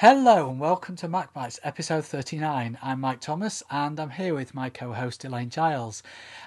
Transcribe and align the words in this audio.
Hello 0.00 0.48
and 0.48 0.60
welcome 0.60 0.94
to 0.94 1.08
MacBites 1.08 1.58
episode 1.64 2.04
39. 2.04 2.78
I'm 2.80 3.00
Mike 3.00 3.20
Thomas 3.20 3.64
and 3.68 3.98
I'm 3.98 4.10
here 4.10 4.32
with 4.32 4.54
my 4.54 4.70
co 4.70 4.92
host 4.92 5.24
Elaine 5.24 5.50
Giles. 5.50 6.04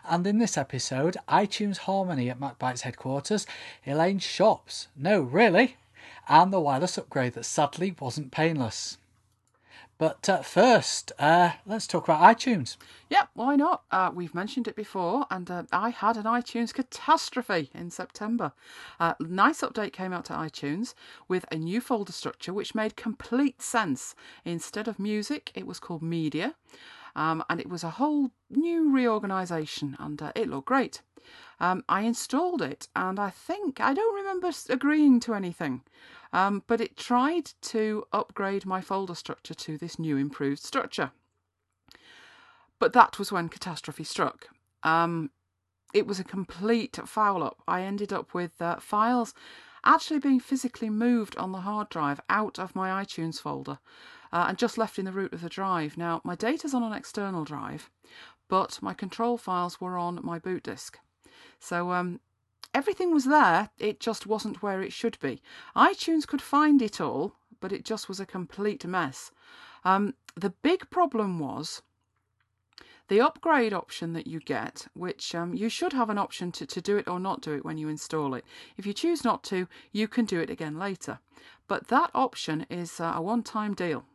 And 0.10 0.26
in 0.26 0.38
this 0.38 0.58
episode, 0.58 1.18
iTunes 1.28 1.80
Harmony 1.80 2.30
at 2.30 2.40
MacBites 2.40 2.84
headquarters, 2.84 3.46
Elaine 3.86 4.20
shops. 4.20 4.88
No, 4.96 5.20
really? 5.20 5.76
And 6.30 6.54
the 6.54 6.62
wireless 6.62 6.98
upgrade 6.98 7.34
that 7.34 7.44
sadly 7.44 7.94
wasn't 8.00 8.32
painless. 8.32 8.98
But 10.02 10.28
uh, 10.28 10.42
first, 10.42 11.12
uh, 11.20 11.52
let's 11.68 11.86
talk 11.86 12.06
about 12.06 12.24
iTunes. 12.36 12.76
Yep, 13.12 13.30
why 13.36 13.56
not? 13.56 13.84
Uh, 13.92 14.10
we've 14.12 14.34
mentioned 14.34 14.68
it 14.68 14.76
before, 14.76 15.28
and 15.30 15.52
uh, 15.52 15.66
I 15.72 15.92
had 15.92 16.18
an 16.18 16.24
iTunes 16.24 16.74
catastrophe 16.74 17.70
in 17.76 17.92
September. 17.92 18.54
Uh, 19.00 19.14
nice 19.20 19.62
update 19.62 19.94
came 19.94 20.12
out 20.12 20.26
to 20.26 20.34
iTunes 20.34 20.96
with 21.28 21.46
a 21.52 21.56
new 21.56 21.80
folder 21.80 22.14
structure 22.14 22.52
which 22.52 22.74
made 22.74 22.96
complete 22.96 23.62
sense. 23.62 24.16
Instead 24.44 24.88
of 24.88 24.98
music, 24.98 25.52
it 25.54 25.68
was 25.68 25.80
called 25.80 26.02
media, 26.02 26.56
um, 27.16 27.44
and 27.48 27.60
it 27.60 27.70
was 27.70 27.84
a 27.84 27.92
whole 27.92 28.32
new 28.50 28.92
reorganization, 28.92 29.96
and 30.00 30.20
uh, 30.20 30.32
it 30.34 30.50
looked 30.50 30.68
great. 30.68 31.04
Um, 31.62 31.84
I 31.88 32.02
installed 32.02 32.64
it, 32.64 32.88
and 32.96 33.20
I 33.20 33.30
think 33.30 33.80
I 33.80 33.94
don't 33.94 34.16
remember 34.16 34.52
agreeing 34.68 35.20
to 35.22 35.36
anything. 35.36 35.84
Um, 36.34 36.64
but 36.66 36.82
it 36.82 36.98
tried 36.98 37.52
to 37.62 38.04
upgrade 38.12 38.66
my 38.66 38.82
folder 38.82 39.14
structure 39.14 39.54
to 39.54 39.78
this 39.78 40.00
new 40.00 40.18
improved 40.18 40.64
structure. 40.64 41.12
But 42.80 42.94
that 42.94 43.20
was 43.20 43.32
when 43.32 43.48
catastrophe 43.48 44.04
struck. 44.04 44.48
Um, 44.82 45.30
it 45.94 46.08
was 46.08 46.20
a 46.20 46.24
complete 46.24 46.98
foul 47.06 47.44
up. 47.44 47.62
I 47.68 47.84
ended 47.84 48.12
up 48.12 48.34
with 48.34 48.60
uh, 48.60 48.78
files 48.80 49.36
actually 49.86 50.20
being 50.20 50.40
physically 50.40 50.90
moved 50.90 51.38
on 51.38 51.52
the 51.52 51.62
hard 51.62 51.90
drive 51.90 52.22
out 52.28 52.58
of 52.58 52.76
my 52.76 53.04
iTunes 53.04 53.40
folder 53.40 53.78
uh, 54.32 54.46
and 54.48 54.58
just 54.58 54.80
left 54.80 54.98
in 54.98 55.06
the 55.06 55.12
root 55.12 55.34
of 55.34 55.42
the 55.42 55.50
drive. 55.50 55.96
Now, 55.96 56.22
my 56.24 56.36
data's 56.36 56.74
on 56.74 56.82
an 56.82 56.94
external 56.94 57.44
drive, 57.44 57.92
but 58.48 58.80
my 58.82 58.96
control 58.96 59.38
files 59.38 59.80
were 59.80 59.98
on 59.98 60.20
my 60.24 60.40
boot 60.40 60.64
disk. 60.64 60.98
So 61.64 61.92
um, 61.92 62.20
everything 62.74 63.14
was 63.14 63.26
there, 63.26 63.70
it 63.78 64.00
just 64.00 64.26
wasn't 64.26 64.64
where 64.64 64.82
it 64.82 64.92
should 64.92 65.18
be. 65.20 65.44
iTunes 65.76 66.26
could 66.26 66.42
find 66.42 66.82
it 66.82 67.00
all, 67.00 67.36
but 67.60 67.72
it 67.72 67.86
just 67.86 68.10
was 68.10 68.20
a 68.20 68.26
complete 68.26 68.84
mess. 68.84 69.32
Um, 69.86 70.16
the 70.36 70.50
big 70.50 70.90
problem 70.90 71.38
was 71.38 71.84
the 73.10 73.22
upgrade 73.22 73.74
option 73.74 74.14
that 74.14 74.26
you 74.26 74.40
get, 74.40 74.88
which 74.96 75.36
um, 75.36 75.54
you 75.54 75.70
should 75.70 75.94
have 75.94 76.10
an 76.10 76.18
option 76.18 76.52
to, 76.54 76.66
to 76.66 76.82
do 76.82 76.98
it 76.98 77.08
or 77.08 77.20
not 77.20 77.42
do 77.42 77.54
it 77.54 77.64
when 77.64 77.78
you 77.78 77.90
install 77.90 78.34
it. 78.34 78.44
If 78.76 78.88
you 78.88 78.94
choose 78.94 79.24
not 79.24 79.44
to, 79.44 79.68
you 79.92 80.08
can 80.08 80.26
do 80.26 80.40
it 80.40 80.50
again 80.50 80.80
later. 80.80 81.20
But 81.68 81.90
that 81.90 82.10
option 82.16 82.66
is 82.72 83.00
uh, 83.00 83.14
a 83.16 83.22
one 83.22 83.44
time 83.44 83.76
deal. 83.76 84.06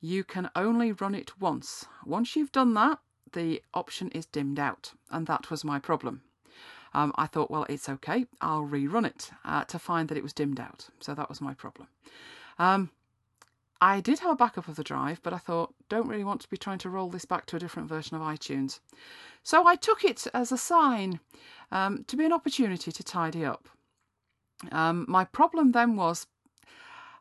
You 0.00 0.22
can 0.22 0.48
only 0.54 0.92
run 0.92 1.16
it 1.16 1.40
once. 1.40 1.86
Once 2.06 2.36
you've 2.36 2.52
done 2.52 2.74
that, 2.74 3.00
the 3.32 3.62
option 3.74 4.10
is 4.10 4.26
dimmed 4.26 4.60
out, 4.60 4.92
and 5.10 5.26
that 5.26 5.50
was 5.50 5.64
my 5.64 5.80
problem 5.80 6.22
um, 6.94 7.12
I 7.16 7.26
thought, 7.26 7.50
well, 7.50 7.66
it's 7.68 7.88
okay. 7.88 8.26
I'll 8.40 8.64
rerun 8.66 9.06
it 9.06 9.30
uh, 9.44 9.64
to 9.64 9.78
find 9.78 10.08
that 10.08 10.18
it 10.18 10.22
was 10.22 10.32
dimmed 10.32 10.60
out. 10.60 10.88
So 11.00 11.14
that 11.14 11.28
was 11.28 11.40
my 11.40 11.54
problem. 11.54 11.88
Um, 12.58 12.90
I 13.80 14.00
did 14.00 14.18
have 14.20 14.32
a 14.32 14.36
backup 14.36 14.66
of 14.66 14.76
the 14.76 14.82
drive, 14.82 15.22
but 15.22 15.32
I 15.32 15.38
thought, 15.38 15.74
don't 15.88 16.08
really 16.08 16.24
want 16.24 16.40
to 16.40 16.48
be 16.48 16.56
trying 16.56 16.78
to 16.78 16.90
roll 16.90 17.10
this 17.10 17.24
back 17.24 17.46
to 17.46 17.56
a 17.56 17.60
different 17.60 17.88
version 17.88 18.16
of 18.16 18.22
iTunes. 18.22 18.80
So 19.44 19.66
I 19.66 19.76
took 19.76 20.04
it 20.04 20.26
as 20.34 20.50
a 20.50 20.58
sign 20.58 21.20
um, 21.70 22.04
to 22.08 22.16
be 22.16 22.24
an 22.24 22.32
opportunity 22.32 22.90
to 22.90 23.02
tidy 23.04 23.44
up. 23.44 23.68
Um, 24.72 25.04
my 25.08 25.24
problem 25.24 25.72
then 25.72 25.94
was 25.94 26.26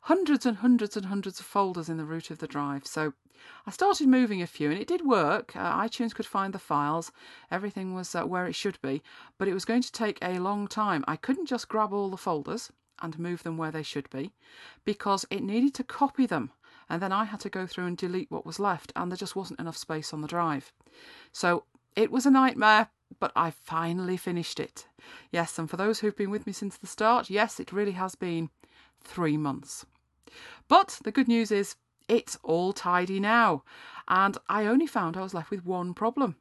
hundreds 0.01 0.45
and 0.45 0.57
hundreds 0.57 0.97
and 0.97 1.05
hundreds 1.05 1.39
of 1.39 1.45
folders 1.45 1.89
in 1.89 1.97
the 1.97 2.05
root 2.05 2.31
of 2.31 2.39
the 2.39 2.47
drive. 2.47 2.87
So 2.87 3.13
I 3.65 3.71
started 3.71 4.07
moving 4.07 4.41
a 4.41 4.47
few 4.47 4.69
and 4.69 4.79
it 4.79 4.87
did 4.87 5.05
work. 5.05 5.55
Uh, 5.55 5.81
iTunes 5.81 6.13
could 6.13 6.25
find 6.25 6.53
the 6.53 6.59
files, 6.59 7.11
everything 7.51 7.93
was 7.93 8.13
uh, 8.15 8.23
where 8.23 8.47
it 8.47 8.55
should 8.55 8.81
be, 8.81 9.01
but 9.37 9.47
it 9.47 9.53
was 9.53 9.65
going 9.65 9.81
to 9.81 9.91
take 9.91 10.17
a 10.21 10.39
long 10.39 10.67
time. 10.67 11.03
I 11.07 11.15
couldn't 11.15 11.47
just 11.47 11.69
grab 11.69 11.93
all 11.93 12.09
the 12.09 12.17
folders 12.17 12.71
and 13.01 13.19
move 13.19 13.43
them 13.43 13.57
where 13.57 13.71
they 13.71 13.83
should 13.83 14.09
be 14.09 14.33
because 14.83 15.25
it 15.29 15.43
needed 15.43 15.73
to 15.75 15.83
copy 15.83 16.25
them 16.25 16.51
and 16.89 17.01
then 17.01 17.11
I 17.11 17.25
had 17.25 17.39
to 17.41 17.49
go 17.49 17.67
through 17.67 17.85
and 17.85 17.97
delete 17.97 18.31
what 18.31 18.45
was 18.45 18.59
left 18.59 18.93
and 18.95 19.11
there 19.11 19.17
just 19.17 19.35
wasn't 19.35 19.59
enough 19.59 19.77
space 19.77 20.13
on 20.13 20.21
the 20.21 20.27
drive. 20.27 20.71
So 21.31 21.65
it 21.95 22.11
was 22.11 22.25
a 22.25 22.31
nightmare, 22.31 22.89
but 23.19 23.31
I 23.35 23.51
finally 23.51 24.17
finished 24.17 24.59
it. 24.59 24.87
Yes, 25.31 25.57
and 25.59 25.69
for 25.69 25.77
those 25.77 25.99
who've 25.99 26.15
been 26.15 26.29
with 26.29 26.47
me 26.47 26.53
since 26.53 26.77
the 26.77 26.87
start, 26.87 27.29
yes, 27.29 27.59
it 27.59 27.71
really 27.71 27.93
has 27.93 28.15
been 28.15 28.49
three 29.01 29.37
months. 29.37 29.85
But 30.67 30.99
the 31.03 31.11
good 31.11 31.27
news 31.27 31.51
is 31.51 31.75
it's 32.07 32.37
all 32.43 32.73
tidy 32.73 33.19
now. 33.19 33.63
And 34.07 34.37
I 34.47 34.65
only 34.65 34.87
found 34.87 35.17
I 35.17 35.21
was 35.21 35.33
left 35.33 35.51
with 35.51 35.65
one 35.65 35.93
problem, 35.93 36.37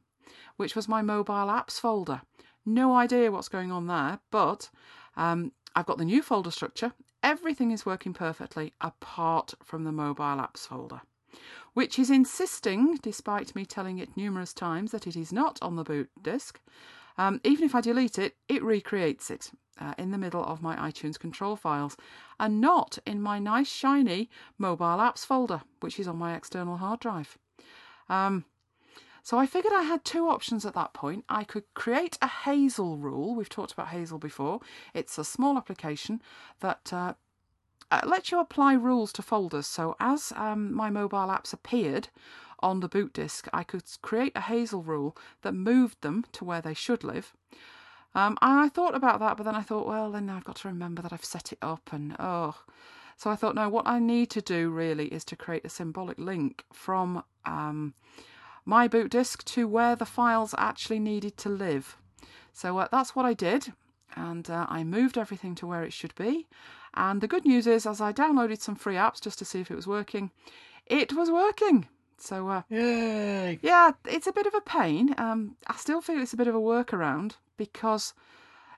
which 0.55 0.75
was 0.75 0.87
my 0.87 1.01
mobile 1.01 1.47
apps 1.47 1.79
folder. 1.79 2.21
No 2.65 2.95
idea 2.95 3.31
what's 3.31 3.49
going 3.49 3.71
on 3.71 3.87
there, 3.87 4.19
but 4.31 4.69
um, 5.15 5.51
I've 5.75 5.85
got 5.85 5.97
the 5.97 6.05
new 6.05 6.21
folder 6.21 6.51
structure. 6.51 6.93
Everything 7.23 7.71
is 7.71 7.85
working 7.85 8.13
perfectly 8.13 8.73
apart 8.81 9.53
from 9.63 9.83
the 9.83 9.91
mobile 9.91 10.23
apps 10.23 10.67
folder, 10.67 11.01
which 11.73 11.97
is 11.99 12.09
insisting, 12.09 12.97
despite 13.01 13.55
me 13.55 13.65
telling 13.65 13.99
it 13.99 14.15
numerous 14.15 14.53
times 14.53 14.91
that 14.91 15.07
it 15.07 15.15
is 15.15 15.33
not 15.33 15.59
on 15.61 15.75
the 15.75 15.83
boot 15.83 16.09
disk. 16.21 16.59
Um, 17.17 17.41
even 17.43 17.65
if 17.65 17.73
I 17.73 17.81
delete 17.81 18.19
it, 18.19 18.35
it 18.47 18.63
recreates 18.63 19.31
it 19.31 19.51
uh, 19.79 19.93
in 19.97 20.11
the 20.11 20.17
middle 20.17 20.43
of 20.43 20.61
my 20.61 20.75
iTunes 20.75 21.19
control 21.19 21.55
files 21.55 21.97
and 22.39 22.61
not 22.61 22.99
in 23.05 23.21
my 23.21 23.39
nice 23.39 23.69
shiny 23.69 24.29
mobile 24.57 24.97
apps 24.97 25.25
folder, 25.25 25.61
which 25.79 25.99
is 25.99 26.07
on 26.07 26.17
my 26.17 26.35
external 26.35 26.77
hard 26.77 26.99
drive. 26.99 27.37
Um, 28.09 28.45
so 29.23 29.37
I 29.37 29.45
figured 29.45 29.73
I 29.73 29.83
had 29.83 30.05
two 30.05 30.29
options 30.29 30.65
at 30.65 30.73
that 30.75 30.93
point. 30.93 31.25
I 31.27 31.43
could 31.43 31.65
create 31.73 32.17
a 32.21 32.27
Hazel 32.27 32.97
rule. 32.97 33.35
We've 33.35 33.49
talked 33.49 33.73
about 33.73 33.89
Hazel 33.89 34.19
before. 34.19 34.61
It's 34.93 35.17
a 35.17 35.25
small 35.25 35.57
application 35.57 36.21
that 36.61 36.93
uh, 36.93 37.13
uh, 37.91 38.01
lets 38.05 38.31
you 38.31 38.39
apply 38.39 38.73
rules 38.73 39.11
to 39.13 39.21
folders. 39.21 39.67
So 39.67 39.95
as 39.99 40.31
um, 40.35 40.73
my 40.73 40.89
mobile 40.89 41.27
apps 41.27 41.51
appeared 41.51 42.07
on 42.59 42.79
the 42.79 42.89
boot 42.89 43.13
disk, 43.13 43.47
I 43.53 43.63
could 43.63 43.83
create 44.01 44.33
a 44.35 44.41
Hazel 44.41 44.83
rule 44.83 45.15
that 45.41 45.53
moved 45.53 46.01
them 46.01 46.25
to 46.33 46.45
where 46.45 46.61
they 46.61 46.73
should 46.73 47.03
live. 47.03 47.33
Um, 48.15 48.37
and 48.41 48.59
I 48.59 48.69
thought 48.69 48.95
about 48.95 49.19
that, 49.19 49.37
but 49.37 49.43
then 49.43 49.55
I 49.55 49.61
thought, 49.61 49.87
well, 49.87 50.11
then 50.11 50.29
I've 50.29 50.43
got 50.43 50.55
to 50.57 50.67
remember 50.67 51.01
that 51.01 51.13
I've 51.13 51.25
set 51.25 51.51
it 51.51 51.59
up, 51.61 51.89
and 51.91 52.15
oh. 52.19 52.55
So 53.15 53.29
I 53.29 53.35
thought, 53.35 53.55
no, 53.55 53.67
what 53.67 53.87
I 53.87 53.99
need 53.99 54.29
to 54.31 54.41
do 54.41 54.69
really 54.69 55.07
is 55.07 55.25
to 55.25 55.35
create 55.35 55.65
a 55.65 55.69
symbolic 55.69 56.19
link 56.19 56.63
from 56.71 57.23
um, 57.45 57.95
my 58.63 58.87
boot 58.87 59.11
disk 59.11 59.43
to 59.45 59.67
where 59.67 59.95
the 59.95 60.05
files 60.05 60.53
actually 60.57 60.99
needed 60.99 61.37
to 61.37 61.49
live. 61.49 61.97
So 62.53 62.77
uh, 62.77 62.87
that's 62.91 63.15
what 63.15 63.25
I 63.25 63.33
did, 63.33 63.73
and 64.15 64.49
uh, 64.49 64.65
I 64.69 64.83
moved 64.83 65.17
everything 65.17 65.55
to 65.55 65.67
where 65.67 65.83
it 65.83 65.93
should 65.93 66.15
be. 66.15 66.47
And 66.95 67.21
the 67.21 67.27
good 67.27 67.45
news 67.45 67.67
is, 67.67 67.85
as 67.85 68.01
I 68.01 68.11
downloaded 68.13 68.61
some 68.61 68.75
free 68.75 68.95
apps 68.95 69.21
just 69.21 69.37
to 69.39 69.45
see 69.45 69.59
if 69.59 69.69
it 69.69 69.75
was 69.75 69.85
working, 69.85 70.31
it 70.87 71.13
was 71.13 71.29
working. 71.29 71.87
So, 72.17 72.49
uh, 72.49 72.61
Yay! 72.69 73.59
Yeah, 73.61 73.91
it's 74.05 74.27
a 74.27 74.31
bit 74.31 74.47
of 74.47 74.53
a 74.53 74.61
pain. 74.61 75.13
Um, 75.17 75.55
I 75.67 75.75
still 75.75 76.01
feel 76.01 76.21
it's 76.21 76.33
a 76.33 76.37
bit 76.37 76.47
of 76.47 76.55
a 76.55 76.59
workaround 76.59 77.33
because 77.57 78.13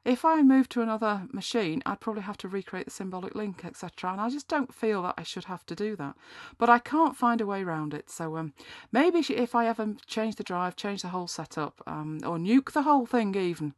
if 0.05 0.23
I 0.23 0.41
moved 0.41 0.72
to 0.72 0.81
another 0.81 1.27
machine, 1.31 1.83
I'd 1.85 2.00
probably 2.00 2.22
have 2.23 2.38
to 2.38 2.47
recreate 2.47 2.85
the 2.85 2.91
symbolic 2.91 3.35
link, 3.35 3.66
etc. 3.66 4.11
And 4.11 4.22
I 4.22 4.29
just 4.29 4.47
don't 4.47 4.73
feel 4.73 5.03
that 5.03 5.16
I 5.17 5.23
should 5.23 5.45
have 5.45 5.66
to 5.67 5.75
do 5.75 5.95
that. 5.97 6.16
But 6.57 6.69
I 6.69 6.79
can't 6.79 7.17
find 7.17 7.41
a 7.41 7.45
way 7.45 7.61
around 7.63 7.94
it. 7.94 8.09
So 8.09 8.38
um, 8.38 8.53
maybe 8.91 9.19
if 9.19 9.56
I 9.56 9.67
ever 9.67 9.95
change 10.07 10.35
the 10.35 10.44
drive, 10.44 10.75
change 10.75 11.01
the 11.01 11.09
whole 11.09 11.27
setup, 11.27 11.81
um, 11.85 12.19
or 12.23 12.38
nuke 12.38 12.71
the 12.71 12.83
whole 12.83 13.06
thing 13.06 13.35
even. 13.35 13.74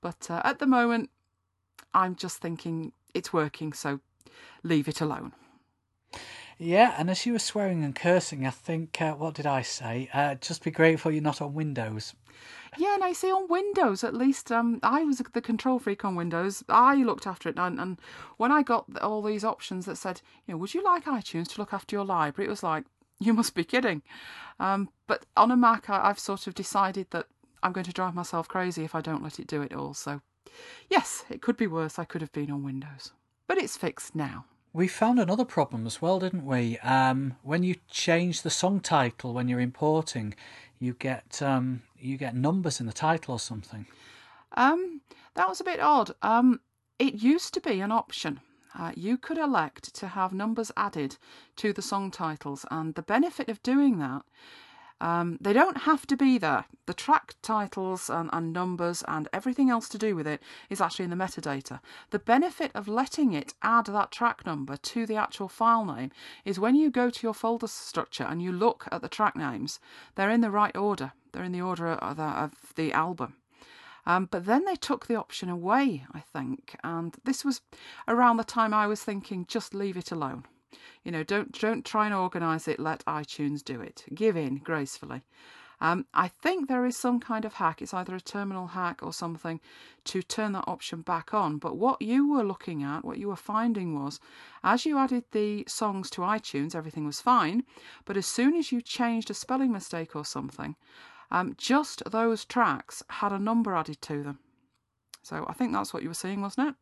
But 0.00 0.28
uh, 0.30 0.42
at 0.44 0.58
the 0.58 0.66
moment, 0.66 1.10
I'm 1.94 2.16
just 2.16 2.38
thinking 2.38 2.92
it's 3.14 3.32
working, 3.32 3.72
so 3.72 4.00
leave 4.62 4.88
it 4.88 5.00
alone. 5.00 5.32
Yeah, 6.62 6.94
and 6.98 7.08
as 7.08 7.24
you 7.24 7.32
were 7.32 7.38
swearing 7.38 7.82
and 7.84 7.96
cursing, 7.96 8.46
I 8.46 8.50
think, 8.50 9.00
uh, 9.00 9.14
what 9.14 9.32
did 9.32 9.46
I 9.46 9.62
say? 9.62 10.10
Uh, 10.12 10.34
just 10.34 10.62
be 10.62 10.70
grateful 10.70 11.10
you're 11.10 11.22
not 11.22 11.40
on 11.40 11.54
Windows. 11.54 12.14
Yeah, 12.76 12.96
and 12.96 13.02
I 13.02 13.14
say 13.14 13.30
on 13.30 13.48
Windows 13.48 14.04
at 14.04 14.12
least. 14.12 14.52
Um, 14.52 14.78
I 14.82 15.02
was 15.04 15.22
the 15.32 15.40
control 15.40 15.78
freak 15.78 16.04
on 16.04 16.16
Windows. 16.16 16.62
I 16.68 16.96
looked 16.96 17.26
after 17.26 17.48
it, 17.48 17.58
and, 17.58 17.80
and 17.80 17.98
when 18.36 18.52
I 18.52 18.62
got 18.62 18.84
all 19.00 19.22
these 19.22 19.42
options 19.42 19.86
that 19.86 19.96
said, 19.96 20.20
you 20.46 20.52
know, 20.52 20.58
would 20.58 20.74
you 20.74 20.84
like 20.84 21.06
iTunes 21.06 21.48
to 21.54 21.62
look 21.62 21.72
after 21.72 21.96
your 21.96 22.04
library? 22.04 22.46
It 22.46 22.50
was 22.50 22.62
like, 22.62 22.84
you 23.20 23.32
must 23.32 23.54
be 23.54 23.64
kidding. 23.64 24.02
Um, 24.58 24.90
but 25.06 25.24
on 25.38 25.50
a 25.50 25.56
Mac, 25.56 25.88
I, 25.88 26.10
I've 26.10 26.18
sort 26.18 26.46
of 26.46 26.54
decided 26.54 27.06
that 27.12 27.24
I'm 27.62 27.72
going 27.72 27.86
to 27.86 27.92
drive 27.92 28.14
myself 28.14 28.48
crazy 28.48 28.84
if 28.84 28.94
I 28.94 29.00
don't 29.00 29.22
let 29.22 29.40
it 29.40 29.46
do 29.46 29.62
it 29.62 29.72
all. 29.72 29.94
So, 29.94 30.20
yes, 30.90 31.24
it 31.30 31.40
could 31.40 31.56
be 31.56 31.66
worse. 31.66 31.98
I 31.98 32.04
could 32.04 32.20
have 32.20 32.32
been 32.32 32.50
on 32.50 32.62
Windows, 32.64 33.12
but 33.46 33.56
it's 33.56 33.78
fixed 33.78 34.14
now. 34.14 34.44
We 34.72 34.86
found 34.86 35.18
another 35.18 35.44
problem 35.44 35.86
as 35.86 36.00
well, 36.00 36.20
didn't 36.20 36.46
we? 36.46 36.78
Um, 36.78 37.36
when 37.42 37.64
you 37.64 37.74
change 37.90 38.42
the 38.42 38.50
song 38.50 38.80
title 38.80 39.34
when 39.34 39.48
you're 39.48 39.58
importing, 39.60 40.34
you 40.78 40.94
get 40.94 41.42
um, 41.42 41.82
you 41.98 42.16
get 42.16 42.36
numbers 42.36 42.80
in 42.80 42.86
the 42.86 42.92
title 42.92 43.34
or 43.34 43.40
something. 43.40 43.86
Um, 44.56 45.00
that 45.34 45.48
was 45.48 45.60
a 45.60 45.64
bit 45.64 45.80
odd. 45.80 46.12
Um, 46.22 46.60
it 46.98 47.14
used 47.14 47.52
to 47.54 47.60
be 47.60 47.80
an 47.80 47.90
option. 47.92 48.40
uh, 48.78 48.92
you 48.94 49.16
could 49.18 49.38
elect 49.38 49.94
to 49.94 50.08
have 50.08 50.32
numbers 50.32 50.70
added 50.76 51.16
to 51.56 51.72
the 51.72 51.82
song 51.82 52.10
titles, 52.10 52.64
and 52.70 52.94
the 52.94 53.02
benefit 53.02 53.48
of 53.48 53.62
doing 53.62 53.98
that. 53.98 54.22
Um, 55.00 55.38
they 55.40 55.54
don't 55.54 55.78
have 55.78 56.06
to 56.08 56.16
be 56.16 56.36
there. 56.36 56.66
The 56.86 56.92
track 56.92 57.34
titles 57.40 58.10
and, 58.10 58.28
and 58.32 58.52
numbers 58.52 59.02
and 59.08 59.28
everything 59.32 59.70
else 59.70 59.88
to 59.90 59.98
do 59.98 60.14
with 60.14 60.26
it 60.26 60.42
is 60.68 60.80
actually 60.80 61.04
in 61.04 61.10
the 61.10 61.16
metadata. 61.16 61.80
The 62.10 62.18
benefit 62.18 62.70
of 62.74 62.86
letting 62.86 63.32
it 63.32 63.54
add 63.62 63.86
that 63.86 64.10
track 64.10 64.44
number 64.44 64.76
to 64.76 65.06
the 65.06 65.16
actual 65.16 65.48
file 65.48 65.84
name 65.84 66.10
is 66.44 66.60
when 66.60 66.74
you 66.74 66.90
go 66.90 67.08
to 67.08 67.26
your 67.26 67.34
folder 67.34 67.66
structure 67.66 68.24
and 68.24 68.42
you 68.42 68.52
look 68.52 68.86
at 68.92 69.00
the 69.00 69.08
track 69.08 69.36
names, 69.36 69.80
they're 70.16 70.30
in 70.30 70.42
the 70.42 70.50
right 70.50 70.76
order. 70.76 71.12
They're 71.32 71.44
in 71.44 71.52
the 71.52 71.62
order 71.62 71.88
of 71.88 72.16
the, 72.16 72.22
of 72.22 72.52
the 72.76 72.92
album. 72.92 73.36
Um, 74.06 74.28
but 74.30 74.46
then 74.46 74.64
they 74.64 74.76
took 74.76 75.06
the 75.06 75.16
option 75.16 75.48
away, 75.48 76.04
I 76.12 76.20
think, 76.20 76.76
and 76.82 77.16
this 77.24 77.44
was 77.44 77.60
around 78.08 78.38
the 78.38 78.44
time 78.44 78.74
I 78.74 78.86
was 78.86 79.02
thinking, 79.02 79.44
just 79.46 79.74
leave 79.74 79.96
it 79.96 80.10
alone. 80.10 80.44
You 81.04 81.12
know, 81.12 81.22
don't 81.22 81.58
don't 81.58 81.84
try 81.84 82.06
and 82.06 82.14
organise 82.14 82.68
it. 82.68 82.78
Let 82.78 83.04
iTunes 83.04 83.64
do 83.64 83.80
it. 83.80 84.04
Give 84.14 84.36
in 84.36 84.58
gracefully. 84.58 85.22
Um, 85.82 86.04
I 86.12 86.28
think 86.28 86.68
there 86.68 86.84
is 86.84 86.96
some 86.96 87.20
kind 87.20 87.44
of 87.44 87.54
hack. 87.54 87.80
It's 87.80 87.94
either 87.94 88.14
a 88.14 88.20
terminal 88.20 88.66
hack 88.66 89.02
or 89.02 89.14
something 89.14 89.60
to 90.04 90.22
turn 90.22 90.52
that 90.52 90.68
option 90.68 91.00
back 91.00 91.32
on. 91.32 91.56
But 91.56 91.76
what 91.76 92.02
you 92.02 92.30
were 92.30 92.44
looking 92.44 92.82
at, 92.82 93.04
what 93.04 93.16
you 93.16 93.28
were 93.28 93.36
finding 93.36 93.98
was, 93.98 94.20
as 94.62 94.84
you 94.84 94.98
added 94.98 95.24
the 95.32 95.64
songs 95.66 96.10
to 96.10 96.20
iTunes, 96.20 96.74
everything 96.74 97.06
was 97.06 97.22
fine. 97.22 97.64
But 98.04 98.18
as 98.18 98.26
soon 98.26 98.54
as 98.56 98.70
you 98.70 98.82
changed 98.82 99.30
a 99.30 99.34
spelling 99.34 99.72
mistake 99.72 100.14
or 100.14 100.24
something, 100.24 100.76
um, 101.30 101.54
just 101.56 102.02
those 102.10 102.44
tracks 102.44 103.02
had 103.08 103.32
a 103.32 103.38
number 103.38 103.74
added 103.74 104.02
to 104.02 104.22
them. 104.22 104.38
So 105.22 105.46
I 105.48 105.54
think 105.54 105.72
that's 105.72 105.94
what 105.94 106.02
you 106.02 106.10
were 106.10 106.14
seeing, 106.14 106.42
wasn't 106.42 106.70
it? 106.70 106.74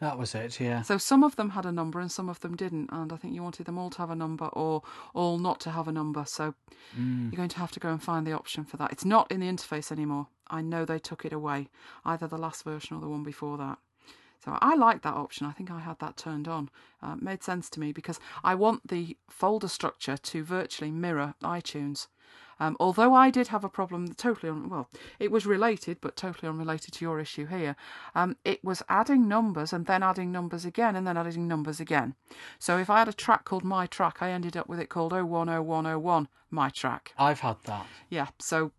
That 0.00 0.18
was 0.18 0.34
it, 0.34 0.60
yeah. 0.60 0.82
So 0.82 0.98
some 0.98 1.24
of 1.24 1.36
them 1.36 1.50
had 1.50 1.64
a 1.64 1.72
number 1.72 2.00
and 2.00 2.10
some 2.10 2.28
of 2.28 2.40
them 2.40 2.56
didn't, 2.56 2.90
and 2.92 3.12
I 3.12 3.16
think 3.16 3.34
you 3.34 3.42
wanted 3.42 3.66
them 3.66 3.78
all 3.78 3.90
to 3.90 3.98
have 3.98 4.10
a 4.10 4.16
number 4.16 4.46
or 4.46 4.82
all 5.14 5.38
not 5.38 5.60
to 5.60 5.70
have 5.70 5.88
a 5.88 5.92
number. 5.92 6.24
So 6.26 6.54
mm. 6.98 7.30
you're 7.30 7.36
going 7.36 7.48
to 7.48 7.58
have 7.58 7.72
to 7.72 7.80
go 7.80 7.90
and 7.90 8.02
find 8.02 8.26
the 8.26 8.32
option 8.32 8.64
for 8.64 8.76
that. 8.78 8.92
It's 8.92 9.04
not 9.04 9.30
in 9.30 9.40
the 9.40 9.48
interface 9.48 9.90
anymore. 9.90 10.28
I 10.50 10.60
know 10.60 10.84
they 10.84 10.98
took 10.98 11.24
it 11.24 11.32
away, 11.32 11.68
either 12.04 12.26
the 12.26 12.36
last 12.38 12.64
version 12.64 12.96
or 12.96 13.00
the 13.00 13.08
one 13.08 13.22
before 13.22 13.56
that. 13.58 13.78
So 14.44 14.58
I 14.60 14.74
like 14.74 15.02
that 15.02 15.14
option. 15.14 15.46
I 15.46 15.52
think 15.52 15.70
I 15.70 15.78
had 15.78 16.00
that 16.00 16.16
turned 16.16 16.48
on. 16.48 16.68
Uh, 17.00 17.14
made 17.20 17.44
sense 17.44 17.70
to 17.70 17.80
me 17.80 17.92
because 17.92 18.18
I 18.42 18.56
want 18.56 18.88
the 18.88 19.16
folder 19.30 19.68
structure 19.68 20.16
to 20.16 20.42
virtually 20.42 20.90
mirror 20.90 21.34
iTunes. 21.42 22.08
Um, 22.60 22.76
although 22.78 23.14
I 23.14 23.30
did 23.30 23.48
have 23.48 23.64
a 23.64 23.68
problem, 23.68 24.14
totally 24.14 24.50
on, 24.50 24.68
well, 24.68 24.88
it 25.18 25.30
was 25.30 25.46
related, 25.46 25.98
but 26.00 26.16
totally 26.16 26.48
unrelated 26.48 26.94
to 26.94 27.04
your 27.04 27.20
issue 27.20 27.46
here. 27.46 27.76
Um, 28.14 28.36
it 28.44 28.62
was 28.64 28.82
adding 28.88 29.28
numbers 29.28 29.72
and 29.72 29.86
then 29.86 30.02
adding 30.02 30.30
numbers 30.32 30.64
again 30.64 30.96
and 30.96 31.06
then 31.06 31.16
adding 31.16 31.48
numbers 31.48 31.80
again. 31.80 32.14
So 32.58 32.78
if 32.78 32.90
I 32.90 32.98
had 32.98 33.08
a 33.08 33.12
track 33.12 33.44
called 33.44 33.64
My 33.64 33.86
Track, 33.86 34.18
I 34.20 34.30
ended 34.30 34.56
up 34.56 34.68
with 34.68 34.80
it 34.80 34.88
called 34.88 35.12
010101 35.12 36.28
My 36.50 36.68
Track. 36.70 37.12
I've 37.18 37.40
had 37.40 37.56
that. 37.64 37.86
Yeah, 38.08 38.28
so 38.38 38.72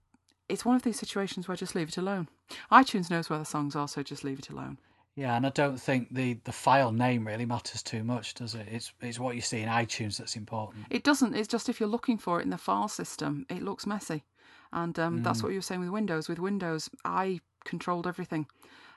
it's 0.50 0.66
one 0.66 0.75
of 0.75 0.84
these 0.84 1.00
situations 1.00 1.48
where 1.48 1.58
just 1.58 1.75
leave 1.75 1.90
it 1.90 1.98
alone. 1.98 2.30
iTunes 2.72 3.10
knows 3.10 3.30
where 3.30 3.40
the 3.40 3.46
songs 3.46 3.75
are, 3.75 3.88
so 3.88 4.04
just 4.04 4.24
leave 4.24 4.40
it 4.40 4.50
alone. 4.50 4.78
Yeah, 5.15 5.36
and 5.36 5.45
I 5.45 5.50
don't 5.50 5.80
think 5.80 6.12
the, 6.12 6.39
the 6.44 6.51
file 6.51 6.92
name 6.92 7.27
really 7.27 7.45
matters 7.45 7.83
too 7.83 8.04
much, 8.04 8.33
does 8.33 8.56
it? 8.56 8.68
It's 8.71 8.94
it's 9.00 9.19
what 9.19 9.36
you 9.36 9.42
see 9.42 9.62
in 9.62 9.69
iTunes 9.69 10.18
that's 10.18 10.36
important. 10.36 10.86
It 10.89 11.04
doesn't. 11.04 11.36
It's 11.36 11.48
just 11.48 11.69
if 11.69 11.80
you're 11.80 11.89
looking 11.89 12.18
for 12.18 12.39
it 12.39 12.44
in 12.44 12.50
the 12.50 12.57
file 12.57 12.88
system, 12.88 13.45
it 13.48 13.62
looks 13.62 13.86
messy, 13.86 14.24
and 14.71 14.98
um, 14.98 15.19
mm. 15.19 15.24
that's 15.24 15.44
what 15.44 15.50
you 15.50 15.60
were 15.60 15.62
saying 15.62 15.81
with 15.81 15.89
Windows. 15.89 16.27
With 16.27 16.39
Windows, 16.39 16.89
I 17.06 17.42
controlled 17.63 18.07
everything, 18.07 18.48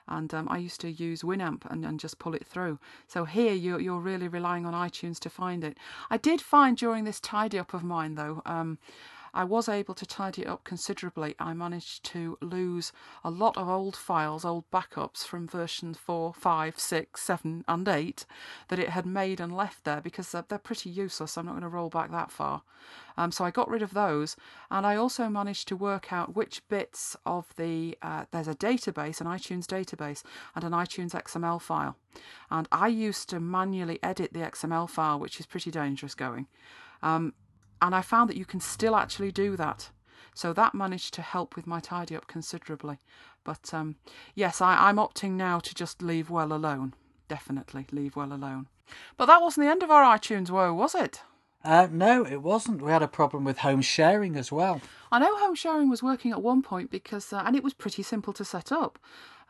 and 0.07 0.33
um, 0.33 0.47
I 0.49 0.57
used 0.57 0.81
to 0.81 0.91
use 0.91 1.21
Winamp 1.21 1.69
and, 1.69 1.85
and 1.85 1.99
just 1.99 2.17
pull 2.17 2.33
it 2.33 2.47
through. 2.47 2.79
So 3.07 3.25
here 3.25 3.53
you're 3.53 3.79
you're 3.79 3.99
really 3.99 4.27
relying 4.27 4.65
on 4.65 4.73
iTunes 4.73 5.19
to 5.19 5.29
find 5.29 5.63
it. 5.63 5.77
I 6.09 6.17
did 6.17 6.41
find 6.41 6.75
during 6.75 7.03
this 7.03 7.19
tidy 7.19 7.59
up 7.59 7.75
of 7.75 7.83
mine 7.83 8.15
though. 8.15 8.41
Um, 8.43 8.79
I 9.37 9.43
was 9.43 9.69
able 9.69 9.93
to 9.93 10.05
tidy 10.07 10.41
it 10.41 10.47
up 10.47 10.63
considerably. 10.63 11.35
I 11.39 11.53
managed 11.53 12.03
to 12.05 12.39
lose 12.41 12.91
a 13.23 13.29
lot 13.29 13.55
of 13.55 13.69
old 13.69 13.95
files, 13.95 14.43
old 14.43 14.63
backups 14.71 15.25
from 15.25 15.47
version 15.47 15.93
4, 15.93 16.33
5, 16.33 16.79
6, 16.79 17.21
7, 17.21 17.63
and 17.67 17.87
8 17.87 18.25
that 18.69 18.79
it 18.79 18.89
had 18.89 19.05
made 19.05 19.39
and 19.39 19.55
left 19.55 19.83
there 19.83 20.01
because 20.01 20.31
they're, 20.31 20.43
they're 20.47 20.57
pretty 20.57 20.89
useless. 20.89 21.37
I'm 21.37 21.45
not 21.45 21.51
going 21.51 21.61
to 21.61 21.69
roll 21.69 21.89
back 21.89 22.09
that 22.09 22.31
far. 22.31 22.63
Um, 23.15 23.31
so 23.31 23.45
I 23.45 23.51
got 23.51 23.69
rid 23.69 23.83
of 23.83 23.93
those, 23.93 24.35
and 24.71 24.87
I 24.87 24.95
also 24.95 25.29
managed 25.29 25.67
to 25.67 25.75
work 25.75 26.11
out 26.11 26.35
which 26.35 26.67
bits 26.67 27.15
of 27.23 27.45
the 27.57 27.95
uh, 28.01 28.25
there's 28.31 28.47
a 28.47 28.55
database, 28.55 29.21
an 29.21 29.27
iTunes 29.27 29.67
database, 29.67 30.23
and 30.55 30.63
an 30.63 30.71
iTunes 30.71 31.11
XML 31.11 31.61
file. 31.61 31.95
And 32.49 32.67
I 32.71 32.87
used 32.87 33.29
to 33.29 33.39
manually 33.39 33.99
edit 34.01 34.33
the 34.33 34.39
XML 34.39 34.89
file, 34.89 35.19
which 35.19 35.39
is 35.39 35.45
pretty 35.45 35.69
dangerous 35.69 36.15
going. 36.15 36.47
Um, 37.03 37.33
and 37.81 37.95
I 37.95 38.01
found 38.01 38.29
that 38.29 38.37
you 38.37 38.45
can 38.45 38.59
still 38.59 38.95
actually 38.95 39.31
do 39.31 39.55
that. 39.57 39.89
So 40.33 40.53
that 40.53 40.75
managed 40.75 41.13
to 41.15 41.21
help 41.21 41.55
with 41.55 41.65
my 41.65 41.79
tidy 41.79 42.15
up 42.15 42.27
considerably. 42.27 42.99
But 43.43 43.73
um, 43.73 43.95
yes, 44.35 44.61
I, 44.61 44.87
I'm 44.87 44.97
opting 44.97 45.31
now 45.31 45.59
to 45.59 45.73
just 45.73 46.01
leave 46.01 46.29
well 46.29 46.53
alone. 46.53 46.93
Definitely 47.27 47.87
leave 47.91 48.15
well 48.15 48.31
alone. 48.31 48.67
But 49.17 49.25
that 49.25 49.41
wasn't 49.41 49.65
the 49.65 49.71
end 49.71 49.83
of 49.83 49.91
our 49.91 50.03
iTunes 50.17 50.49
woe, 50.49 50.73
was 50.73 50.95
it? 50.95 51.21
Uh, 51.63 51.87
no, 51.91 52.25
it 52.25 52.41
wasn't. 52.41 52.81
We 52.81 52.91
had 52.91 53.01
a 53.01 53.07
problem 53.07 53.43
with 53.43 53.59
home 53.59 53.81
sharing 53.81 54.35
as 54.35 54.51
well. 54.51 54.79
I 55.11 55.19
know 55.19 55.35
home 55.37 55.55
sharing 55.55 55.89
was 55.89 56.03
working 56.03 56.31
at 56.31 56.41
one 56.41 56.61
point 56.61 56.91
because, 56.91 57.33
uh, 57.33 57.43
and 57.45 57.55
it 57.55 57.63
was 57.63 57.73
pretty 57.73 58.03
simple 58.03 58.31
to 58.33 58.45
set 58.45 58.71
up. 58.71 58.99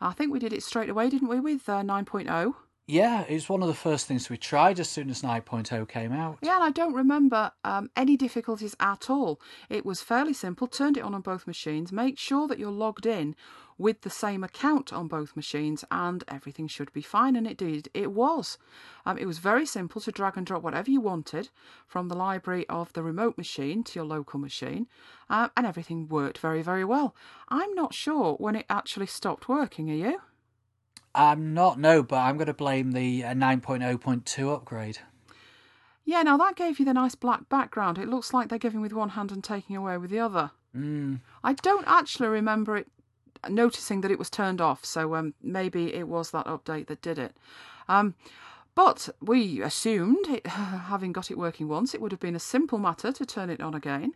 I 0.00 0.12
think 0.12 0.32
we 0.32 0.38
did 0.38 0.52
it 0.52 0.62
straight 0.62 0.88
away, 0.88 1.10
didn't 1.10 1.28
we, 1.28 1.38
with 1.38 1.68
uh, 1.68 1.82
9.0? 1.82 2.54
Yeah, 2.90 3.26
it 3.28 3.34
was 3.34 3.50
one 3.50 3.60
of 3.60 3.68
the 3.68 3.74
first 3.74 4.06
things 4.06 4.30
we 4.30 4.38
tried 4.38 4.80
as 4.80 4.88
soon 4.88 5.10
as 5.10 5.20
9.0 5.20 5.86
came 5.90 6.10
out. 6.10 6.38
Yeah, 6.40 6.54
and 6.54 6.64
I 6.64 6.70
don't 6.70 6.94
remember 6.94 7.52
um, 7.62 7.90
any 7.94 8.16
difficulties 8.16 8.74
at 8.80 9.10
all. 9.10 9.42
It 9.68 9.84
was 9.84 10.00
fairly 10.00 10.32
simple. 10.32 10.66
Turned 10.66 10.96
it 10.96 11.02
on 11.02 11.14
on 11.14 11.20
both 11.20 11.46
machines. 11.46 11.92
Make 11.92 12.18
sure 12.18 12.48
that 12.48 12.58
you're 12.58 12.70
logged 12.70 13.04
in 13.04 13.36
with 13.76 14.00
the 14.00 14.10
same 14.10 14.42
account 14.42 14.90
on 14.90 15.06
both 15.06 15.36
machines, 15.36 15.84
and 15.90 16.24
everything 16.28 16.66
should 16.66 16.90
be 16.94 17.02
fine. 17.02 17.36
And 17.36 17.46
it 17.46 17.58
did. 17.58 17.90
It 17.92 18.12
was. 18.12 18.56
Um, 19.04 19.18
it 19.18 19.26
was 19.26 19.38
very 19.38 19.66
simple 19.66 20.00
to 20.00 20.10
drag 20.10 20.38
and 20.38 20.46
drop 20.46 20.62
whatever 20.62 20.90
you 20.90 21.02
wanted 21.02 21.50
from 21.86 22.08
the 22.08 22.16
library 22.16 22.66
of 22.70 22.94
the 22.94 23.02
remote 23.02 23.36
machine 23.36 23.84
to 23.84 23.98
your 23.98 24.06
local 24.06 24.40
machine, 24.40 24.86
uh, 25.28 25.50
and 25.58 25.66
everything 25.66 26.08
worked 26.08 26.38
very, 26.38 26.62
very 26.62 26.86
well. 26.86 27.14
I'm 27.50 27.74
not 27.74 27.92
sure 27.92 28.36
when 28.36 28.56
it 28.56 28.64
actually 28.70 29.08
stopped 29.08 29.46
working. 29.46 29.90
Are 29.90 29.94
you? 29.94 30.20
I'm 31.14 31.54
not, 31.54 31.78
no, 31.78 32.02
but 32.02 32.16
I'm 32.16 32.36
going 32.36 32.46
to 32.46 32.54
blame 32.54 32.92
the 32.92 33.24
uh, 33.24 33.34
9.0.2 33.34 34.54
upgrade. 34.54 34.98
Yeah, 36.04 36.22
now 36.22 36.36
that 36.38 36.56
gave 36.56 36.78
you 36.78 36.84
the 36.84 36.94
nice 36.94 37.14
black 37.14 37.48
background. 37.48 37.98
It 37.98 38.08
looks 38.08 38.32
like 38.32 38.48
they're 38.48 38.58
giving 38.58 38.80
with 38.80 38.92
one 38.92 39.10
hand 39.10 39.30
and 39.30 39.44
taking 39.44 39.76
away 39.76 39.98
with 39.98 40.10
the 40.10 40.20
other. 40.20 40.52
Mm. 40.74 41.20
I 41.44 41.52
don't 41.54 41.84
actually 41.86 42.28
remember 42.28 42.76
it 42.76 42.86
noticing 43.48 44.00
that 44.00 44.10
it 44.10 44.18
was 44.18 44.30
turned 44.30 44.60
off, 44.60 44.84
so 44.84 45.14
um, 45.14 45.34
maybe 45.42 45.94
it 45.94 46.08
was 46.08 46.30
that 46.30 46.46
update 46.46 46.86
that 46.86 47.02
did 47.02 47.18
it. 47.18 47.36
Um, 47.88 48.14
but 48.74 49.08
we 49.20 49.60
assumed, 49.60 50.28
it, 50.28 50.46
having 50.46 51.12
got 51.12 51.30
it 51.30 51.38
working 51.38 51.68
once, 51.68 51.94
it 51.94 52.00
would 52.00 52.12
have 52.12 52.20
been 52.20 52.36
a 52.36 52.40
simple 52.40 52.78
matter 52.78 53.12
to 53.12 53.26
turn 53.26 53.50
it 53.50 53.60
on 53.60 53.74
again. 53.74 54.14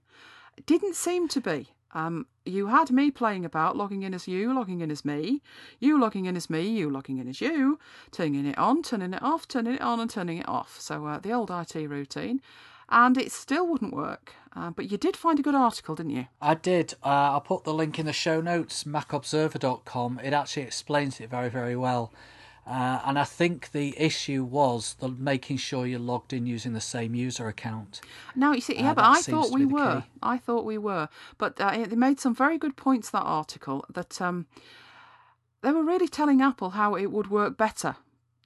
It 0.57 0.67
didn't 0.67 0.95
seem 0.95 1.29
to 1.29 1.41
be. 1.41 1.69
Um, 1.95 2.27
you 2.45 2.69
had 2.69 2.91
me 2.91 3.11
playing 3.11 3.45
about, 3.45 3.77
logging 3.77 4.03
in 4.03 4.15
as 4.15 4.27
you, 4.27 4.55
logging 4.55 4.81
in 4.81 4.91
as 4.91 5.05
me, 5.05 5.43
you 5.79 6.01
logging 6.01 6.27
in 6.27 6.37
as 6.37 6.49
me, 6.49 6.63
you 6.63 6.91
logging 6.91 7.19
in 7.19 7.29
as 7.29 7.41
you, 7.41 7.79
turning 8.11 8.47
it 8.47 8.59
on, 8.59 8.83
turning 8.83 9.15
it 9.15 9.23
off, 9.23 9.47
turning 9.47 9.75
it 9.75 9.81
on, 9.81 10.01
and 10.01 10.11
turning 10.11 10.39
it 10.39 10.49
off. 10.49 10.81
So 10.81 11.07
uh, 11.07 11.19
the 11.19 11.33
old 11.33 11.51
IT 11.51 11.75
routine. 11.75 12.41
And 12.89 13.17
it 13.17 13.33
still 13.33 13.67
wouldn't 13.67 13.95
work. 13.95 14.35
Uh, 14.55 14.71
but 14.71 14.91
you 14.91 14.99
did 14.99 15.17
find 15.17 15.39
a 15.39 15.43
good 15.43 15.55
article, 15.55 15.95
didn't 15.95 16.13
you? 16.13 16.27
I 16.43 16.55
did. 16.55 16.95
Uh, 17.03 17.33
I'll 17.33 17.41
put 17.41 17.65
the 17.65 17.73
link 17.73 17.99
in 17.99 18.05
the 18.05 18.13
show 18.13 18.43
notes, 18.43 18.85
macobserver.com. 18.85 20.21
It 20.23 20.35
actually 20.35 20.65
explains 20.65 21.19
it 21.19 21.31
very, 21.31 21.49
very 21.49 21.75
well. 21.75 22.13
Uh, 22.65 23.01
and 23.05 23.19
I 23.19 23.25
think 23.25 23.73
the 23.73 23.95
issue 23.99 24.45
was 24.45 24.95
the 25.01 25.09
making 25.09 25.57
sure 25.57 25.85
you're 25.85 25.99
logged 25.99 26.33
in 26.33 26.47
using 26.47 26.75
the 26.75 26.81
same 26.81 27.15
user 27.15 27.49
account. 27.49 28.01
Now 28.37 28.53
you 28.53 28.61
see, 28.61 28.77
yeah, 28.77 28.93
uh, 28.93 28.95
but 28.95 29.05
I 29.05 29.21
thought 29.21 29.51
we 29.51 29.67
were. 29.67 30.03
Key. 30.03 30.07
I 30.23 30.39
thought 30.39 30.65
we 30.65 30.79
were, 30.79 31.09
but 31.39 31.61
uh, 31.61 31.85
they 31.85 31.97
made 31.97 32.21
some 32.21 32.35
very 32.35 32.59
good 32.59 32.77
points 32.77 33.11
that 33.11 33.23
article 33.23 33.85
that 33.93 34.23
um, 34.23 34.47
they 35.63 35.73
were 35.73 35.83
really 35.83 36.09
telling 36.09 36.41
Apple 36.41 36.71
how 36.71 36.95
it 36.95 37.07
would 37.07 37.31
work 37.31 37.57
better 37.57 37.97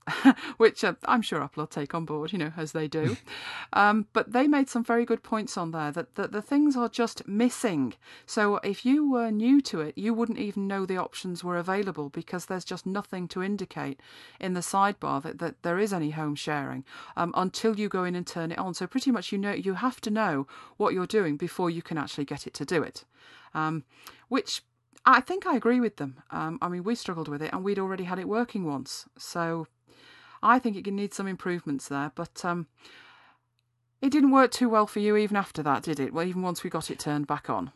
which 0.57 0.85
uh, 0.85 0.95
I'm 1.05 1.23
sure 1.23 1.43
Apple 1.43 1.63
will 1.63 1.67
take 1.67 1.95
on 1.95 2.05
board, 2.05 2.33
you 2.33 2.39
know, 2.39 2.53
as 2.57 2.73
they 2.73 2.87
do. 2.87 3.17
um, 3.73 4.07
but 4.13 4.33
they 4.33 4.47
made 4.47 4.69
some 4.69 4.85
very 4.85 5.05
good 5.05 5.23
points 5.23 5.57
on 5.57 5.73
there 5.73 5.91
that, 5.93 6.15
that 6.15 6.33
the 6.33 6.43
things 6.43 6.77
are 6.77 6.89
just 6.89 7.27
missing. 7.27 7.95
So 8.25 8.57
if 8.59 8.87
you 8.87 9.11
were 9.11 9.31
new 9.31 9.61
to 9.63 9.81
it, 9.81 9.99
you 9.99 10.15
wouldn't 10.15 10.39
even 10.39 10.67
know 10.67 10.87
the 10.87 10.97
options 10.97 11.43
were 11.43 11.57
available 11.57 12.09
because 12.09 12.47
there's 12.47 12.65
just 12.65 12.87
nothing 12.87 13.27
to 13.29 13.43
indicate 13.43 14.01
in 14.41 14.55
the 14.55 14.61
sidebar 14.61 15.23
that, 15.23 15.39
that 15.39 15.63
there 15.63 15.79
is 15.79 15.93
any 15.93 16.11
home 16.11 16.35
sharing 16.35 16.85
um, 17.17 17.33
until 17.37 17.79
you 17.79 17.89
go 17.89 18.05
in 18.05 18.15
and 18.15 18.27
turn 18.27 18.53
it 18.53 18.59
on. 18.59 18.75
So 18.75 18.87
pretty 18.87 19.11
much 19.11 19.33
you 19.33 19.39
know 19.39 19.53
you 19.53 19.75
have 19.75 20.01
to 20.03 20.11
know 20.11 20.47
what 20.77 20.95
you're 20.95 21.07
doing 21.07 21.37
before 21.37 21.71
you 21.71 21.83
can 21.83 21.99
actually 21.99 22.25
get 22.25 22.47
it 22.47 22.55
to 22.55 22.65
do 22.65 22.83
it. 22.83 23.05
Um, 23.55 23.85
which 24.29 24.63
I 25.05 25.21
think 25.21 25.47
I 25.47 25.57
agree 25.57 25.81
with 25.81 25.97
them. 25.97 26.23
Um, 26.31 26.59
I 26.61 26.69
mean, 26.69 26.83
we 26.83 26.95
struggled 26.97 27.29
with 27.29 27.41
it 27.41 27.53
and 27.53 27.63
we'd 27.63 27.79
already 27.79 28.05
had 28.05 28.19
it 28.19 28.29
working 28.29 28.65
once. 28.65 29.07
So 29.17 29.67
I 30.43 30.59
think 30.59 30.77
it 30.77 30.85
can 30.85 30.97
need 30.97 31.15
some 31.15 31.27
improvements 31.27 31.89
there, 31.89 32.13
but 32.15 32.45
um, 32.45 32.67
it 34.01 34.11
didn't 34.11 34.31
work 34.31 34.51
too 34.51 34.69
well 34.69 34.87
for 34.87 35.01
you 35.01 35.17
even 35.17 35.37
after 35.37 35.63
that, 35.63 35.83
did 35.83 35.99
it? 36.01 36.13
Well, 36.13 36.27
even 36.27 36.43
once 36.43 36.63
we 36.63 36.71
got 36.71 36.91
it 36.91 36.99
turned 36.99 37.27
back 37.27 37.49
on. 37.49 37.73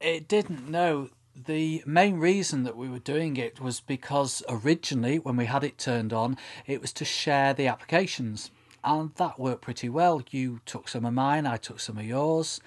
It 0.00 0.28
didn't, 0.28 0.68
no. 0.68 1.10
The 1.34 1.82
main 1.86 2.18
reason 2.18 2.64
that 2.64 2.76
we 2.76 2.88
were 2.88 2.98
doing 2.98 3.36
it 3.36 3.60
was 3.60 3.80
because 3.80 4.42
originally, 4.48 5.18
when 5.18 5.36
we 5.36 5.46
had 5.46 5.64
it 5.64 5.78
turned 5.78 6.12
on, 6.12 6.36
it 6.66 6.80
was 6.80 6.92
to 6.94 7.04
share 7.04 7.54
the 7.54 7.68
applications. 7.68 8.50
And 8.84 9.14
that 9.14 9.38
worked 9.38 9.62
pretty 9.62 9.88
well. 9.88 10.22
You 10.30 10.60
took 10.66 10.88
some 10.88 11.04
of 11.04 11.14
mine, 11.14 11.46
I 11.46 11.56
took 11.56 11.80
some 11.80 11.98
of 11.98 12.04
yours. 12.04 12.60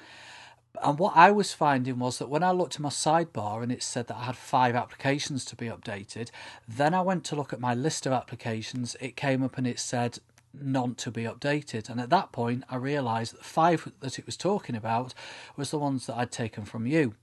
And 0.84 1.00
what 1.00 1.16
I 1.16 1.32
was 1.32 1.54
finding 1.54 2.00
was 2.00 2.18
that 2.20 2.30
when 2.30 2.44
I 2.44 2.52
looked 2.52 2.76
at 2.76 2.82
my 2.82 2.90
sidebar 2.90 3.64
and 3.64 3.72
it 3.72 3.84
said 3.84 4.08
that 4.08 4.18
I 4.18 4.24
had 4.24 4.38
five 4.38 4.76
applications 4.76 5.46
to 5.46 5.56
be 5.56 5.68
updated, 5.68 6.30
then 6.68 6.94
I 6.94 7.02
went 7.02 7.24
to 7.26 7.36
look 7.36 7.54
at 7.54 7.60
my 7.60 7.74
list 7.74 8.06
of 8.06 8.14
applications. 8.14 8.96
It 9.00 9.16
came 9.16 9.44
up 9.44 9.58
and 9.58 9.68
it 9.68 9.80
said 9.80 10.20
none 10.54 10.96
to 10.96 11.12
be 11.12 11.24
updated. 11.24 11.90
And 11.90 12.00
at 12.00 12.10
that 12.10 12.32
point, 12.32 12.64
I 12.70 12.78
realised 12.78 13.34
that 13.34 13.40
the 13.40 13.44
five 13.44 13.92
that 14.00 14.20
it 14.20 14.26
was 14.26 14.38
talking 14.38 14.76
about 14.76 15.14
was 15.56 15.72
the 15.72 15.80
ones 15.80 16.08
that 16.08 16.18
I'd 16.18 16.32
taken 16.32 16.66
from 16.66 16.88
you. 16.88 17.16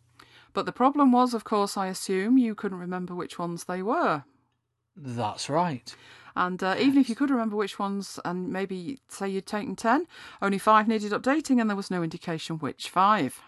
But 0.52 0.66
the 0.66 0.72
problem 0.72 1.12
was, 1.12 1.32
of 1.32 1.44
course, 1.44 1.76
I 1.76 1.86
assume 1.86 2.36
you 2.36 2.54
couldn't 2.54 2.78
remember 2.78 3.14
which 3.14 3.38
ones 3.38 3.64
they 3.64 3.82
were. 3.82 4.24
That's 4.94 5.48
right. 5.48 5.94
And 6.34 6.62
uh, 6.62 6.76
even 6.78 6.98
if 6.98 7.08
you 7.08 7.14
could 7.14 7.30
remember 7.30 7.56
which 7.56 7.78
ones, 7.78 8.18
and 8.24 8.48
maybe 8.48 9.00
say 9.08 9.28
you'd 9.28 9.46
taken 9.46 9.76
10, 9.76 10.06
only 10.40 10.58
five 10.58 10.88
needed 10.88 11.12
updating, 11.12 11.60
and 11.60 11.68
there 11.68 11.76
was 11.76 11.90
no 11.90 12.02
indication 12.02 12.58
which 12.58 12.88
five. 12.88 13.40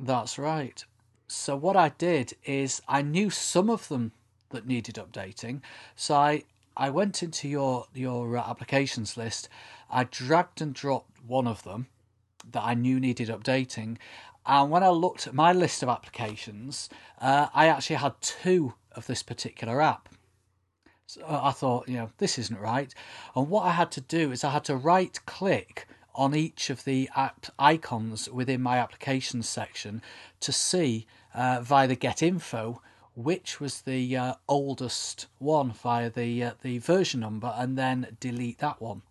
That's 0.00 0.38
right. 0.38 0.84
So, 1.28 1.56
what 1.56 1.76
I 1.76 1.90
did 1.90 2.34
is 2.44 2.82
I 2.88 3.02
knew 3.02 3.30
some 3.30 3.68
of 3.70 3.88
them 3.88 4.12
that 4.50 4.66
needed 4.66 4.96
updating. 4.96 5.60
So, 5.96 6.14
I, 6.14 6.44
I 6.76 6.90
went 6.90 7.22
into 7.22 7.48
your, 7.48 7.86
your 7.94 8.36
uh, 8.36 8.48
applications 8.48 9.16
list, 9.16 9.48
I 9.90 10.04
dragged 10.04 10.60
and 10.60 10.74
dropped 10.74 11.22
one 11.26 11.46
of 11.46 11.62
them 11.62 11.86
that 12.52 12.62
I 12.62 12.74
knew 12.74 13.00
needed 13.00 13.28
updating. 13.28 13.96
And 14.44 14.70
when 14.70 14.82
I 14.82 14.90
looked 14.90 15.26
at 15.26 15.34
my 15.34 15.52
list 15.52 15.82
of 15.82 15.88
applications, 15.88 16.88
uh, 17.20 17.48
I 17.52 17.66
actually 17.66 17.96
had 17.96 18.14
two 18.20 18.74
of 18.92 19.06
this 19.06 19.22
particular 19.22 19.80
app. 19.80 20.08
So 21.06 21.22
I 21.26 21.52
thought, 21.52 21.88
you 21.88 21.96
know, 21.96 22.10
this 22.18 22.38
isn't 22.38 22.58
right. 22.58 22.92
And 23.34 23.48
what 23.48 23.64
I 23.64 23.70
had 23.70 23.92
to 23.92 24.00
do 24.00 24.32
is 24.32 24.42
I 24.42 24.50
had 24.50 24.64
to 24.64 24.76
right 24.76 25.18
click 25.24 25.86
on 26.14 26.34
each 26.34 26.68
of 26.70 26.84
the 26.84 27.08
app 27.14 27.46
icons 27.58 28.28
within 28.28 28.60
my 28.60 28.78
applications 28.78 29.48
section 29.48 30.02
to 30.40 30.52
see 30.52 31.06
uh, 31.34 31.60
via 31.62 31.86
the 31.86 31.94
get 31.94 32.22
info 32.22 32.80
which 33.16 33.60
was 33.60 33.80
the 33.82 34.16
uh, 34.16 34.34
oldest 34.46 35.26
one 35.38 35.72
via 35.72 36.10
the 36.10 36.44
uh, 36.44 36.50
the 36.62 36.78
version 36.78 37.20
number 37.20 37.52
and 37.56 37.76
then 37.76 38.16
delete 38.20 38.58
that 38.58 38.80
one. 38.80 39.02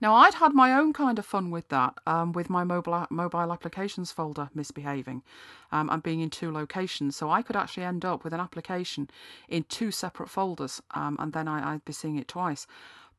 Now, 0.00 0.14
I'd 0.14 0.34
had 0.34 0.52
my 0.54 0.72
own 0.72 0.92
kind 0.92 1.18
of 1.18 1.26
fun 1.26 1.50
with 1.50 1.68
that, 1.68 1.94
um, 2.06 2.32
with 2.32 2.50
my 2.50 2.64
mobile 2.64 3.06
mobile 3.10 3.52
applications 3.52 4.12
folder 4.12 4.50
misbehaving 4.54 5.22
um, 5.70 5.88
and 5.90 6.02
being 6.02 6.20
in 6.20 6.30
two 6.30 6.50
locations. 6.50 7.16
So 7.16 7.30
I 7.30 7.42
could 7.42 7.56
actually 7.56 7.84
end 7.84 8.04
up 8.04 8.24
with 8.24 8.32
an 8.32 8.40
application 8.40 9.10
in 9.48 9.64
two 9.64 9.90
separate 9.90 10.28
folders, 10.28 10.82
um, 10.92 11.16
and 11.18 11.32
then 11.32 11.48
I, 11.48 11.74
I'd 11.74 11.84
be 11.84 11.92
seeing 11.92 12.16
it 12.16 12.28
twice. 12.28 12.66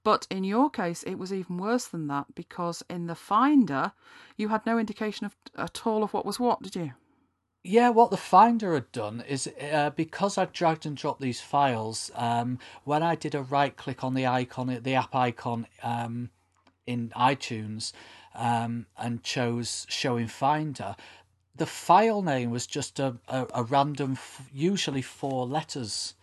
But 0.03 0.27
in 0.29 0.43
your 0.43 0.69
case, 0.69 1.03
it 1.03 1.15
was 1.15 1.31
even 1.31 1.57
worse 1.57 1.87
than 1.87 2.07
that 2.07 2.35
because 2.35 2.83
in 2.89 3.07
the 3.07 3.15
Finder, 3.15 3.93
you 4.35 4.49
had 4.49 4.65
no 4.65 4.77
indication 4.77 5.25
of, 5.25 5.35
at 5.57 5.87
all 5.87 6.03
of 6.03 6.13
what 6.13 6.25
was 6.25 6.39
what, 6.39 6.61
did 6.61 6.75
you? 6.75 6.91
Yeah, 7.63 7.89
what 7.89 8.11
the 8.11 8.17
Finder 8.17 8.73
had 8.73 8.91
done 8.91 9.23
is 9.25 9.49
uh, 9.71 9.91
because 9.91 10.37
I'd 10.37 10.51
dragged 10.51 10.85
and 10.85 10.97
dropped 10.97 11.21
these 11.21 11.39
files, 11.39 12.11
um, 12.15 12.59
when 12.83 13.01
I 13.01 13.15
did 13.15 13.33
a 13.33 13.41
right 13.41 13.75
click 13.75 14.03
on 14.03 14.13
the 14.13 14.27
icon, 14.27 14.79
the 14.83 14.95
app 14.95 15.15
icon 15.15 15.67
um, 15.81 16.29
in 16.85 17.09
iTunes 17.15 17.93
um, 18.35 18.85
and 18.97 19.23
chose 19.23 19.85
Show 19.89 20.17
in 20.17 20.27
Finder, 20.27 20.95
the 21.55 21.65
file 21.65 22.21
name 22.21 22.49
was 22.49 22.65
just 22.65 22.99
a, 22.99 23.15
a, 23.27 23.47
a 23.53 23.63
random, 23.63 24.17
usually 24.51 25.01
four 25.01 25.45
letters, 25.45 26.15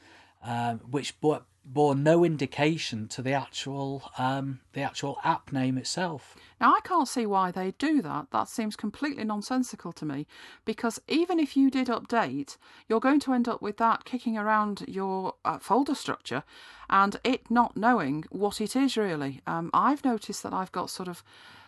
uh, 0.45 0.75
which 0.75 1.21
bore, 1.21 1.43
bore 1.73 1.95
no 1.95 2.25
indication 2.25 3.07
to 3.07 3.23
the 3.23 3.33
actual 3.33 4.11
um, 4.19 4.61
the 4.73 4.83
actual 4.83 5.19
app 5.23 5.53
name 5.53 5.79
itself. 5.79 6.37
Now, 6.61 6.75
I 6.75 6.81
can't 6.83 7.09
see 7.09 7.27
why 7.27 7.51
they 7.51 7.73
do 7.79 8.03
that. 8.03 8.27
That 8.33 8.49
seems 8.49 8.77
completely 8.77 9.25
nonsensical 9.25 9.93
to 9.93 10.05
me 10.05 10.27
because 10.65 11.01
even 11.09 11.39
if 11.39 11.57
you 11.57 11.71
did 11.71 11.87
update, 11.87 12.57
you're 12.89 13.01
going 13.01 13.21
to 13.21 13.33
end 13.33 13.49
up 13.49 13.63
with 13.63 13.79
that 13.79 14.05
kicking 14.05 14.37
around 14.37 14.85
your 14.87 15.35
uh, 15.45 15.59
folder 15.59 15.95
structure 15.95 16.43
and 16.91 17.19
it 17.25 17.51
not 17.51 17.77
knowing 17.77 18.25
what 18.31 18.61
it 18.61 18.77
is 18.77 18.97
really. 18.97 19.41
Um, 19.47 19.71
I've 19.73 20.05
noticed 20.05 20.43
that 20.43 20.53
I've 20.53 20.73
got 20.73 20.91
sort 20.91 21.09
of 21.09 21.23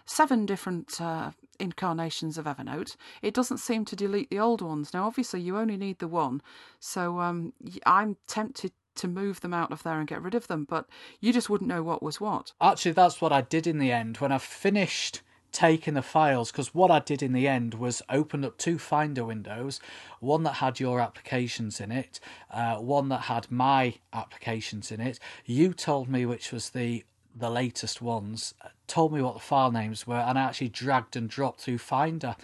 seven 0.04 0.44
different 0.44 1.00
uh, 1.00 1.30
incarnations 1.59 2.37
of 2.37 2.44
Evernote. 2.44 2.97
It 3.23 3.35
doesn't 3.35 3.59
seem 3.59 3.85
to 3.87 3.97
delete 3.97 4.30
the 4.30 4.40
old 4.40 4.61
ones. 4.61 4.92
Now, 4.92 5.06
obviously, 5.06 5.40
you 5.40 5.56
only 5.56 5.76
need 5.76 6.00
the 6.00 6.09
one, 6.09 6.42
so 6.80 7.21
um, 7.21 7.52
I'm 7.87 8.16
tempted 8.26 8.73
to 8.97 9.09
move 9.09 9.41
them 9.41 9.55
out 9.55 9.73
of 9.73 9.83
there 9.83 9.99
and 9.99 10.09
get 10.09 10.23
rid 10.23 10.35
of 10.35 10.49
them, 10.49 10.67
but 10.69 10.89
you 11.21 11.33
just 11.33 11.49
wouldn't 11.49 11.69
know 11.69 11.83
what 11.83 12.03
was 12.03 12.21
what. 12.21 12.53
Actually, 12.61 12.93
that's 12.93 13.21
what 13.21 13.33
I 13.33 13.41
did 13.41 13.67
in 13.67 13.79
the 13.79 13.93
end 13.93 14.19
when 14.19 14.33
I 14.33 14.39
finished 14.39 15.23
taking 15.53 15.95
the 15.95 16.03
files 16.03 16.51
because 16.51 16.75
what 16.75 16.91
I 16.91 16.99
did 16.99 17.23
in 17.23 17.33
the 17.33 17.47
end 17.47 17.75
was 17.75 18.03
open 18.09 18.45
up 18.45 18.57
two 18.57 18.79
Finder 18.79 19.25
windows, 19.25 19.81
one 20.21 20.43
that 20.45 20.55
had 20.55 20.81
your 20.81 20.99
applications 21.01 21.81
in 21.81 21.93
it, 21.93 22.19
uh, 22.51 22.77
one 22.77 23.09
that 23.11 23.23
had 23.23 23.51
my 23.51 23.95
applications 24.13 24.91
in 24.91 25.01
it. 25.01 25.19
You 25.45 25.75
told 25.75 26.09
me 26.09 26.27
which 26.27 26.53
was 26.53 26.71
the 26.71 27.05
the 27.35 27.51
latest 27.51 28.03
ones, 28.03 28.53
told 28.87 29.11
me 29.11 29.23
what 29.23 29.33
the 29.33 29.41
file 29.41 29.73
names 29.73 30.07
were, 30.07 30.17
and 30.17 30.39
I 30.39 30.43
actually 30.43 30.69
dragged 30.69 31.17
and 31.17 31.31
dropped 31.31 31.61
through 31.61 31.79
Finder, 31.79 32.37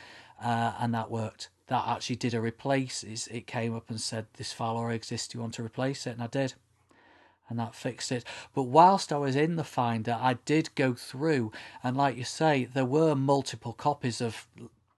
uh, 0.43 0.73
and 0.79 0.95
that 0.95 1.11
worked 1.11 1.51
that 1.69 1.87
actually 1.87 2.17
did 2.17 2.35
a 2.35 2.41
replace 2.41 3.05
it 3.05 3.47
came 3.47 3.75
up 3.75 3.89
and 3.89 4.01
said 4.01 4.27
this 4.37 4.53
file 4.53 4.77
already 4.77 4.97
exists 4.97 5.29
do 5.29 5.39
you 5.39 5.43
want 5.43 5.55
to 5.55 5.63
replace 5.63 6.07
it? 6.07 6.11
And 6.11 6.23
i 6.23 6.27
did. 6.27 6.55
And 7.51 7.59
that 7.59 7.75
fixed 7.75 8.13
it. 8.13 8.25
But 8.55 8.65
whilst 8.65 9.13
i 9.13 9.19
was 9.19 9.37
in 9.37 9.57
the 9.57 9.65
finder 9.65 10.19
i 10.21 10.35
did 10.45 10.75
go 10.75 10.95
through 10.95 11.53
and 11.83 11.97
like 11.97 12.17
you 12.17 12.25
say 12.25 12.65
there 12.65 12.85
were 12.85 13.15
multiple 13.15 13.73
copies 13.73 14.21
of 14.21 14.47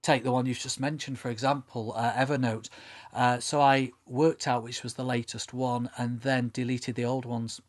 take 0.03 0.25
the 0.25 0.33
one 0.33 0.47
you've 0.47 0.59
just 0.59 0.81
mentioned 0.81 1.19
for 1.19 1.31
example 1.31 1.93
uh, 1.97 2.13
evernote. 2.13 2.69
Uh, 3.13 3.39
so 3.39 3.61
i 3.61 3.91
worked 4.07 4.49
out 4.49 4.63
which 4.63 4.83
was 4.83 4.95
the 4.95 5.05
latest 5.05 5.53
one 5.53 5.91
and 5.99 6.21
then 6.21 6.51
deleted 6.53 6.95
the 6.95 7.05
old 7.05 7.25
ones 7.25 7.61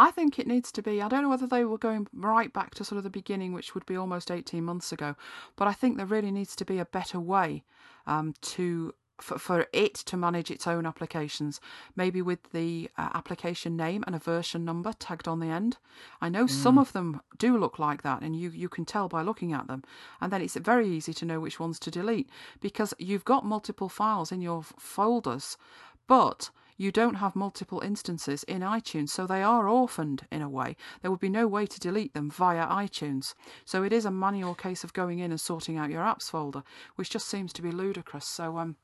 I 0.00 0.10
think 0.10 0.38
it 0.38 0.46
needs 0.46 0.72
to 0.72 0.82
be. 0.82 1.02
I 1.02 1.08
don't 1.08 1.22
know 1.22 1.28
whether 1.28 1.46
they 1.46 1.62
were 1.62 1.76
going 1.76 2.08
right 2.14 2.50
back 2.50 2.74
to 2.76 2.84
sort 2.84 2.96
of 2.96 3.04
the 3.04 3.10
beginning, 3.10 3.52
which 3.52 3.74
would 3.74 3.84
be 3.84 3.96
almost 3.96 4.30
18 4.30 4.64
months 4.64 4.92
ago, 4.92 5.14
but 5.56 5.68
I 5.68 5.74
think 5.74 5.98
there 5.98 6.06
really 6.06 6.30
needs 6.30 6.56
to 6.56 6.64
be 6.64 6.78
a 6.78 6.86
better 6.86 7.20
way 7.20 7.64
um, 8.06 8.32
to 8.40 8.94
for, 9.20 9.38
for 9.38 9.66
it 9.74 9.92
to 9.94 10.16
manage 10.16 10.50
its 10.50 10.66
own 10.66 10.86
applications, 10.86 11.60
maybe 11.94 12.22
with 12.22 12.50
the 12.52 12.88
uh, 12.96 13.10
application 13.12 13.76
name 13.76 14.02
and 14.06 14.16
a 14.16 14.18
version 14.18 14.64
number 14.64 14.94
tagged 14.94 15.28
on 15.28 15.40
the 15.40 15.48
end. 15.48 15.76
I 16.22 16.30
know 16.30 16.46
mm. 16.46 16.50
some 16.50 16.78
of 16.78 16.94
them 16.94 17.20
do 17.36 17.58
look 17.58 17.78
like 17.78 18.00
that, 18.00 18.22
and 18.22 18.34
you, 18.34 18.48
you 18.48 18.70
can 18.70 18.86
tell 18.86 19.06
by 19.06 19.20
looking 19.20 19.52
at 19.52 19.66
them. 19.66 19.84
And 20.18 20.32
then 20.32 20.40
it's 20.40 20.56
very 20.56 20.88
easy 20.88 21.12
to 21.12 21.26
know 21.26 21.40
which 21.40 21.60
ones 21.60 21.78
to 21.80 21.90
delete 21.90 22.30
because 22.62 22.94
you've 22.98 23.26
got 23.26 23.44
multiple 23.44 23.90
files 23.90 24.32
in 24.32 24.40
your 24.40 24.62
folders, 24.62 25.58
but 26.06 26.48
you 26.80 26.90
don't 26.90 27.16
have 27.16 27.36
multiple 27.36 27.80
instances 27.80 28.42
in 28.44 28.62
iTunes, 28.62 29.10
so 29.10 29.26
they 29.26 29.42
are 29.42 29.68
orphaned 29.68 30.26
in 30.32 30.40
a 30.40 30.48
way. 30.48 30.76
There 31.02 31.10
would 31.10 31.20
be 31.20 31.28
no 31.28 31.46
way 31.46 31.66
to 31.66 31.78
delete 31.78 32.14
them 32.14 32.30
via 32.30 32.66
iTunes. 32.66 33.34
So 33.66 33.82
it 33.82 33.92
is 33.92 34.06
a 34.06 34.10
manual 34.10 34.54
case 34.54 34.82
of 34.82 34.94
going 34.94 35.18
in 35.18 35.30
and 35.30 35.38
sorting 35.38 35.76
out 35.76 35.90
your 35.90 36.02
apps 36.02 36.30
folder, 36.30 36.62
which 36.96 37.10
just 37.10 37.28
seems 37.28 37.52
to 37.52 37.62
be 37.62 37.70
ludicrous. 37.70 38.24
So, 38.24 38.56
um, 38.56 38.76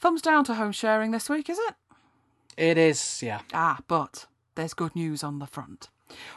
thumbs 0.00 0.22
down 0.22 0.42
to 0.46 0.54
home 0.54 0.72
sharing 0.72 1.12
this 1.12 1.30
week, 1.30 1.48
is 1.48 1.58
it? 1.60 1.76
It 2.56 2.76
is, 2.76 3.22
yeah. 3.22 3.42
Ah, 3.54 3.78
but 3.86 4.26
there's 4.56 4.74
good 4.74 4.96
news 4.96 5.22
on 5.22 5.38
the 5.38 5.46
front 5.46 5.88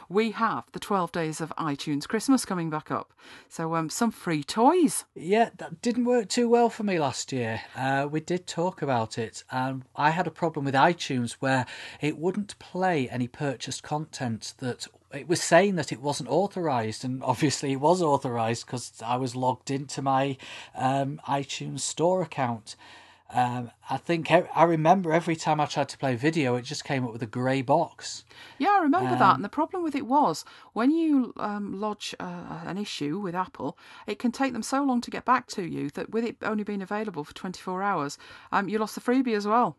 we 0.08 0.32
have 0.32 0.64
the 0.72 0.78
12 0.78 1.12
days 1.12 1.40
of 1.40 1.52
iTunes 1.56 2.08
Christmas 2.08 2.44
coming 2.44 2.70
back 2.70 2.90
up. 2.90 3.12
So, 3.48 3.74
um, 3.74 3.90
some 3.90 4.10
free 4.10 4.44
toys. 4.44 5.04
Yeah, 5.14 5.50
that 5.56 5.80
didn't 5.82 6.04
work 6.04 6.28
too 6.28 6.48
well 6.48 6.68
for 6.68 6.82
me 6.82 6.98
last 6.98 7.32
year. 7.32 7.62
Uh, 7.76 8.08
we 8.10 8.20
did 8.20 8.46
talk 8.46 8.82
about 8.82 9.18
it, 9.18 9.44
and 9.50 9.84
I 9.96 10.10
had 10.10 10.26
a 10.26 10.30
problem 10.30 10.64
with 10.64 10.74
iTunes 10.74 11.32
where 11.40 11.66
it 12.00 12.18
wouldn't 12.18 12.58
play 12.58 13.08
any 13.08 13.28
purchased 13.28 13.82
content 13.82 14.54
that 14.58 14.86
it 15.12 15.28
was 15.28 15.42
saying 15.42 15.76
that 15.76 15.92
it 15.92 16.00
wasn't 16.00 16.28
authorized, 16.28 17.04
and 17.04 17.22
obviously 17.22 17.72
it 17.72 17.80
was 17.80 18.02
authorized 18.02 18.66
because 18.66 18.92
I 19.04 19.16
was 19.16 19.36
logged 19.36 19.70
into 19.70 20.02
my 20.02 20.36
um, 20.74 21.20
iTunes 21.28 21.80
Store 21.80 22.22
account. 22.22 22.76
Um, 23.34 23.72
I 23.90 23.96
think 23.96 24.30
I 24.30 24.62
remember 24.62 25.12
every 25.12 25.34
time 25.34 25.60
I 25.60 25.66
tried 25.66 25.88
to 25.88 25.98
play 25.98 26.14
video, 26.14 26.54
it 26.54 26.62
just 26.62 26.84
came 26.84 27.04
up 27.04 27.12
with 27.12 27.22
a 27.22 27.26
grey 27.26 27.62
box. 27.62 28.24
Yeah, 28.58 28.68
I 28.78 28.82
remember 28.82 29.14
um, 29.14 29.18
that. 29.18 29.34
And 29.34 29.44
the 29.44 29.48
problem 29.48 29.82
with 29.82 29.96
it 29.96 30.06
was 30.06 30.44
when 30.72 30.92
you 30.92 31.32
um, 31.36 31.80
lodge 31.80 32.14
uh, 32.20 32.60
an 32.64 32.78
issue 32.78 33.18
with 33.18 33.34
Apple, 33.34 33.76
it 34.06 34.20
can 34.20 34.30
take 34.30 34.52
them 34.52 34.62
so 34.62 34.84
long 34.84 35.00
to 35.00 35.10
get 35.10 35.24
back 35.24 35.48
to 35.48 35.62
you 35.64 35.90
that 35.90 36.10
with 36.10 36.24
it 36.24 36.36
only 36.42 36.62
being 36.62 36.80
available 36.80 37.24
for 37.24 37.34
24 37.34 37.82
hours, 37.82 38.18
um, 38.52 38.68
you 38.68 38.78
lost 38.78 38.94
the 38.94 39.00
freebie 39.00 39.36
as 39.36 39.48
well. 39.48 39.76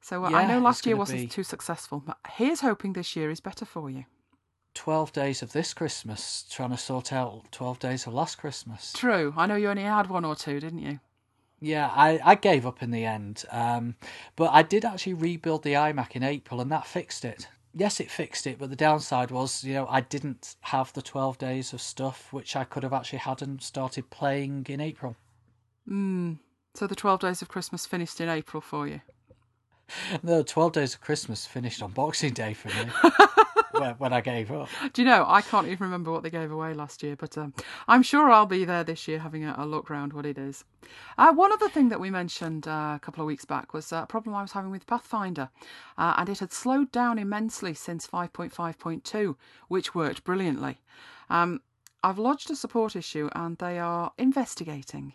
So 0.00 0.24
uh, 0.24 0.30
yeah, 0.30 0.38
I 0.38 0.46
know 0.46 0.60
last 0.60 0.86
year 0.86 0.96
wasn't 0.96 1.30
too 1.30 1.44
successful, 1.44 2.02
but 2.04 2.16
here's 2.30 2.60
hoping 2.60 2.94
this 2.94 3.14
year 3.14 3.30
is 3.30 3.40
better 3.40 3.66
for 3.66 3.90
you. 3.90 4.06
12 4.72 5.12
days 5.12 5.42
of 5.42 5.52
this 5.52 5.74
Christmas 5.74 6.46
trying 6.50 6.70
to 6.70 6.78
sort 6.78 7.12
out 7.12 7.44
12 7.50 7.78
days 7.78 8.06
of 8.06 8.14
last 8.14 8.36
Christmas. 8.36 8.92
True. 8.94 9.34
I 9.36 9.46
know 9.46 9.56
you 9.56 9.68
only 9.68 9.82
had 9.82 10.08
one 10.08 10.24
or 10.24 10.34
two, 10.34 10.60
didn't 10.60 10.80
you? 10.80 11.00
Yeah, 11.66 11.90
I, 11.92 12.20
I 12.24 12.34
gave 12.36 12.64
up 12.64 12.80
in 12.80 12.92
the 12.92 13.04
end. 13.04 13.44
Um, 13.50 13.96
but 14.36 14.50
I 14.52 14.62
did 14.62 14.84
actually 14.84 15.14
rebuild 15.14 15.64
the 15.64 15.72
iMac 15.72 16.14
in 16.14 16.22
April 16.22 16.60
and 16.60 16.70
that 16.70 16.86
fixed 16.86 17.24
it. 17.24 17.48
Yes, 17.74 17.98
it 17.98 18.08
fixed 18.08 18.46
it, 18.46 18.58
but 18.58 18.70
the 18.70 18.76
downside 18.76 19.32
was, 19.32 19.64
you 19.64 19.74
know, 19.74 19.86
I 19.88 20.00
didn't 20.00 20.54
have 20.60 20.92
the 20.92 21.02
12 21.02 21.38
days 21.38 21.72
of 21.72 21.82
stuff 21.82 22.32
which 22.32 22.54
I 22.54 22.62
could 22.62 22.84
have 22.84 22.92
actually 22.92 23.18
had 23.18 23.42
and 23.42 23.60
started 23.60 24.10
playing 24.10 24.66
in 24.68 24.80
April. 24.80 25.16
Mm. 25.90 26.38
So 26.74 26.86
the 26.86 26.94
12 26.94 27.20
days 27.20 27.42
of 27.42 27.48
Christmas 27.48 27.84
finished 27.84 28.20
in 28.20 28.28
April 28.28 28.60
for 28.60 28.86
you? 28.86 29.00
The 30.22 30.42
12 30.42 30.72
days 30.72 30.94
of 30.94 31.00
Christmas 31.00 31.46
finished 31.46 31.80
on 31.80 31.92
Boxing 31.92 32.32
Day 32.32 32.54
for 32.54 32.68
me. 32.68 32.90
when, 33.98 34.12
I 34.12 34.20
gave 34.20 34.50
up. 34.52 34.68
Do 34.92 35.02
you 35.02 35.08
know, 35.08 35.24
I 35.26 35.42
can't 35.42 35.66
even 35.66 35.84
remember 35.84 36.10
what 36.12 36.22
they 36.22 36.30
gave 36.30 36.50
away 36.50 36.74
last 36.74 37.02
year, 37.02 37.16
but 37.16 37.36
um, 37.36 37.54
I'm 37.88 38.02
sure 38.02 38.30
I'll 38.30 38.46
be 38.46 38.64
there 38.64 38.84
this 38.84 39.06
year 39.08 39.18
having 39.18 39.44
a, 39.44 39.54
a 39.58 39.66
look 39.66 39.90
round 39.90 40.12
what 40.12 40.26
it 40.26 40.38
is. 40.38 40.64
Uh, 41.18 41.32
one 41.32 41.52
other 41.52 41.68
thing 41.68 41.88
that 41.88 42.00
we 42.00 42.10
mentioned 42.10 42.66
uh, 42.66 42.94
a 42.96 43.00
couple 43.02 43.22
of 43.22 43.26
weeks 43.26 43.44
back 43.44 43.72
was 43.72 43.92
a 43.92 44.06
problem 44.08 44.34
I 44.34 44.42
was 44.42 44.52
having 44.52 44.70
with 44.70 44.86
Path 44.86 45.04
Finder, 45.04 45.50
uh, 45.98 46.14
and 46.16 46.28
it 46.28 46.38
had 46.38 46.52
slowed 46.52 46.92
down 46.92 47.18
immensely 47.18 47.74
since 47.74 48.06
5.5.2, 48.06 49.36
which 49.68 49.94
worked 49.94 50.24
brilliantly. 50.24 50.78
Um, 51.28 51.60
I've 52.02 52.18
lodged 52.18 52.50
a 52.50 52.56
support 52.56 52.94
issue 52.94 53.28
and 53.34 53.58
they 53.58 53.78
are 53.78 54.12
investigating. 54.16 55.14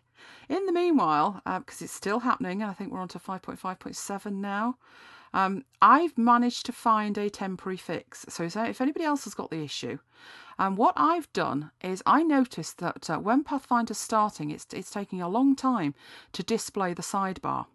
In 0.50 0.65
the 0.65 0.74
meanwhile, 0.74 1.41
because 1.46 1.82
uh, 1.82 1.86
it's 1.86 1.94
still 1.94 2.20
happening, 2.20 2.62
and 2.62 2.70
I 2.70 2.74
think 2.74 2.91
we're 2.91 3.00
on 3.00 3.08
to 3.10 3.20
5.5.7 3.20 4.34
now, 4.34 4.77
um, 5.33 5.65
I've 5.81 6.17
managed 6.17 6.65
to 6.65 6.71
find 6.71 7.17
a 7.17 7.29
temporary 7.29 7.77
fix. 7.77 8.25
So 8.29 8.43
if 8.43 8.81
anybody 8.81 9.05
else 9.05 9.23
has 9.23 9.33
got 9.33 9.50
the 9.50 9.63
issue, 9.63 10.00
and 10.57 10.67
um, 10.67 10.75
what 10.75 10.93
I've 10.95 11.31
done 11.33 11.71
is 11.81 12.03
I 12.05 12.21
noticed 12.21 12.77
that 12.79 13.09
uh, 13.09 13.17
when 13.17 13.43
Path 13.43 13.65
Finder's 13.65 13.97
starting, 13.97 14.51
it's 14.51 14.67
it's 14.73 14.91
taking 14.91 15.21
a 15.21 15.29
long 15.29 15.55
time 15.55 15.95
to 16.33 16.43
display 16.43 16.93
the 16.93 17.01
sidebar. 17.01 17.65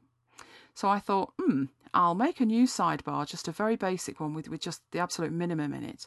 So 0.75 0.89
I 0.89 1.01
thought, 1.01 1.33
hmm, 1.41 1.65
I'll 1.95 2.15
make 2.15 2.39
a 2.39 2.45
new 2.45 2.67
sidebar, 2.67 3.27
just 3.27 3.49
a 3.49 3.53
very 3.53 3.75
basic 3.75 4.21
one 4.21 4.35
with, 4.35 4.49
with 4.49 4.61
just 4.61 4.83
the 4.93 4.99
absolute 4.99 5.33
minimum 5.33 5.73
in 5.73 5.83
it. 5.83 6.07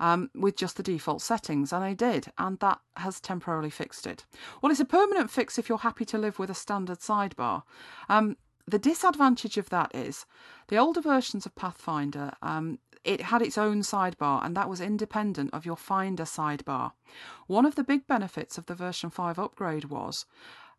Um, 0.00 0.30
with 0.34 0.56
just 0.56 0.76
the 0.76 0.82
default 0.82 1.20
settings, 1.20 1.74
and 1.74 1.84
I 1.84 1.92
did, 1.92 2.32
and 2.38 2.58
that 2.60 2.80
has 2.96 3.20
temporarily 3.20 3.68
fixed 3.68 4.06
it. 4.06 4.24
Well, 4.60 4.72
it's 4.72 4.80
a 4.80 4.86
permanent 4.86 5.30
fix 5.30 5.58
if 5.58 5.68
you're 5.68 5.78
happy 5.78 6.06
to 6.06 6.18
live 6.18 6.38
with 6.38 6.48
a 6.48 6.54
standard 6.54 7.00
sidebar. 7.00 7.64
Um, 8.08 8.36
the 8.70 8.78
disadvantage 8.78 9.56
of 9.56 9.68
that 9.70 9.94
is 9.94 10.26
the 10.68 10.76
older 10.76 11.00
versions 11.00 11.46
of 11.46 11.54
Path 11.54 11.78
Finder, 11.78 12.32
um, 12.42 12.78
it 13.04 13.22
had 13.22 13.42
its 13.42 13.56
own 13.56 13.80
sidebar 13.80 14.44
and 14.44 14.56
that 14.56 14.68
was 14.68 14.80
independent 14.80 15.50
of 15.52 15.64
your 15.64 15.76
Finder 15.76 16.24
sidebar. 16.24 16.92
One 17.46 17.66
of 17.66 17.74
the 17.74 17.84
big 17.84 18.06
benefits 18.06 18.58
of 18.58 18.66
the 18.66 18.74
version 18.74 19.10
5 19.10 19.38
upgrade 19.38 19.86
was 19.86 20.26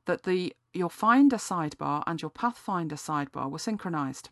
that 0.06 0.24
the 0.24 0.54
your 0.74 0.90
Finder 0.90 1.38
sidebar 1.38 2.04
and 2.08 2.22
your 2.22 2.32
Path 2.32 2.58
Finder 2.58 2.96
sidebar 2.96 3.50
were 3.50 3.60
synchronized. 3.60 4.30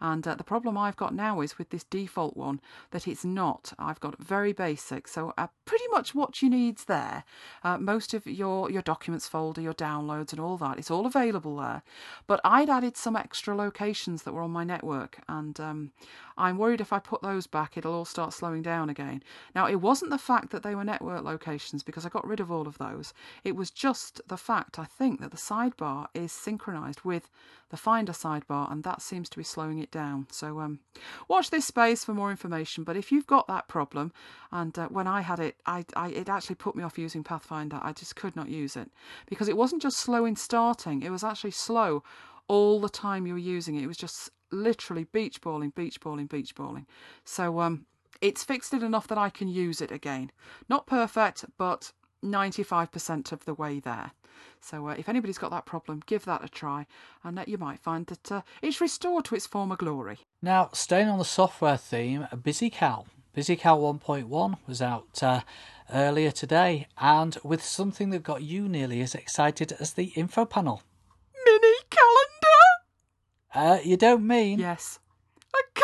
And 0.00 0.26
uh, 0.26 0.34
the 0.34 0.44
problem 0.44 0.76
I've 0.76 0.96
got 0.96 1.14
now 1.14 1.40
is 1.40 1.58
with 1.58 1.70
this 1.70 1.84
default 1.84 2.36
one 2.36 2.60
that 2.90 3.08
it's 3.08 3.24
not. 3.24 3.72
I've 3.78 4.00
got 4.00 4.18
very 4.18 4.52
basic, 4.52 5.08
so 5.08 5.32
uh, 5.38 5.46
pretty 5.64 5.84
much 5.90 6.14
what 6.14 6.42
you 6.42 6.50
need's 6.50 6.84
there. 6.84 7.24
Uh, 7.62 7.78
most 7.78 8.14
of 8.14 8.26
your 8.26 8.70
your 8.70 8.82
documents 8.82 9.28
folder, 9.28 9.60
your 9.60 9.74
downloads, 9.74 10.32
and 10.32 10.40
all 10.40 10.56
that, 10.58 10.78
it's 10.78 10.90
all 10.90 11.06
available 11.06 11.56
there. 11.56 11.82
But 12.26 12.40
I'd 12.44 12.70
added 12.70 12.96
some 12.96 13.16
extra 13.16 13.54
locations 13.54 14.22
that 14.22 14.32
were 14.32 14.42
on 14.42 14.50
my 14.50 14.64
network, 14.64 15.20
and 15.28 15.58
um, 15.60 15.92
I'm 16.36 16.58
worried 16.58 16.80
if 16.80 16.92
I 16.92 16.98
put 16.98 17.22
those 17.22 17.46
back, 17.46 17.76
it'll 17.76 17.94
all 17.94 18.04
start 18.04 18.32
slowing 18.32 18.62
down 18.62 18.90
again. 18.90 19.22
Now, 19.54 19.66
it 19.66 19.76
wasn't 19.76 20.10
the 20.10 20.18
fact 20.18 20.50
that 20.50 20.62
they 20.62 20.74
were 20.74 20.84
network 20.84 21.22
locations 21.22 21.82
because 21.82 22.04
I 22.04 22.08
got 22.08 22.26
rid 22.26 22.40
of 22.40 22.50
all 22.50 22.66
of 22.66 22.78
those. 22.78 23.14
It 23.44 23.54
was 23.54 23.70
just 23.70 24.20
the 24.26 24.36
fact, 24.36 24.78
I 24.78 24.84
think, 24.84 25.20
that 25.20 25.30
the 25.30 25.36
sidebar 25.36 26.06
is 26.12 26.32
synchronized 26.32 27.02
with 27.02 27.30
the 27.74 27.80
Finder 27.80 28.12
sidebar, 28.12 28.70
and 28.70 28.84
that 28.84 29.02
seems 29.02 29.28
to 29.28 29.36
be 29.36 29.42
slowing 29.42 29.80
it 29.80 29.90
down. 29.90 30.28
So 30.30 30.60
um, 30.60 30.78
watch 31.26 31.50
this 31.50 31.64
space 31.64 32.04
for 32.04 32.14
more 32.14 32.30
information. 32.30 32.84
But 32.84 32.96
if 32.96 33.10
you've 33.10 33.26
got 33.26 33.48
that 33.48 33.66
problem, 33.66 34.12
and 34.52 34.78
uh, 34.78 34.86
when 34.86 35.08
I 35.08 35.22
had 35.22 35.40
it, 35.40 35.56
I, 35.66 35.84
I, 35.96 36.10
it 36.10 36.28
actually 36.28 36.54
put 36.54 36.76
me 36.76 36.84
off 36.84 36.96
using 36.96 37.24
Path 37.24 37.44
Finder. 37.44 37.80
I 37.82 37.92
just 37.92 38.14
could 38.14 38.36
not 38.36 38.48
use 38.48 38.76
it 38.76 38.92
because 39.26 39.48
it 39.48 39.56
wasn't 39.56 39.82
just 39.82 39.96
slow 39.96 40.24
in 40.24 40.36
starting; 40.36 41.02
it 41.02 41.10
was 41.10 41.24
actually 41.24 41.50
slow 41.50 42.04
all 42.46 42.80
the 42.80 42.88
time 42.88 43.26
you 43.26 43.32
were 43.32 43.40
using 43.40 43.74
it. 43.74 43.82
It 43.82 43.88
was 43.88 43.96
just 43.96 44.30
literally 44.52 45.02
beach 45.10 45.40
balling, 45.40 45.70
beach 45.70 46.00
balling, 46.00 46.26
beach 46.26 46.54
balling. 46.54 46.86
So 47.24 47.58
um, 47.58 47.86
it's 48.20 48.44
fixed 48.44 48.72
it 48.72 48.84
enough 48.84 49.08
that 49.08 49.18
I 49.18 49.30
can 49.30 49.48
use 49.48 49.80
it 49.80 49.90
again. 49.90 50.30
Not 50.68 50.86
perfect, 50.86 51.44
but 51.58 51.90
95% 52.24 53.32
of 53.32 53.44
the 53.44 53.54
way 53.54 53.80
there. 53.80 54.12
So 54.60 54.88
uh, 54.88 54.94
if 54.98 55.08
anybody's 55.08 55.38
got 55.38 55.50
that 55.50 55.66
problem, 55.66 56.02
give 56.06 56.24
that 56.24 56.44
a 56.44 56.48
try, 56.48 56.86
and 57.22 57.38
uh, 57.38 57.44
you 57.46 57.58
might 57.58 57.80
find 57.80 58.06
that 58.06 58.32
uh, 58.32 58.42
it's 58.62 58.80
restored 58.80 59.26
to 59.26 59.34
its 59.34 59.46
former 59.46 59.76
glory. 59.76 60.20
Now, 60.42 60.70
staying 60.72 61.08
on 61.08 61.18
the 61.18 61.24
software 61.24 61.76
theme, 61.76 62.26
BusyCal. 62.34 63.06
BusyCal 63.36 64.00
1.1 64.00 64.56
was 64.66 64.80
out 64.80 65.22
uh, 65.22 65.40
earlier 65.92 66.30
today, 66.30 66.86
and 66.98 67.36
with 67.44 67.62
something 67.62 68.10
that 68.10 68.22
got 68.22 68.42
you 68.42 68.68
nearly 68.68 69.00
as 69.00 69.14
excited 69.14 69.72
as 69.80 69.92
the 69.92 70.06
info 70.14 70.44
panel. 70.44 70.82
Mini 71.44 71.74
calendar? 71.90 72.64
Uh, 73.54 73.78
you 73.84 73.96
don't 73.96 74.26
mean? 74.26 74.58
Yes. 74.58 74.98
A 75.54 75.80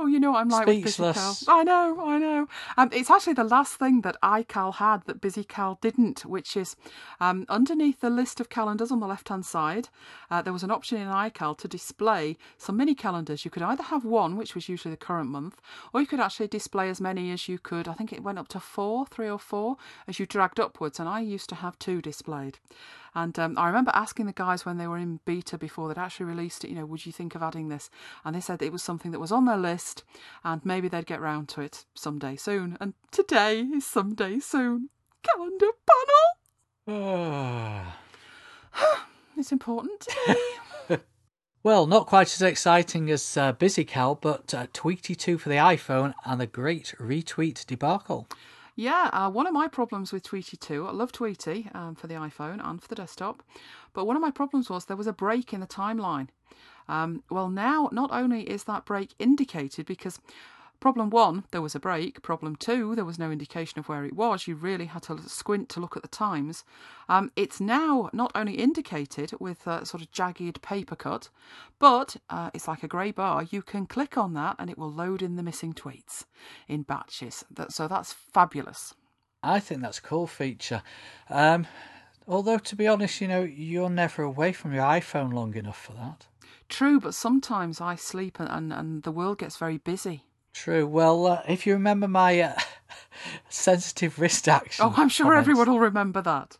Oh, 0.00 0.06
you 0.06 0.20
know 0.20 0.30
what 0.30 0.42
I'm 0.42 0.48
like 0.48 0.62
Speechless. 0.62 0.98
with 1.00 1.16
BusyCal. 1.16 1.44
I 1.48 1.64
know, 1.64 2.00
I 2.04 2.18
know. 2.18 2.46
Um, 2.76 2.88
it's 2.92 3.10
actually 3.10 3.32
the 3.32 3.42
last 3.42 3.74
thing 3.74 4.02
that 4.02 4.16
iCal 4.22 4.76
had 4.76 5.04
that 5.06 5.20
BusyCal 5.20 5.80
didn't, 5.80 6.24
which 6.24 6.56
is 6.56 6.76
um, 7.18 7.44
underneath 7.48 8.00
the 8.00 8.08
list 8.08 8.38
of 8.38 8.48
calendars 8.48 8.92
on 8.92 9.00
the 9.00 9.08
left-hand 9.08 9.44
side, 9.44 9.88
uh, 10.30 10.40
there 10.40 10.52
was 10.52 10.62
an 10.62 10.70
option 10.70 10.98
in 10.98 11.08
iCal 11.08 11.58
to 11.58 11.66
display 11.66 12.36
some 12.58 12.76
mini 12.76 12.94
calendars. 12.94 13.44
You 13.44 13.50
could 13.50 13.64
either 13.64 13.82
have 13.82 14.04
one, 14.04 14.36
which 14.36 14.54
was 14.54 14.68
usually 14.68 14.94
the 14.94 14.98
current 14.98 15.30
month, 15.30 15.60
or 15.92 16.00
you 16.00 16.06
could 16.06 16.20
actually 16.20 16.46
display 16.46 16.88
as 16.88 17.00
many 17.00 17.32
as 17.32 17.48
you 17.48 17.58
could. 17.58 17.88
I 17.88 17.94
think 17.94 18.12
it 18.12 18.22
went 18.22 18.38
up 18.38 18.46
to 18.48 18.60
four, 18.60 19.04
three 19.04 19.28
or 19.28 19.40
four, 19.40 19.78
as 20.06 20.20
you 20.20 20.26
dragged 20.26 20.60
upwards, 20.60 21.00
and 21.00 21.08
I 21.08 21.22
used 21.22 21.48
to 21.48 21.56
have 21.56 21.76
two 21.80 22.00
displayed. 22.00 22.60
And 23.14 23.36
um, 23.38 23.58
I 23.58 23.66
remember 23.66 23.90
asking 23.94 24.26
the 24.26 24.32
guys 24.32 24.64
when 24.64 24.78
they 24.78 24.86
were 24.86 24.98
in 24.98 25.18
beta 25.24 25.58
before 25.58 25.88
they'd 25.88 26.00
actually 26.00 26.26
released 26.26 26.62
it, 26.62 26.70
you 26.70 26.76
know, 26.76 26.86
would 26.86 27.04
you 27.04 27.10
think 27.10 27.34
of 27.34 27.42
adding 27.42 27.68
this? 27.68 27.90
And 28.24 28.36
they 28.36 28.40
said 28.40 28.62
it 28.62 28.70
was 28.70 28.82
something 28.82 29.10
that 29.10 29.18
was 29.18 29.32
on 29.32 29.44
their 29.46 29.56
list 29.56 29.87
and 30.44 30.64
maybe 30.64 30.88
they'd 30.88 31.06
get 31.06 31.20
round 31.20 31.48
to 31.50 31.60
it 31.60 31.84
someday 31.94 32.36
soon. 32.36 32.76
And 32.80 32.94
today 33.10 33.60
is 33.60 33.86
someday 33.86 34.38
soon. 34.40 34.90
Calendar 35.22 35.70
panel! 36.86 37.84
it's 39.36 39.52
important 39.52 40.00
to 40.00 40.14
me. 40.28 40.36
Well, 41.64 41.86
not 41.86 42.06
quite 42.06 42.32
as 42.32 42.40
exciting 42.40 43.10
as 43.10 43.36
uh, 43.36 43.52
BusyCal, 43.52 44.20
but 44.20 44.54
uh, 44.54 44.68
Tweetie 44.68 45.16
2 45.16 45.38
for 45.38 45.48
the 45.48 45.56
iPhone 45.56 46.14
and 46.24 46.40
the 46.40 46.46
great 46.46 46.94
retweet 47.00 47.66
debacle. 47.66 48.28
Yeah, 48.76 49.10
uh, 49.12 49.28
one 49.28 49.48
of 49.48 49.52
my 49.52 49.66
problems 49.66 50.12
with 50.12 50.22
Tweetie 50.22 50.60
2, 50.60 50.86
I 50.86 50.92
love 50.92 51.10
Tweetie 51.10 51.74
um, 51.74 51.96
for 51.96 52.06
the 52.06 52.14
iPhone 52.14 52.64
and 52.64 52.80
for 52.80 52.86
the 52.86 52.94
desktop, 52.94 53.42
but 53.92 54.06
one 54.06 54.14
of 54.14 54.22
my 54.22 54.30
problems 54.30 54.70
was 54.70 54.84
there 54.84 54.96
was 54.96 55.08
a 55.08 55.12
break 55.12 55.52
in 55.52 55.58
the 55.58 55.66
timeline. 55.66 56.28
Um, 56.88 57.22
well, 57.30 57.48
now 57.48 57.88
not 57.92 58.10
only 58.12 58.42
is 58.42 58.64
that 58.64 58.84
break 58.84 59.14
indicated 59.18 59.86
because 59.86 60.20
Problem 60.80 61.10
one, 61.10 61.42
there 61.50 61.60
was 61.60 61.74
a 61.74 61.80
break. 61.80 62.22
Problem 62.22 62.54
two, 62.54 62.94
there 62.94 63.04
was 63.04 63.18
no 63.18 63.32
indication 63.32 63.80
of 63.80 63.88
where 63.88 64.04
it 64.04 64.14
was. 64.14 64.46
You 64.46 64.54
really 64.54 64.84
had 64.84 65.02
to 65.04 65.20
squint 65.28 65.68
to 65.70 65.80
look 65.80 65.96
at 65.96 66.02
the 66.02 66.08
times. 66.08 66.64
Um, 67.08 67.32
it's 67.34 67.60
now 67.60 68.10
not 68.12 68.30
only 68.36 68.54
indicated 68.54 69.32
with 69.40 69.66
a 69.66 69.84
sort 69.84 70.02
of 70.04 70.12
jagged 70.12 70.62
paper 70.62 70.94
cut, 70.94 71.30
but 71.80 72.16
uh, 72.30 72.50
it's 72.54 72.68
like 72.68 72.84
a 72.84 72.88
grey 72.88 73.10
bar. 73.10 73.42
You 73.50 73.60
can 73.60 73.86
click 73.86 74.16
on 74.16 74.34
that 74.34 74.54
and 74.60 74.70
it 74.70 74.78
will 74.78 74.92
load 74.92 75.20
in 75.20 75.34
the 75.34 75.42
missing 75.42 75.72
tweets 75.72 76.26
in 76.68 76.82
batches. 76.82 77.44
That, 77.50 77.72
so 77.72 77.88
that's 77.88 78.12
fabulous. 78.12 78.94
I 79.42 79.58
think 79.58 79.80
that's 79.80 79.98
a 79.98 80.02
cool 80.02 80.28
feature. 80.28 80.82
Um, 81.28 81.66
although, 82.28 82.58
to 82.58 82.76
be 82.76 82.86
honest, 82.86 83.20
you 83.20 83.26
know, 83.26 83.42
you're 83.42 83.90
never 83.90 84.22
away 84.22 84.52
from 84.52 84.72
your 84.72 84.84
iPhone 84.84 85.32
long 85.32 85.56
enough 85.56 85.80
for 85.82 85.94
that. 85.94 86.27
True, 86.68 87.00
but 87.00 87.14
sometimes 87.14 87.80
I 87.80 87.94
sleep 87.94 88.38
and, 88.38 88.48
and, 88.48 88.72
and 88.72 89.02
the 89.02 89.10
world 89.10 89.38
gets 89.38 89.56
very 89.56 89.78
busy. 89.78 90.24
True. 90.52 90.86
Well, 90.86 91.26
uh, 91.26 91.42
if 91.48 91.66
you 91.66 91.72
remember 91.74 92.08
my 92.08 92.40
uh, 92.40 92.58
sensitive 93.48 94.18
wrist 94.18 94.48
action. 94.48 94.84
Oh, 94.84 94.94
I'm 94.96 95.08
sure 95.08 95.34
everyone 95.34 95.70
will 95.70 95.78
remember 95.80 96.20
that. 96.22 96.58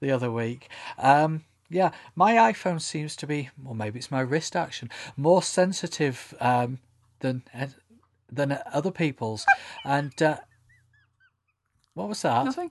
The 0.00 0.10
other 0.10 0.30
week. 0.30 0.68
Um, 0.98 1.44
yeah, 1.68 1.90
my 2.16 2.34
iPhone 2.34 2.80
seems 2.80 3.14
to 3.16 3.26
be, 3.26 3.50
or 3.64 3.74
maybe 3.74 3.98
it's 3.98 4.10
my 4.10 4.20
wrist 4.20 4.56
action, 4.56 4.90
more 5.16 5.42
sensitive 5.42 6.34
um, 6.40 6.80
than 7.20 7.42
than 8.30 8.58
other 8.72 8.90
people's. 8.90 9.46
and 9.84 10.20
uh, 10.22 10.38
what 11.94 12.08
was 12.08 12.22
that? 12.22 12.44
Nothing. 12.44 12.70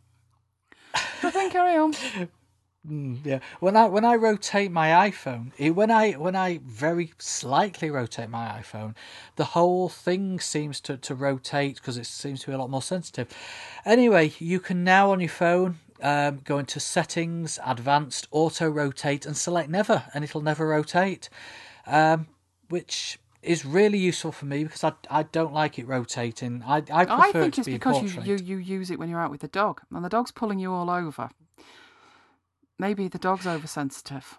Nothing. 1.23 1.49
Carry 1.49 1.77
on. 1.77 1.93
Mm, 2.87 3.25
yeah. 3.25 3.39
When 3.59 3.75
I 3.75 3.87
when 3.87 4.05
I 4.05 4.15
rotate 4.15 4.71
my 4.71 5.09
iPhone, 5.09 5.51
it, 5.57 5.71
when 5.71 5.91
I 5.91 6.13
when 6.13 6.35
I 6.35 6.59
very 6.63 7.11
slightly 7.17 7.89
rotate 7.89 8.29
my 8.29 8.47
iPhone, 8.61 8.95
the 9.35 9.45
whole 9.45 9.89
thing 9.89 10.39
seems 10.39 10.79
to 10.81 10.95
to 10.97 11.13
rotate 11.13 11.75
because 11.75 11.97
it 11.97 12.05
seems 12.05 12.41
to 12.41 12.47
be 12.47 12.53
a 12.53 12.57
lot 12.57 12.69
more 12.69 12.81
sensitive. 12.81 13.27
Anyway, 13.85 14.31
you 14.39 14.61
can 14.61 14.85
now 14.85 15.11
on 15.11 15.19
your 15.19 15.29
phone 15.29 15.79
um, 16.01 16.39
go 16.45 16.57
into 16.57 16.79
settings, 16.79 17.59
advanced, 17.65 18.27
auto 18.31 18.69
rotate, 18.69 19.25
and 19.25 19.35
select 19.35 19.69
never, 19.69 20.05
and 20.13 20.23
it'll 20.23 20.41
never 20.41 20.65
rotate, 20.65 21.29
um, 21.85 22.27
which 22.69 23.19
is 23.43 23.65
really 23.65 23.97
useful 23.97 24.31
for 24.31 24.45
me 24.45 24.63
because 24.63 24.85
I, 24.85 24.93
I 25.09 25.23
don't 25.23 25.53
like 25.53 25.79
it 25.79 25.85
rotating. 25.87 26.63
I 26.65 26.77
I 26.77 27.05
prefer 27.05 27.11
I 27.11 27.31
think 27.33 27.35
it 27.35 27.53
to 27.55 27.61
it's 27.61 27.67
be 27.67 27.73
because 27.73 28.01
you, 28.01 28.21
you, 28.23 28.37
you 28.37 28.57
use 28.57 28.89
it 28.89 28.99
when 28.99 29.09
you're 29.09 29.19
out 29.19 29.31
with 29.31 29.41
the 29.41 29.49
dog, 29.49 29.81
and 29.93 30.05
the 30.05 30.09
dog's 30.09 30.31
pulling 30.31 30.59
you 30.59 30.71
all 30.71 30.89
over. 30.89 31.29
Maybe 32.79 33.07
the 33.07 33.19
dog's 33.19 33.45
oversensitive. 33.45 34.37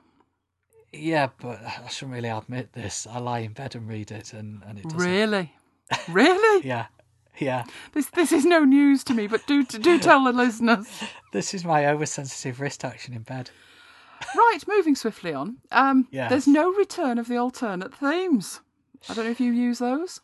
Yeah, 0.92 1.29
but 1.40 1.61
I 1.62 1.87
shouldn't 1.88 2.14
really 2.16 2.31
admit 2.31 2.72
this. 2.72 3.07
I 3.07 3.18
lie 3.18 3.40
in 3.40 3.53
bed 3.53 3.76
and 3.76 3.87
read 3.87 4.11
it, 4.11 4.33
and, 4.33 4.62
and 4.66 4.79
it 4.79 4.85
doesn't. 4.85 4.98
Really? 4.98 5.53
Really? 6.09 6.66
Yeah, 6.66 6.87
yeah. 7.38 7.64
This 7.92 8.07
this 8.11 8.33
is 8.33 8.44
no 8.44 8.64
news 8.64 9.05
to 9.05 9.14
me, 9.14 9.26
but 9.29 9.46
do 9.46 9.64
do 9.64 9.98
tell 9.98 10.24
the 10.24 10.33
listeners. 10.33 10.88
This 11.33 11.55
is 11.55 11.64
my 11.64 11.87
oversensitive 11.87 12.61
wrist 12.61 12.85
action 12.85 13.14
in 13.14 13.22
bed. 13.22 13.50
Right, 14.37 14.59
moving 14.66 14.96
swiftly 14.96 15.33
on. 15.33 15.59
Um, 15.70 16.09
Yes. 16.11 16.31
There's 16.31 16.46
no 16.48 16.72
return 16.72 17.18
of 17.18 17.29
the 17.29 17.37
alternate 17.37 17.94
themes. 17.94 18.61
I 19.09 19.14
don't 19.14 19.24
know 19.26 19.31
if 19.31 19.40
you 19.40 19.53
use 19.53 19.79
those. 19.79 20.20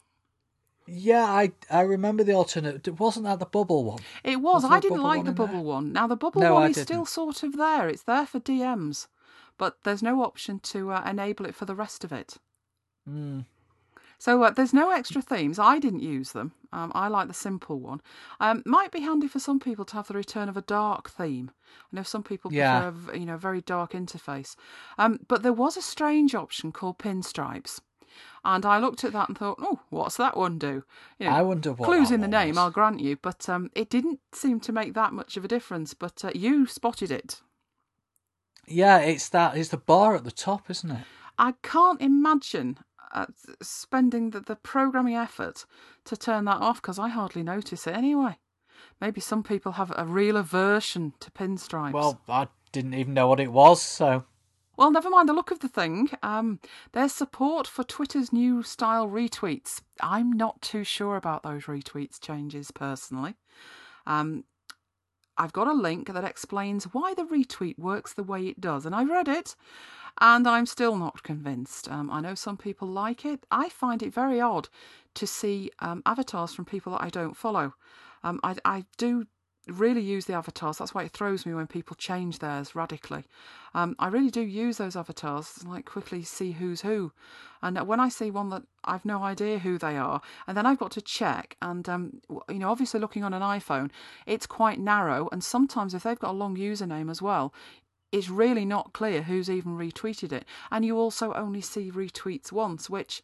Yeah, 0.86 1.24
I 1.24 1.52
I 1.70 1.80
remember 1.80 2.22
the 2.24 2.32
alternate. 2.34 2.86
Wasn't 3.00 3.24
that 3.24 3.38
the 3.40 3.46
bubble 3.46 3.84
one? 3.84 4.00
It 4.22 4.36
was. 4.40 4.62
Was 4.62 4.70
I 4.72 4.80
didn't 4.80 5.02
like 5.02 5.24
the 5.24 5.30
in 5.30 5.34
there? 5.36 5.46
bubble 5.46 5.64
one. 5.64 5.92
Now 5.92 6.06
the 6.06 6.16
bubble 6.16 6.40
No, 6.40 6.54
one 6.54 6.62
I 6.64 6.68
is 6.68 6.76
still 6.80 6.98
didn't. 6.98 7.08
sort 7.08 7.42
of 7.42 7.56
there. 7.56 7.88
It's 7.88 8.02
there 8.04 8.26
for 8.26 8.38
DMs, 8.40 9.08
but 9.58 9.78
there's 9.84 10.02
no 10.02 10.22
option 10.22 10.60
to 10.60 10.92
uh, 10.92 11.02
enable 11.08 11.46
it 11.46 11.54
for 11.54 11.64
the 11.64 11.74
rest 11.74 12.04
of 12.04 12.12
it. 12.12 12.36
Mm. 13.08 13.44
So 14.18 14.42
uh, 14.44 14.50
there's 14.50 14.72
no 14.72 14.90
extra 14.90 15.20
themes. 15.20 15.58
I 15.58 15.78
didn't 15.78 16.00
use 16.00 16.32
them. 16.32 16.52
Um, 16.72 16.90
I 16.94 17.08
like 17.08 17.28
the 17.28 17.34
simple 17.34 17.78
one. 17.78 18.00
Um, 18.40 18.62
might 18.64 18.90
be 18.90 19.00
handy 19.00 19.28
for 19.28 19.38
some 19.40 19.60
people 19.60 19.84
to 19.86 19.94
have 19.94 20.08
the 20.08 20.14
return 20.14 20.48
of 20.48 20.56
a 20.56 20.62
dark 20.62 21.10
theme. 21.10 21.50
I 21.92 21.96
know 21.96 22.02
some 22.02 22.22
people 22.22 22.50
Yeah. 22.52 22.90
prefer 22.90 23.12
a, 23.12 23.18
you 23.18 23.26
know 23.26 23.34
a 23.34 23.38
very 23.38 23.60
dark 23.60 23.92
interface. 23.92 24.56
Um, 24.98 25.20
but 25.28 25.42
there 25.42 25.52
was 25.52 25.76
a 25.76 25.82
strange 25.82 26.34
option 26.34 26.72
called 26.72 26.98
pinstripes, 26.98 27.80
and 28.44 28.64
I 28.64 28.78
looked 28.78 29.04
at 29.04 29.12
that 29.12 29.28
and 29.28 29.36
thought, 29.36 29.58
oh, 29.60 29.80
what's 29.90 30.16
that 30.16 30.36
one 30.36 30.58
do? 30.58 30.84
You 31.18 31.26
know, 31.26 31.32
I 31.32 31.42
wonder 31.42 31.72
what 31.72 31.86
clues 31.86 32.10
in 32.10 32.20
the 32.20 32.28
name, 32.28 32.50
was. 32.50 32.58
I'll 32.58 32.70
grant 32.70 33.00
you, 33.00 33.16
but 33.16 33.48
um, 33.48 33.70
it 33.74 33.90
didn't 33.90 34.20
seem 34.32 34.60
to 34.60 34.72
make 34.72 34.94
that 34.94 35.12
much 35.12 35.36
of 35.36 35.44
a 35.44 35.48
difference. 35.48 35.94
But 35.94 36.24
uh, 36.24 36.30
you 36.34 36.66
spotted 36.66 37.10
it. 37.10 37.42
Yeah, 38.66 38.98
it's 38.98 39.28
that. 39.30 39.56
It's 39.56 39.68
the 39.68 39.76
bar 39.76 40.16
at 40.16 40.24
the 40.24 40.30
top, 40.30 40.70
isn't 40.70 40.90
it? 40.90 41.04
I 41.38 41.54
can't 41.62 42.00
imagine 42.00 42.78
uh, 43.12 43.26
spending 43.62 44.30
the, 44.30 44.40
the 44.40 44.56
programming 44.56 45.14
effort 45.14 45.64
to 46.04 46.16
turn 46.16 46.44
that 46.46 46.60
off 46.60 46.80
because 46.80 46.98
I 46.98 47.08
hardly 47.08 47.42
notice 47.42 47.86
it 47.86 47.94
anyway. 47.94 48.38
Maybe 49.00 49.20
some 49.20 49.42
people 49.42 49.72
have 49.72 49.92
a 49.96 50.04
real 50.04 50.36
aversion 50.36 51.14
to 51.20 51.30
pinstripes. 51.30 51.92
Well, 51.92 52.20
I 52.28 52.48
didn't 52.72 52.94
even 52.94 53.14
know 53.14 53.28
what 53.28 53.40
it 53.40 53.52
was, 53.52 53.82
so 53.82 54.24
Well, 54.76 54.90
never 54.90 55.08
mind 55.08 55.28
the 55.28 55.32
look 55.32 55.50
of 55.50 55.60
the 55.60 55.68
thing. 55.68 56.10
Um, 56.22 56.60
there's 56.92 57.12
support 57.12 57.66
for 57.66 57.82
Twitter's 57.82 58.32
new 58.32 58.62
style 58.62 59.08
retweets. 59.08 59.80
I'm 60.02 60.32
not 60.32 60.60
too 60.60 60.84
sure 60.84 61.16
about 61.16 61.42
those 61.42 61.64
retweets 61.64 62.20
changes 62.20 62.70
personally. 62.70 63.36
Um, 64.06 64.44
I've 65.38 65.52
got 65.52 65.68
a 65.68 65.72
link 65.72 66.12
that 66.12 66.24
explains 66.24 66.84
why 66.84 67.14
the 67.14 67.24
retweet 67.24 67.78
works 67.78 68.12
the 68.12 68.22
way 68.22 68.46
it 68.46 68.60
does, 68.60 68.86
and 68.86 68.94
I 68.94 69.04
read 69.04 69.28
it, 69.28 69.54
and 70.20 70.46
I'm 70.46 70.66
still 70.66 70.96
not 70.96 71.22
convinced. 71.22 71.90
Um, 71.90 72.10
I 72.10 72.20
know 72.20 72.34
some 72.34 72.56
people 72.56 72.88
like 72.88 73.24
it. 73.24 73.44
I 73.50 73.68
find 73.68 74.02
it 74.02 74.14
very 74.14 74.40
odd 74.40 74.68
to 75.14 75.26
see 75.26 75.70
um, 75.80 76.02
avatars 76.06 76.54
from 76.54 76.64
people 76.64 76.92
that 76.92 77.02
I 77.02 77.10
don't 77.10 77.36
follow. 77.36 77.74
Um, 78.22 78.40
I, 78.42 78.56
I 78.64 78.84
do 78.96 79.26
really 79.66 80.00
use 80.00 80.26
the 80.26 80.34
avatars. 80.34 80.78
That's 80.78 80.94
why 80.94 81.04
it 81.04 81.12
throws 81.12 81.44
me 81.44 81.54
when 81.54 81.66
people 81.66 81.96
change 81.96 82.38
theirs 82.38 82.74
radically. 82.74 83.24
Um, 83.74 83.96
I 83.98 84.08
really 84.08 84.30
do 84.30 84.40
use 84.40 84.78
those 84.78 84.96
avatars, 84.96 85.64
like 85.64 85.84
quickly 85.84 86.22
see 86.22 86.52
who's 86.52 86.82
who. 86.82 87.12
And 87.62 87.78
when 87.86 88.00
I 88.00 88.08
see 88.08 88.30
one 88.30 88.50
that 88.50 88.62
I've 88.84 89.04
no 89.04 89.22
idea 89.22 89.58
who 89.58 89.78
they 89.78 89.96
are, 89.96 90.20
and 90.46 90.56
then 90.56 90.66
I've 90.66 90.78
got 90.78 90.92
to 90.92 91.00
check, 91.00 91.56
and 91.60 91.88
um, 91.88 92.20
you 92.48 92.58
know, 92.58 92.70
obviously 92.70 93.00
looking 93.00 93.24
on 93.24 93.34
an 93.34 93.42
iPhone, 93.42 93.90
it's 94.24 94.46
quite 94.46 94.78
narrow, 94.78 95.28
and 95.32 95.42
sometimes 95.42 95.94
if 95.94 96.04
they've 96.04 96.18
got 96.18 96.30
a 96.30 96.32
long 96.32 96.56
username 96.56 97.10
as 97.10 97.20
well, 97.20 97.52
it's 98.12 98.28
really 98.28 98.64
not 98.64 98.92
clear 98.92 99.22
who's 99.22 99.50
even 99.50 99.76
retweeted 99.76 100.32
it. 100.32 100.44
And 100.70 100.84
you 100.84 100.96
also 100.96 101.32
only 101.32 101.60
see 101.60 101.90
retweets 101.90 102.52
once, 102.52 102.88
which 102.88 103.22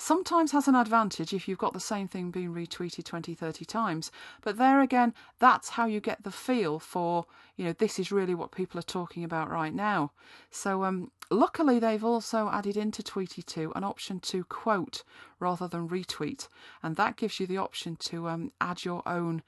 sometimes 0.00 0.52
has 0.52 0.68
an 0.68 0.74
advantage 0.74 1.32
if 1.32 1.48
you've 1.48 1.58
got 1.58 1.72
the 1.72 1.80
same 1.80 2.08
thing 2.08 2.30
being 2.30 2.52
retweeted 2.52 3.04
20 3.04 3.34
30 3.34 3.64
times 3.64 4.10
but 4.42 4.56
there 4.56 4.80
again 4.80 5.14
that's 5.38 5.70
how 5.70 5.86
you 5.86 6.00
get 6.00 6.22
the 6.22 6.30
feel 6.30 6.78
for 6.78 7.26
you 7.56 7.64
know 7.64 7.72
this 7.72 7.98
is 7.98 8.12
really 8.12 8.34
what 8.34 8.52
people 8.52 8.78
are 8.78 8.82
talking 8.82 9.24
about 9.24 9.50
right 9.50 9.74
now. 9.74 10.12
So 10.50 10.84
um 10.84 11.10
luckily 11.30 11.78
they've 11.78 12.04
also 12.04 12.48
added 12.50 12.76
into 12.76 13.02
tweetie 13.02 13.44
2 13.44 13.72
an 13.74 13.84
option 13.84 14.20
to 14.20 14.44
quote 14.44 15.02
rather 15.40 15.68
than 15.68 15.88
retweet 15.88 16.48
and 16.82 16.96
that 16.96 17.16
gives 17.16 17.40
you 17.40 17.46
the 17.46 17.58
option 17.58 17.96
to 17.96 18.28
um, 18.28 18.52
add 18.60 18.84
your 18.84 19.02
own 19.06 19.42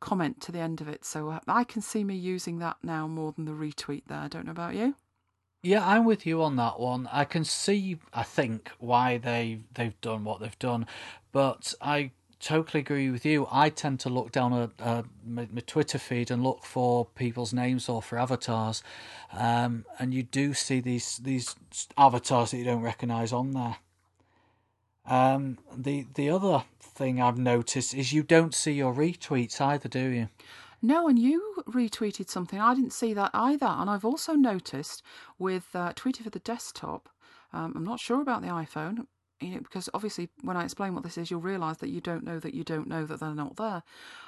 comment 0.00 0.40
to 0.40 0.50
the 0.50 0.58
end 0.58 0.80
of 0.80 0.88
it. 0.88 1.04
So 1.04 1.28
uh, 1.28 1.40
i 1.46 1.62
can 1.62 1.82
see 1.82 2.04
me 2.04 2.14
using 2.14 2.58
that 2.58 2.78
now 2.82 3.06
more 3.06 3.32
than 3.32 3.44
the 3.44 3.52
retweet 3.52 4.04
there. 4.06 4.18
I 4.18 4.28
don't 4.28 4.46
know 4.46 4.52
about 4.52 4.74
you 4.74 4.94
Yeah, 5.62 5.86
I'm 5.86 6.06
with 6.06 6.24
you 6.24 6.42
on 6.42 6.56
that 6.56 6.80
one. 6.80 7.08
I 7.12 7.24
can 7.24 7.44
see, 7.44 7.98
I 8.14 8.22
think, 8.22 8.70
why 8.78 9.18
they 9.18 9.60
they've 9.74 10.00
done 10.00 10.24
what 10.24 10.40
they've 10.40 10.58
done, 10.58 10.86
but 11.32 11.74
I 11.82 12.12
totally 12.40 12.80
agree 12.80 13.10
with 13.10 13.26
you. 13.26 13.46
I 13.52 13.68
tend 13.68 14.00
to 14.00 14.08
look 14.08 14.32
down 14.32 14.54
at 14.54 14.70
uh, 14.80 15.02
my, 15.26 15.46
my 15.52 15.60
Twitter 15.66 15.98
feed 15.98 16.30
and 16.30 16.42
look 16.42 16.64
for 16.64 17.04
people's 17.04 17.52
names 17.52 17.90
or 17.90 18.00
for 18.00 18.18
avatars, 18.18 18.82
um, 19.34 19.84
and 19.98 20.14
you 20.14 20.22
do 20.22 20.54
see 20.54 20.80
these 20.80 21.18
these 21.18 21.54
avatars 21.98 22.52
that 22.52 22.56
you 22.56 22.64
don't 22.64 22.80
recognise 22.80 23.30
on 23.32 23.50
there. 23.52 23.76
Um, 25.04 25.58
the 25.76 26.06
the 26.14 26.30
other 26.30 26.64
thing 26.80 27.20
I've 27.20 27.38
noticed 27.38 27.92
is 27.94 28.14
you 28.14 28.22
don't 28.22 28.54
see 28.54 28.72
your 28.72 28.94
retweets 28.94 29.60
either, 29.60 29.90
do 29.90 30.08
you? 30.08 30.28
No, 30.82 31.08
and 31.08 31.18
you 31.18 31.62
retweeted 31.68 32.30
something. 32.30 32.58
I 32.60 32.74
didn't 32.74 32.92
see 32.92 33.12
that 33.14 33.30
either. 33.34 33.66
And 33.66 33.90
I've 33.90 34.04
also 34.04 34.32
noticed 34.34 35.02
with 35.38 35.68
uh, 35.74 35.92
Tweetie 35.92 36.22
for 36.22 36.30
the 36.30 36.38
desktop, 36.38 37.08
um, 37.52 37.74
I'm 37.76 37.84
not 37.84 38.00
sure 38.00 38.20
about 38.20 38.42
the 38.42 38.48
iPhone, 38.48 39.06
you 39.40 39.50
know, 39.50 39.60
because 39.60 39.88
obviously 39.92 40.28
when 40.42 40.56
I 40.56 40.64
explain 40.64 40.94
what 40.94 41.02
this 41.02 41.18
is, 41.18 41.30
you'll 41.30 41.40
realise 41.40 41.78
that 41.78 41.90
you 41.90 42.00
don't 42.00 42.24
know 42.24 42.38
that 42.38 42.54
you 42.54 42.64
don't 42.64 42.88
know 42.88 43.04
that 43.04 43.20
they're 43.20 43.34
not 43.34 43.56
there. 43.56 43.82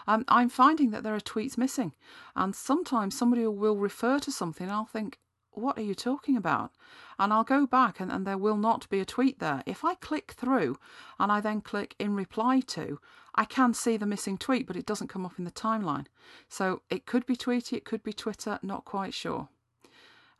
Um, 0.07 0.25
I'm 0.29 0.49
finding 0.49 0.91
that 0.91 1.03
there 1.03 1.15
are 1.15 1.21
tweets 1.21 1.57
missing. 1.57 1.93
And 2.35 2.55
sometimes 2.55 3.17
somebody 3.17 3.47
will 3.47 3.77
refer 3.77 4.19
to 4.21 4.33
something 4.33 4.67
and 4.67 4.75
I'll 4.75 4.85
think, 4.85 5.19
what 5.53 5.79
are 5.79 5.83
you 5.83 5.95
talking 5.95 6.37
about? 6.37 6.73
And 7.19 7.33
I'll 7.33 7.45
go 7.45 7.67
back 7.67 8.01
and, 8.01 8.11
and 8.11 8.27
there 8.27 8.39
will 8.39 8.57
not 8.57 8.89
be 8.89 9.01
a 9.01 9.05
tweet 9.05 9.39
there. 9.39 9.63
If 9.67 9.85
I 9.85 9.95
click 9.95 10.33
through 10.33 10.79
and 11.19 11.31
I 11.31 11.41
then 11.41 11.61
click 11.61 11.95
in 11.99 12.15
reply 12.15 12.61
to, 12.61 12.99
I 13.35 13.45
can 13.45 13.75
see 13.75 13.97
the 13.97 14.07
missing 14.07 14.37
tweet, 14.39 14.67
but 14.67 14.77
it 14.77 14.87
doesn't 14.87 15.09
come 15.09 15.25
up 15.25 15.39
in 15.39 15.45
the 15.45 15.51
timeline. 15.51 16.07
So 16.49 16.83
it 16.91 17.07
could 17.07 17.27
be 17.27 17.37
Tweetie, 17.37 17.77
it 17.77 17.85
could 17.85 18.03
be 18.03 18.13
Twitter, 18.13 18.59
not 18.63 18.85
quite 18.85 19.15
sure. 19.15 19.49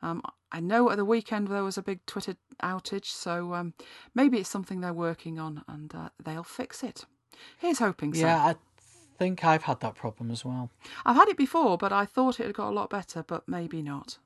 Um, 0.03 0.23
I 0.51 0.61
know 0.61 0.91
at 0.91 0.97
the 0.97 1.05
weekend 1.05 1.49
there 1.49 1.63
was 1.63 1.79
a 1.79 1.83
big 1.83 2.05
Twitter 2.07 2.37
outage, 2.63 3.07
so 3.07 3.55
um, 3.55 3.75
maybe 4.15 4.39
it's 4.39 4.49
something 4.49 4.81
they're 4.81 4.93
working 4.93 5.39
on 5.39 5.65
and 5.69 5.95
uh, 5.95 6.09
they'll 6.23 6.43
fix 6.43 6.83
it. 6.83 7.07
Here's 7.59 7.79
hoping 7.79 8.13
so. 8.13 8.27
Yeah, 8.27 8.45
I 8.45 8.57
think 9.19 9.45
I've 9.45 9.63
had 9.63 9.81
that 9.81 9.95
problem 9.95 10.31
as 10.31 10.45
well. 10.45 10.71
I've 11.07 11.17
had 11.17 11.29
it 11.29 11.37
before, 11.37 11.79
but 11.79 11.93
I 11.93 12.05
thought 12.05 12.41
it 12.41 12.47
had 12.47 12.55
got 12.55 12.71
a 12.71 12.75
lot 12.75 12.91
better, 12.91 13.23
but 13.23 13.49
maybe 13.49 13.81
not. 13.81 14.19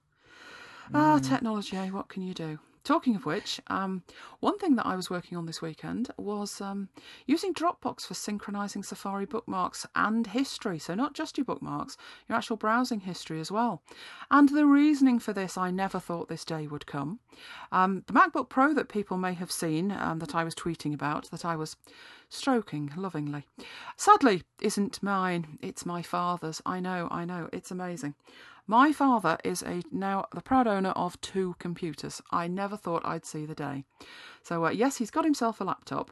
Ah, 0.95 1.19
technology, 1.19 1.77
eh? 1.77 1.91
What 1.91 2.09
can 2.09 2.23
you 2.23 2.35
do? 2.35 2.59
Talking 2.85 3.17
of 3.17 3.27
which, 3.27 3.61
um, 3.67 4.05
one 4.39 4.59
thing 4.61 4.77
that 4.77 4.87
I 4.87 4.95
was 4.95 5.11
working 5.11 5.37
on 5.37 5.47
this 5.47 5.61
weekend 5.61 6.09
was 6.17 6.61
um, 6.61 6.89
using 7.27 7.53
Dropbox 7.53 8.07
for 8.07 8.15
synchronizing 8.15 8.85
Safari 8.85 9.27
bookmarks 9.27 9.85
and 9.97 10.25
history. 10.25 10.79
So, 10.79 10.95
not 10.95 11.13
just 11.13 11.37
your 11.37 11.45
bookmarks, 11.45 11.97
your 12.29 12.39
actual 12.39 12.57
browsing 12.57 13.01
history 13.01 13.41
as 13.41 13.51
well. 13.51 13.83
And 14.31 14.49
the 14.51 14.67
reasoning 14.67 15.19
for 15.19 15.33
this, 15.33 15.59
I 15.59 15.73
never 15.73 15.99
thought 15.99 16.29
this 16.29 16.45
day 16.45 16.69
would 16.69 16.87
come. 16.87 17.19
Um, 17.73 18.05
the 18.07 18.13
MacBook 18.13 18.49
Pro 18.49 18.73
that 18.75 18.89
people 18.89 19.17
may 19.17 19.35
have 19.35 19.51
seen 19.51 19.91
um, 19.91 20.21
that 20.21 20.37
I 20.37 20.45
was 20.45 20.55
tweeting 20.55 20.95
about, 20.95 21.29
that 21.33 21.45
I 21.45 21.57
was 21.57 21.75
stroking 22.29 22.93
lovingly, 22.97 23.47
sadly 23.97 24.45
isn't 24.61 25.03
mine, 25.03 25.59
it's 25.61 25.85
my 25.85 26.03
father's. 26.03 26.63
I 26.65 26.79
know, 26.79 27.09
I 27.11 27.25
know, 27.25 27.49
it's 27.53 27.73
amazing. 27.73 28.15
My 28.69 28.93
father 28.93 29.39
is 29.45 29.63
a 29.63 29.83
now 29.93 30.27
the 30.35 30.41
proud 30.41 30.67
owner 30.67 30.91
of 30.91 31.21
two 31.21 31.55
computers. 31.61 32.21
I 32.33 32.49
never 32.49 32.77
thought 32.77 33.07
I'd 33.07 33.25
see 33.25 33.47
the 33.47 33.55
day. 33.55 33.85
So 34.43 34.67
uh, 34.67 34.71
yes, 34.71 34.97
he's 34.97 35.11
got 35.11 35.25
himself 35.25 35.61
a 35.61 35.65
laptop. 35.65 36.11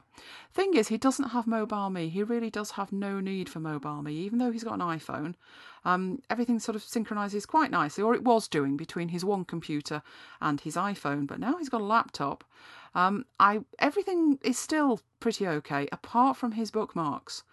Thing 0.53 0.73
is, 0.73 0.87
he 0.87 0.97
doesn't 0.97 1.29
have 1.29 1.45
MobileMe. 1.45 2.09
He 2.09 2.23
really 2.23 2.49
does 2.49 2.71
have 2.71 2.93
no 2.93 3.19
need 3.19 3.49
for 3.49 3.59
MobileMe, 3.59 4.11
even 4.11 4.39
though 4.39 4.51
he's 4.51 4.63
got 4.63 4.75
an 4.75 4.79
iPhone. 4.79 5.35
Um, 5.83 6.21
everything 6.29 6.59
sort 6.59 6.77
of 6.77 6.83
synchronizes 6.83 7.45
quite 7.45 7.71
nicely, 7.71 8.03
or 8.03 8.15
it 8.15 8.23
was 8.23 8.47
doing 8.47 8.77
between 8.77 9.09
his 9.09 9.25
one 9.25 9.43
computer 9.43 10.01
and 10.41 10.61
his 10.61 10.75
iPhone. 10.75 11.27
But 11.27 11.39
now 11.39 11.57
he's 11.57 11.69
got 11.69 11.81
a 11.81 11.85
laptop. 11.85 12.45
Um, 12.93 13.25
I 13.37 13.61
everything 13.79 14.39
is 14.41 14.57
still 14.57 15.01
pretty 15.19 15.45
okay, 15.45 15.89
apart 15.91 16.37
from 16.37 16.53
his 16.53 16.71
bookmarks. 16.71 17.43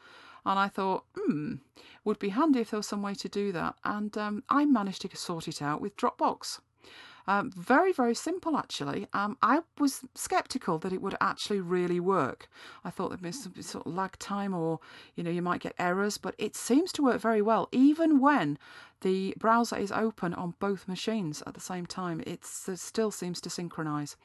And 0.45 0.59
I 0.59 0.69
thought, 0.69 1.05
hmm, 1.17 1.55
would 2.05 2.19
be 2.19 2.31
handy 2.31 2.61
if 2.61 2.71
there 2.71 2.79
was 2.79 2.87
some 2.87 3.03
way 3.03 3.15
to 3.15 3.29
do 3.29 3.53
that. 3.53 3.77
And 3.85 4.17
um, 4.19 4.43
I 4.49 4.65
managed 4.65 5.03
to 5.03 5.17
sort 5.17 5.49
it 5.49 5.63
out 5.63 5.81
with 5.81 5.97
Dropbox. 5.97 6.61
Um, 7.27 7.53
very, 7.53 7.93
very 7.93 8.15
simple 8.15 8.57
actually. 8.57 9.07
Um, 9.13 9.37
I 9.43 9.61
was 9.79 10.05
skeptical 10.15 10.79
that 10.79 10.93
it 10.93 11.01
would 11.01 11.17
actually 11.21 11.61
really 11.61 12.01
work. 12.01 12.49
I 12.85 12.91
thought 12.91 13.11
there'd 13.11 13.23
be 13.23 13.33
some 13.33 13.55
sort 13.63 13.87
of 13.87 13.95
lag 13.95 14.19
time 14.19 14.55
or, 14.55 14.81
you 15.15 15.23
know, 15.23 15.31
you 15.31 15.43
might 15.43 15.61
get 15.61 15.75
errors, 15.79 16.19
but 16.19 16.35
it 16.39 16.57
seems 16.57 16.93
to 16.93 17.03
work 17.03 17.21
very 17.21 17.43
well. 17.43 17.69
Even 17.71 18.21
when 18.21 18.59
the 19.03 19.35
browser 19.39 19.77
is 19.77 19.93
open 19.93 20.35
on 20.35 20.55
both 20.59 20.89
machines 20.89 21.43
at 21.47 21.55
the 21.55 21.61
same 21.61 21.87
time, 21.87 22.23
it 22.27 22.45
still 22.45 23.11
seems 23.11 23.41
to 23.41 23.51
synchronize. 23.51 24.17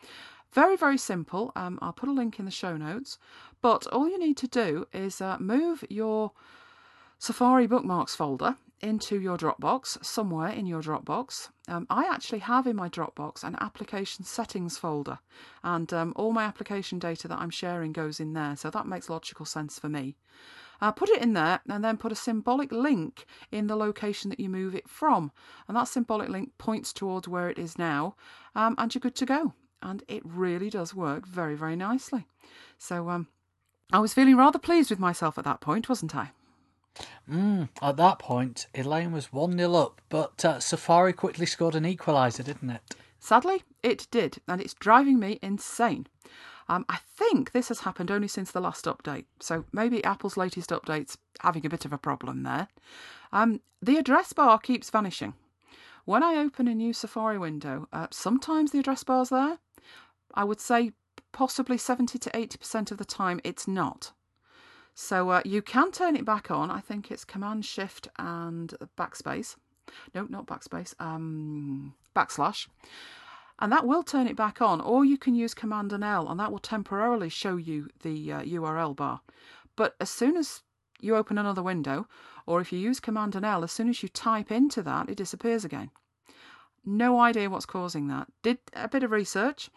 Very, 0.54 0.78
very 0.78 0.98
simple. 0.98 1.52
Um, 1.56 1.78
I'll 1.82 1.94
put 1.94 2.10
a 2.10 2.14
link 2.14 2.40
in 2.40 2.46
the 2.46 2.52
show 2.52 2.78
notes. 2.78 3.18
But 3.62 3.88
all 3.88 4.08
you 4.08 4.20
need 4.20 4.38
to 4.38 4.48
do 4.48 4.88
is 4.94 5.22
uh, 5.22 5.38
move 5.40 5.84
your 5.90 6.32
Safari 7.20 7.68
bookmarks 7.68 8.16
folder 8.16 8.58
into 8.80 9.20
your 9.20 9.38
Dropbox, 9.38 10.06
somewhere 10.06 10.50
in 10.50 10.68
your 10.68 10.82
Dropbox. 10.82 11.50
Um, 11.68 11.88
I 11.90 12.06
actually 12.06 12.40
have 12.40 12.68
in 12.68 12.76
my 12.76 12.90
Dropbox 12.90 13.44
an 13.44 13.58
application 13.60 14.24
settings 14.24 14.78
folder, 14.78 15.18
and 15.64 15.92
um, 15.92 16.14
all 16.16 16.32
my 16.32 16.44
application 16.44 17.00
data 17.00 17.28
that 17.28 17.40
I'm 17.40 17.50
sharing 17.50 17.92
goes 17.92 18.20
in 18.20 18.34
there, 18.34 18.56
so 18.56 18.70
that 18.70 18.86
makes 18.86 19.10
logical 19.10 19.46
sense 19.46 19.80
for 19.80 19.90
me. 19.90 20.16
Uh, 20.80 20.92
put 20.92 21.10
it 21.10 21.24
in 21.24 21.34
there 21.34 21.60
and 21.68 21.84
then 21.84 21.98
put 21.98 22.12
a 22.12 22.16
symbolic 22.16 22.72
link 22.72 23.26
in 23.52 23.66
the 23.66 23.76
location 23.76 24.30
that 24.30 24.40
you 24.40 24.48
move 24.48 24.76
it 24.76 24.88
from, 24.88 25.32
and 25.68 25.76
that 25.76 25.88
symbolic 25.88 26.30
link 26.30 26.52
points 26.60 26.94
towards 26.94 27.28
where 27.28 27.50
it 27.50 27.58
is 27.58 27.80
now, 27.80 28.16
um, 28.54 28.76
and 28.78 28.94
you're 28.94 29.00
good 29.00 29.16
to 29.16 29.26
go 29.26 29.54
and 29.82 30.04
it 30.08 30.22
really 30.26 30.70
does 30.70 30.94
work 30.94 31.26
very, 31.26 31.56
very 31.56 31.76
nicely. 31.76 32.28
So 32.78 33.10
um, 33.10 33.28
I 33.92 34.00
was 34.00 34.14
feeling 34.14 34.36
rather 34.36 34.60
pleased 34.60 34.90
with 34.90 35.00
myself 35.00 35.38
at 35.38 35.46
that 35.46 35.62
point, 35.62 35.90
wasn't 35.90 36.16
I? 36.16 36.32
Mm, 37.30 37.70
at 37.82 37.98
that 37.98 38.20
point, 38.20 38.68
Elaine 38.74 39.12
was 39.12 39.32
1 39.32 39.58
0 39.58 39.74
up, 39.76 40.02
but 40.10 40.44
uh, 40.44 40.60
Safari 40.60 41.14
quickly 41.14 41.46
scored 41.46 41.76
an 41.76 41.84
equaliser, 41.84 42.44
didn't 42.44 42.72
it? 42.72 42.96
Sadly, 43.20 43.64
it 43.84 44.08
did, 44.12 44.40
and 44.48 44.62
it's 44.62 44.74
driving 44.74 45.20
me 45.20 45.40
insane. 45.42 46.08
Um, 46.70 46.86
I 46.90 46.98
think 46.98 47.52
this 47.52 47.70
has 47.70 47.82
happened 47.82 48.12
only 48.12 48.28
since 48.28 48.52
the 48.52 48.62
last 48.62 48.86
update, 48.86 49.26
so 49.40 49.66
maybe 49.72 50.04
Apple's 50.04 50.38
latest 50.38 50.70
update's 50.70 51.18
having 51.42 51.66
a 51.66 51.70
bit 51.70 51.86
of 51.86 51.94
a 51.94 51.98
problem 51.98 52.44
there. 52.44 52.68
Um, 53.32 53.62
the 53.82 53.98
address 53.98 54.34
bar 54.34 54.60
keeps 54.60 54.90
vanishing. 54.90 55.34
When 56.06 56.24
I 56.24 56.36
open 56.36 56.68
a 56.68 56.76
new 56.76 56.94
Safari 56.94 57.38
window, 57.38 57.88
uh, 57.92 58.08
sometimes 58.12 58.72
the 58.72 58.80
address 58.80 59.04
bar's 59.04 59.30
there, 59.30 59.60
I 60.34 60.44
would 60.44 60.60
say 60.60 60.92
possibly 61.32 61.78
70 61.78 62.18
to 62.20 62.30
80% 62.32 62.92
of 62.92 62.98
the 62.98 63.06
time 63.06 63.40
it's 63.44 63.68
not. 63.68 64.12
So 64.94 65.30
uh, 65.30 65.42
you 65.46 65.62
can 65.62 65.92
turn 65.92 66.16
it 66.16 66.26
back 66.26 66.50
on. 66.50 66.72
I 66.72 66.80
think 66.80 67.12
it's 67.12 67.24
Command 67.24 67.66
Shift 67.66 68.08
and 68.18 68.74
backspace. 68.98 69.56
No, 70.16 70.26
not 70.30 70.48
backspace. 70.48 70.96
Um, 71.00 71.94
backslash. 72.16 72.68
And 73.60 73.72
that 73.72 73.86
will 73.86 74.04
turn 74.04 74.28
it 74.28 74.36
back 74.36 74.62
on. 74.62 74.82
Or 74.82 75.06
you 75.06 75.18
can 75.18 75.36
use 75.36 75.54
Command 75.54 75.94
and 75.94 76.04
L, 76.04 76.28
and 76.28 76.40
that 76.40 76.52
will 76.52 76.60
temporarily 76.60 77.30
show 77.30 77.58
you 77.58 77.90
the 78.02 78.34
uh, 78.34 78.42
URL 78.42 78.96
bar. 78.96 79.22
But 79.76 79.96
as 80.02 80.10
soon 80.10 80.36
as 80.36 80.64
you 81.00 81.16
open 81.16 81.38
another 81.38 81.62
window, 81.62 82.08
or 82.48 82.60
if 82.62 82.74
you 82.74 82.80
use 82.80 83.00
Command 83.00 83.36
and 83.36 83.46
L, 83.46 83.64
as 83.64 83.72
soon 83.72 83.90
as 83.90 84.02
you 84.02 84.10
type 84.10 84.52
into 84.52 84.82
that, 84.82 85.10
it 85.10 85.18
disappears 85.18 85.64
again. 85.64 85.92
No 86.90 87.20
idea 87.20 87.50
what's 87.50 87.66
causing 87.66 88.08
that. 88.08 88.28
Did 88.44 88.60
a 88.74 88.88
bit 88.88 89.04
of 89.04 89.12
research. 89.12 89.70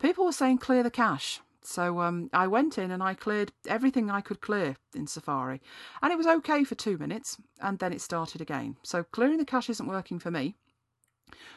People 0.00 0.24
were 0.24 0.32
saying 0.32 0.58
clear 0.58 0.82
the 0.82 0.90
cache. 0.90 1.38
So 1.62 2.00
um, 2.00 2.28
I 2.32 2.48
went 2.48 2.76
in 2.76 2.90
and 2.90 3.04
I 3.04 3.14
cleared 3.14 3.52
everything 3.68 4.10
I 4.10 4.20
could 4.20 4.40
clear 4.40 4.74
in 4.92 5.06
Safari. 5.06 5.62
And 6.02 6.12
it 6.12 6.18
was 6.18 6.26
okay 6.26 6.64
for 6.64 6.74
two 6.74 6.98
minutes 6.98 7.38
and 7.60 7.78
then 7.78 7.92
it 7.92 8.00
started 8.00 8.40
again. 8.40 8.78
So 8.82 9.04
clearing 9.04 9.38
the 9.38 9.44
cache 9.44 9.70
isn't 9.70 9.88
working 9.88 10.18
for 10.18 10.32
me. 10.32 10.56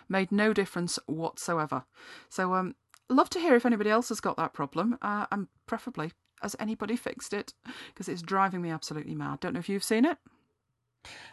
Made 0.07 0.31
no 0.31 0.53
difference 0.53 0.99
whatsoever. 1.07 1.85
So 2.29 2.53
um, 2.53 2.75
love 3.09 3.31
to 3.31 3.39
hear 3.39 3.55
if 3.55 3.65
anybody 3.65 3.89
else 3.89 4.09
has 4.09 4.19
got 4.21 4.37
that 4.37 4.53
problem 4.53 4.99
uh, 5.01 5.25
and 5.31 5.47
preferably 5.65 6.11
has 6.43 6.55
anybody 6.59 6.95
fixed 7.07 7.33
it 7.33 7.55
because 7.87 8.07
it's 8.07 8.21
driving 8.21 8.61
me 8.61 8.69
absolutely 8.69 9.15
mad. 9.15 9.39
Don't 9.39 9.53
know 9.53 9.59
if 9.59 9.69
you've 9.69 9.83
seen 9.83 10.05
it. 10.05 10.19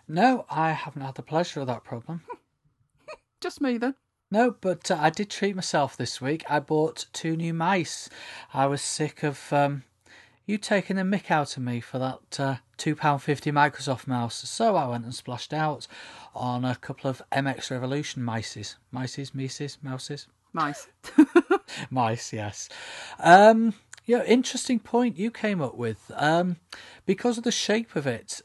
No, 0.08 0.46
I 0.48 0.72
haven't 0.72 1.02
had 1.02 1.16
the 1.16 1.22
pleasure 1.22 1.60
of 1.60 1.66
that 1.66 1.84
problem. 1.84 2.22
Just 3.46 3.60
me 3.60 3.78
then. 3.78 3.94
No, 4.28 4.56
but 4.60 4.90
uh, 4.90 4.98
I 5.00 5.08
did 5.08 5.30
treat 5.30 5.54
myself 5.54 5.96
this 5.96 6.20
week. 6.20 6.42
I 6.50 6.58
bought 6.58 7.06
two 7.12 7.36
new 7.36 7.54
mice. 7.54 8.08
I 8.52 8.66
was 8.66 8.82
sick 8.82 9.22
of 9.22 9.52
um, 9.52 9.84
you 10.46 10.58
taking 10.58 10.98
a 10.98 11.04
mick 11.04 11.30
out 11.30 11.56
of 11.56 11.62
me 11.62 11.78
for 11.78 12.00
that 12.00 12.40
uh, 12.40 12.56
£2.50 12.76 13.52
Microsoft 13.52 14.08
mouse, 14.08 14.34
so 14.34 14.74
I 14.74 14.88
went 14.88 15.04
and 15.04 15.14
splashed 15.14 15.52
out 15.52 15.86
on 16.34 16.64
a 16.64 16.74
couple 16.74 17.08
of 17.08 17.22
MX 17.30 17.70
Revolution 17.70 18.24
mices. 18.24 18.74
Mices, 18.92 19.30
mices, 19.30 19.78
mouses? 19.80 20.26
Mice. 20.52 20.88
mice, 21.90 22.32
yes. 22.32 22.68
Um, 23.20 23.74
yeah, 24.06 24.24
interesting 24.24 24.80
point 24.80 25.18
you 25.18 25.30
came 25.30 25.62
up 25.62 25.76
with. 25.76 26.10
Um, 26.16 26.56
because 27.04 27.38
of 27.38 27.44
the 27.44 27.52
shape 27.52 27.94
of 27.94 28.08
it, 28.08 28.42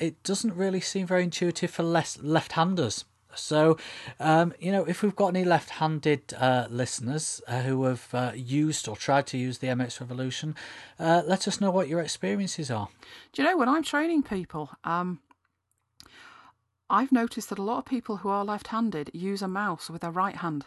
it 0.00 0.20
doesn't 0.24 0.56
really 0.56 0.80
seem 0.80 1.06
very 1.06 1.22
intuitive 1.22 1.70
for 1.70 1.84
less 1.84 2.18
left-handers. 2.20 3.04
So, 3.34 3.76
um, 4.18 4.52
you 4.58 4.72
know, 4.72 4.84
if 4.84 5.02
we've 5.02 5.16
got 5.16 5.28
any 5.28 5.44
left 5.44 5.70
handed 5.70 6.34
uh, 6.34 6.66
listeners 6.70 7.40
uh, 7.46 7.62
who 7.62 7.84
have 7.84 8.08
uh, 8.12 8.32
used 8.34 8.88
or 8.88 8.96
tried 8.96 9.26
to 9.28 9.38
use 9.38 9.58
the 9.58 9.68
MX 9.68 10.00
Revolution, 10.00 10.54
uh, 10.98 11.22
let 11.26 11.46
us 11.46 11.60
know 11.60 11.70
what 11.70 11.88
your 11.88 12.00
experiences 12.00 12.70
are. 12.70 12.88
Do 13.32 13.42
you 13.42 13.48
know, 13.48 13.56
when 13.56 13.68
I'm 13.68 13.82
training 13.82 14.22
people, 14.22 14.70
um, 14.84 15.20
I've 16.88 17.12
noticed 17.12 17.50
that 17.50 17.58
a 17.58 17.62
lot 17.62 17.78
of 17.78 17.84
people 17.84 18.18
who 18.18 18.28
are 18.28 18.44
left 18.44 18.68
handed 18.68 19.10
use 19.14 19.42
a 19.42 19.48
mouse 19.48 19.88
with 19.88 20.02
their 20.02 20.10
right 20.10 20.36
hand. 20.36 20.66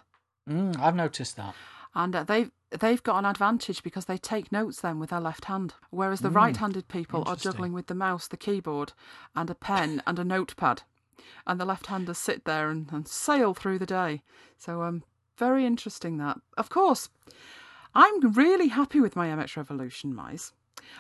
Mm, 0.49 0.80
I've 0.80 0.95
noticed 0.95 1.36
that. 1.38 1.56
And 1.95 2.15
uh, 2.15 2.23
they've 2.23 2.52
they've 2.80 3.04
got 3.04 3.19
an 3.19 3.26
advantage 3.26 3.84
because 3.84 4.06
they 4.06 4.17
take 4.17 4.52
notes 4.52 4.82
then 4.82 4.99
with 4.99 5.12
their 5.12 5.19
left 5.19 5.45
hand, 5.45 5.76
whereas 5.91 6.21
the 6.21 6.30
mm, 6.30 6.36
right-handed 6.36 6.88
people 6.88 7.23
are 7.28 7.36
juggling 7.36 7.71
with 7.71 7.86
the 7.86 7.93
mouse, 7.93 8.28
the 8.28 8.36
keyboard, 8.36 8.93
and 9.36 9.47
a 9.49 9.54
pen 9.54 10.02
and 10.08 10.17
a 10.17 10.23
notepad 10.23 10.82
and 11.45 11.60
the 11.60 11.65
left-handers 11.65 12.17
sit 12.17 12.45
there 12.45 12.69
and, 12.69 12.91
and 12.91 13.08
sail 13.08 13.54
through 13.54 13.80
the 13.80 13.86
day. 13.86 14.21
So 14.58 14.84
um, 14.84 15.04
very 15.38 15.65
interesting 15.65 16.17
that. 16.17 16.38
Of 16.58 16.69
course, 16.69 17.10
I'm 17.93 18.34
really 18.34 18.69
happy 18.69 18.99
with 18.99 19.15
my 19.15 19.28
MX 19.28 19.58
Revolution 19.58 20.13
mice. 20.13 20.54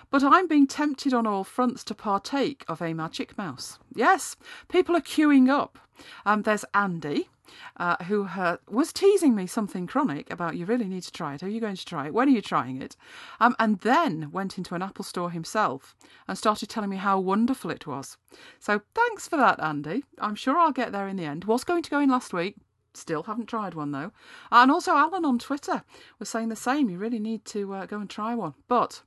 But 0.09 0.23
I'm 0.23 0.47
being 0.47 0.67
tempted 0.67 1.13
on 1.13 1.27
all 1.27 1.43
fronts 1.43 1.83
to 1.85 1.95
partake 1.95 2.63
of 2.67 2.81
a 2.81 2.93
magic 2.93 3.37
mouse. 3.37 3.79
Yes, 3.93 4.35
people 4.67 4.95
are 4.95 5.01
queuing 5.01 5.49
up. 5.49 5.79
Um, 6.25 6.41
there's 6.41 6.65
Andy, 6.73 7.29
uh, 7.77 8.03
who 8.05 8.25
uh, 8.25 8.57
was 8.69 8.93
teasing 8.93 9.35
me 9.35 9.47
something 9.47 9.87
chronic 9.87 10.31
about 10.31 10.55
you 10.55 10.65
really 10.65 10.87
need 10.87 11.03
to 11.03 11.11
try 11.11 11.35
it. 11.35 11.43
Are 11.43 11.49
you 11.49 11.59
going 11.59 11.75
to 11.75 11.85
try 11.85 12.07
it? 12.07 12.13
When 12.13 12.27
are 12.27 12.31
you 12.31 12.41
trying 12.41 12.81
it? 12.81 12.95
Um, 13.39 13.55
and 13.59 13.79
then 13.79 14.31
went 14.31 14.57
into 14.57 14.75
an 14.75 14.81
Apple 14.81 15.05
store 15.05 15.31
himself 15.31 15.95
and 16.27 16.37
started 16.37 16.69
telling 16.69 16.89
me 16.89 16.97
how 16.97 17.19
wonderful 17.19 17.71
it 17.71 17.87
was. 17.87 18.17
So 18.59 18.81
thanks 18.93 19.27
for 19.27 19.37
that, 19.37 19.59
Andy. 19.59 20.03
I'm 20.19 20.35
sure 20.35 20.57
I'll 20.57 20.71
get 20.71 20.91
there 20.91 21.07
in 21.07 21.17
the 21.17 21.25
end. 21.25 21.45
Was 21.45 21.63
going 21.63 21.83
to 21.83 21.91
go 21.91 21.99
in 21.99 22.09
last 22.09 22.33
week. 22.33 22.55
Still 22.95 23.23
haven't 23.23 23.47
tried 23.47 23.73
one 23.73 23.91
though. 23.91 24.11
And 24.51 24.69
also, 24.69 24.91
Alan 24.91 25.25
on 25.25 25.39
Twitter 25.39 25.83
was 26.19 26.29
saying 26.29 26.49
the 26.49 26.55
same. 26.55 26.89
You 26.89 26.99
really 26.99 27.19
need 27.19 27.43
to 27.45 27.73
uh, 27.73 27.85
go 27.87 27.99
and 27.99 28.09
try 28.09 28.35
one. 28.35 28.53
But 28.67 29.01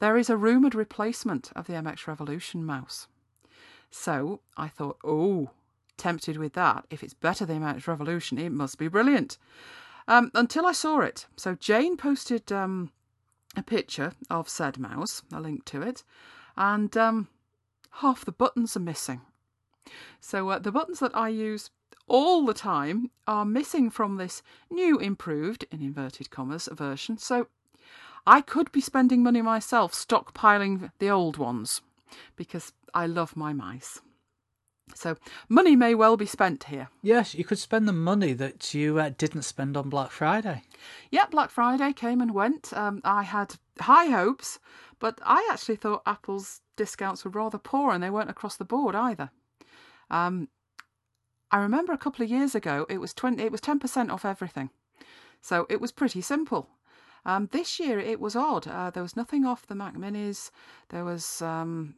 there 0.00 0.16
is 0.16 0.28
a 0.28 0.36
rumoured 0.36 0.74
replacement 0.74 1.52
of 1.54 1.66
the 1.66 1.74
MX 1.74 2.06
Revolution 2.06 2.64
mouse. 2.64 3.06
So 3.90 4.40
I 4.56 4.68
thought, 4.68 4.98
oh, 5.04 5.50
tempted 5.96 6.38
with 6.38 6.54
that. 6.54 6.86
If 6.90 7.02
it's 7.02 7.14
better 7.14 7.44
than 7.44 7.60
MX 7.60 7.86
Revolution, 7.86 8.38
it 8.38 8.50
must 8.50 8.78
be 8.78 8.88
brilliant. 8.88 9.36
Um, 10.08 10.30
until 10.34 10.66
I 10.66 10.72
saw 10.72 11.00
it. 11.00 11.26
So 11.36 11.54
Jane 11.54 11.96
posted 11.96 12.50
um, 12.50 12.90
a 13.56 13.62
picture 13.62 14.12
of 14.28 14.48
said 14.48 14.78
mouse, 14.78 15.22
a 15.32 15.40
link 15.40 15.64
to 15.66 15.82
it, 15.82 16.02
and 16.56 16.96
um, 16.96 17.28
half 18.00 18.24
the 18.24 18.32
buttons 18.32 18.76
are 18.76 18.80
missing. 18.80 19.20
So 20.20 20.48
uh, 20.48 20.58
the 20.58 20.72
buttons 20.72 21.00
that 21.00 21.16
I 21.16 21.28
use 21.28 21.70
all 22.06 22.44
the 22.44 22.54
time 22.54 23.10
are 23.26 23.44
missing 23.44 23.90
from 23.90 24.16
this 24.16 24.42
new 24.70 24.98
improved, 24.98 25.64
in 25.70 25.80
inverted 25.80 26.30
commas, 26.30 26.68
version. 26.72 27.18
So 27.18 27.48
I 28.26 28.40
could 28.40 28.70
be 28.72 28.80
spending 28.80 29.22
money 29.22 29.42
myself 29.42 29.92
stockpiling 29.92 30.90
the 30.98 31.10
old 31.10 31.36
ones 31.36 31.80
because 32.36 32.72
I 32.94 33.06
love 33.06 33.36
my 33.36 33.52
mice. 33.52 34.00
So 34.94 35.16
money 35.48 35.76
may 35.76 35.94
well 35.94 36.16
be 36.16 36.26
spent 36.26 36.64
here. 36.64 36.88
Yes, 37.02 37.34
you 37.34 37.44
could 37.44 37.58
spend 37.58 37.86
the 37.86 37.92
money 37.92 38.32
that 38.32 38.74
you 38.74 38.98
uh, 38.98 39.10
didn't 39.16 39.42
spend 39.42 39.76
on 39.76 39.88
Black 39.88 40.10
Friday. 40.10 40.62
Yeah, 41.10 41.26
Black 41.30 41.50
Friday 41.50 41.92
came 41.92 42.20
and 42.20 42.34
went. 42.34 42.72
Um, 42.72 43.00
I 43.04 43.22
had 43.22 43.56
high 43.80 44.06
hopes, 44.06 44.58
but 44.98 45.20
I 45.24 45.48
actually 45.52 45.76
thought 45.76 46.02
Apple's 46.06 46.60
discounts 46.76 47.24
were 47.24 47.30
rather 47.30 47.58
poor 47.58 47.92
and 47.92 48.02
they 48.02 48.10
weren't 48.10 48.30
across 48.30 48.56
the 48.56 48.64
board 48.64 48.94
either. 48.94 49.30
Um, 50.10 50.48
I 51.50 51.58
remember 51.58 51.92
a 51.92 51.98
couple 51.98 52.24
of 52.24 52.30
years 52.30 52.54
ago 52.54 52.86
it 52.88 52.98
was 52.98 53.14
20, 53.14 53.42
it 53.42 53.52
was 53.52 53.60
10% 53.60 54.10
off 54.10 54.24
everything. 54.24 54.70
So 55.40 55.66
it 55.68 55.80
was 55.80 55.92
pretty 55.92 56.20
simple. 56.20 56.68
Um, 57.24 57.48
this 57.52 57.78
year 57.78 57.98
it 57.98 58.20
was 58.20 58.36
odd. 58.36 58.66
Uh, 58.66 58.90
there 58.90 59.02
was 59.02 59.16
nothing 59.16 59.44
off 59.44 59.66
the 59.66 59.74
Mac 59.74 59.96
Minis. 59.96 60.50
There 60.88 61.04
was 61.04 61.42
um, 61.42 61.94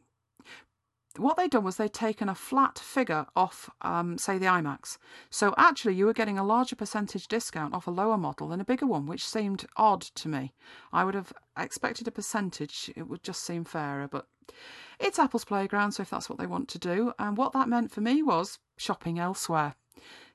what 1.17 1.37
they'd 1.37 1.51
done 1.51 1.63
was 1.63 1.77
they'd 1.77 1.93
taken 1.93 2.27
a 2.27 2.35
flat 2.35 2.79
figure 2.79 3.27
off, 3.35 3.69
um, 3.81 4.17
say, 4.17 4.37
the 4.37 4.47
iMacs. 4.47 4.97
So 5.29 5.53
actually, 5.57 5.93
you 5.95 6.05
were 6.05 6.13
getting 6.13 6.39
a 6.39 6.43
larger 6.43 6.75
percentage 6.75 7.27
discount 7.27 7.73
off 7.73 7.87
a 7.87 7.91
lower 7.91 8.17
model 8.17 8.47
than 8.47 8.59
a 8.59 8.65
bigger 8.65 8.87
one, 8.87 9.05
which 9.05 9.27
seemed 9.27 9.65
odd 9.77 10.01
to 10.01 10.27
me. 10.27 10.53
I 10.91 11.03
would 11.03 11.13
have 11.13 11.31
expected 11.57 12.07
a 12.07 12.11
percentage, 12.11 12.91
it 12.95 13.07
would 13.07 13.23
just 13.23 13.43
seem 13.43 13.63
fairer, 13.63 14.07
but 14.07 14.27
it's 14.99 15.19
Apple's 15.19 15.45
playground, 15.45 15.91
so 15.91 16.01
if 16.01 16.09
that's 16.09 16.29
what 16.29 16.39
they 16.39 16.47
want 16.47 16.67
to 16.69 16.79
do. 16.79 17.13
And 17.19 17.37
what 17.37 17.53
that 17.53 17.69
meant 17.69 17.91
for 17.91 18.01
me 18.01 18.23
was 18.23 18.57
shopping 18.77 19.19
elsewhere. 19.19 19.75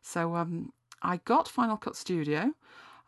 So 0.00 0.36
um, 0.36 0.72
I 1.02 1.16
got 1.18 1.48
Final 1.48 1.76
Cut 1.76 1.96
Studio, 1.96 2.52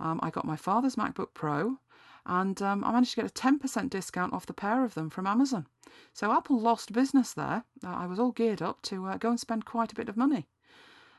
um, 0.00 0.18
I 0.22 0.30
got 0.30 0.44
my 0.44 0.56
father's 0.56 0.96
MacBook 0.96 1.28
Pro, 1.34 1.78
and 2.26 2.60
um, 2.62 2.84
I 2.84 2.92
managed 2.92 3.14
to 3.14 3.22
get 3.22 3.30
a 3.30 3.34
10% 3.34 3.90
discount 3.90 4.32
off 4.32 4.46
the 4.46 4.52
pair 4.52 4.84
of 4.84 4.94
them 4.94 5.10
from 5.10 5.26
Amazon. 5.26 5.66
So 6.12 6.32
Apple 6.32 6.60
lost 6.60 6.92
business 6.92 7.32
there. 7.32 7.64
Uh, 7.84 7.94
I 7.94 8.06
was 8.06 8.18
all 8.18 8.32
geared 8.32 8.62
up 8.62 8.82
to 8.82 9.06
uh, 9.06 9.16
go 9.16 9.30
and 9.30 9.40
spend 9.40 9.64
quite 9.64 9.92
a 9.92 9.94
bit 9.94 10.08
of 10.08 10.16
money. 10.16 10.46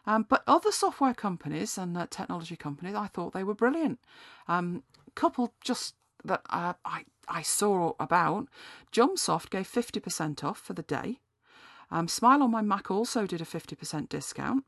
Um, 0.06 0.26
but 0.28 0.44
other 0.48 0.72
software 0.72 1.13
companies 1.13 1.78
and 1.78 1.96
uh, 1.98 2.08
technology 2.10 2.56
companies, 2.56 2.96
I 2.96 3.08
thought 3.08 3.34
they 3.34 3.44
were 3.44 3.54
brilliant. 3.54 4.00
Um, 4.48 4.84
couple 5.15 5.54
just 5.62 5.96
that 6.24 6.41
uh, 6.50 6.74
I 6.86 7.06
I 7.28 7.41
saw 7.44 7.94
about, 8.00 8.48
Jumsoft 8.91 9.50
gave 9.52 9.67
50% 9.67 10.44
off 10.44 10.60
for 10.60 10.74
the 10.74 10.82
day. 10.82 11.20
Um, 11.89 12.08
Smile 12.08 12.44
on 12.44 12.52
my 12.52 12.62
Mac 12.62 12.91
also 12.91 13.26
did 13.26 13.41
a 13.41 13.46
50% 13.46 14.10
discount. 14.10 14.65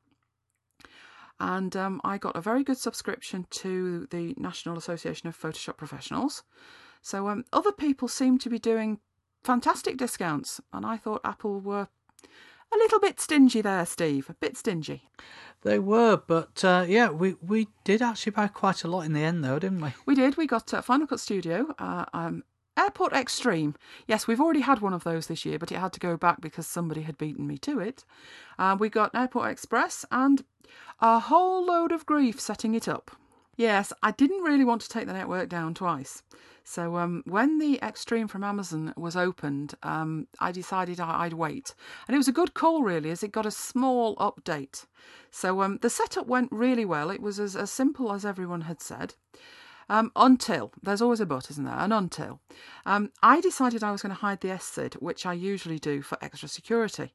And 1.44 1.76
um, 1.76 2.00
I 2.06 2.18
got 2.18 2.38
a 2.38 2.42
very 2.42 2.64
good 2.64 2.78
subscription 2.78 3.48
to 3.50 4.08
the 4.12 4.34
National 4.38 4.78
Association 4.78 5.28
of 5.28 5.38
Photoshop 5.38 5.76
Professionals. 5.76 6.44
So 7.02 7.28
um, 7.28 7.44
other 7.52 7.74
people 7.74 8.08
seem 8.08 8.38
to 8.40 8.50
be 8.50 8.60
doing 8.60 9.00
fantastic 9.44 9.98
discounts, 9.98 10.62
and 10.72 10.86
I 10.86 10.96
thought 10.96 11.20
Apple 11.26 11.60
were 11.60 11.90
a 12.74 12.78
little 12.78 13.02
bit 13.02 13.20
stingy 13.20 13.60
there, 13.60 13.86
Steve. 13.86 14.30
A 14.30 14.36
bit 14.36 14.56
stingy. 14.56 15.10
They 15.64 15.80
were, 15.80 16.16
but 16.16 16.64
uh, 16.64 16.86
yeah, 16.88 17.10
we, 17.10 17.36
we 17.46 17.68
did 17.84 18.02
actually 18.02 18.32
buy 18.32 18.48
quite 18.48 18.86
a 18.86 18.88
lot 18.88 19.02
in 19.02 19.12
the 19.12 19.24
end, 19.24 19.44
though, 19.44 19.60
didn't 19.60 19.82
we? 19.82 19.90
We 20.06 20.16
did. 20.16 20.38
We 20.38 20.48
got 20.48 20.74
uh, 20.74 20.82
Final 20.82 21.08
Cut 21.08 21.20
Studio, 21.20 21.76
uh, 21.78 22.06
um, 22.14 22.46
Airport 22.78 23.14
Extreme. 23.14 23.76
Yes, 24.08 24.28
we've 24.28 24.42
already 24.42 24.62
had 24.62 24.82
one 24.82 24.94
of 24.94 25.04
those 25.04 25.28
this 25.28 25.46
year, 25.46 25.60
but 25.60 25.72
it 25.72 25.78
had 25.78 25.94
to 25.94 26.00
go 26.00 26.18
back 26.18 26.42
because 26.42 26.68
somebody 26.68 27.02
had 27.02 27.18
beaten 27.18 27.46
me 27.48 27.58
to 27.60 27.80
it. 27.80 28.04
Uh, 28.58 28.76
we 28.80 28.90
got 28.90 29.14
Airport 29.16 29.52
Express 29.52 30.06
and 30.12 30.44
a 31.00 31.20
whole 31.20 31.66
load 31.66 31.92
of 31.92 32.06
grief 32.06 32.40
setting 32.40 32.74
it 32.74 32.88
up. 32.88 33.12
Yes, 33.56 33.94
I 34.02 34.12
didn't 34.12 34.42
really 34.42 34.66
want 34.66 34.82
to 34.82 34.90
take 34.90 35.06
the 35.06 35.14
network 35.14 35.48
down 35.50 35.76
twice. 35.76 36.24
So 36.64 36.98
um, 36.98 37.24
when 37.26 37.60
the 37.60 37.78
Extreme 37.84 38.30
from 38.30 38.44
Amazon 38.44 38.94
was 38.96 39.16
opened, 39.16 39.76
um, 39.84 40.28
I 40.40 40.52
decided 40.52 41.00
I'd 41.00 41.34
wait. 41.34 41.76
And 42.08 42.16
it 42.16 42.18
was 42.18 42.30
a 42.30 42.34
good 42.34 42.54
call, 42.54 42.82
really, 42.82 43.12
as 43.12 43.22
it 43.22 43.32
got 43.32 43.46
a 43.46 43.52
small 43.52 44.16
update. 44.16 44.86
So 45.30 45.62
um, 45.62 45.78
the 45.82 45.90
setup 45.90 46.26
went 46.26 46.52
really 46.52 46.86
well. 46.86 47.12
It 47.12 47.22
was 47.22 47.40
as, 47.40 47.56
as 47.56 47.70
simple 47.70 48.12
as 48.14 48.26
everyone 48.26 48.62
had 48.62 48.82
said. 48.82 49.14
Um, 49.90 50.12
until, 50.16 50.72
there's 50.82 51.02
always 51.02 51.20
a 51.20 51.26
but, 51.26 51.50
isn't 51.52 51.64
there? 51.64 51.78
And 51.78 51.94
until. 51.94 52.40
Um, 52.86 53.12
I 53.22 53.42
decided 53.42 53.84
I 53.84 53.92
was 53.92 54.02
going 54.02 54.14
to 54.14 54.22
hide 54.22 54.42
the 54.42 54.50
SSID, 54.50 54.96
which 54.96 55.26
I 55.26 55.34
usually 55.34 55.80
do 55.80 56.02
for 56.02 56.18
extra 56.22 56.48
security. 56.50 57.14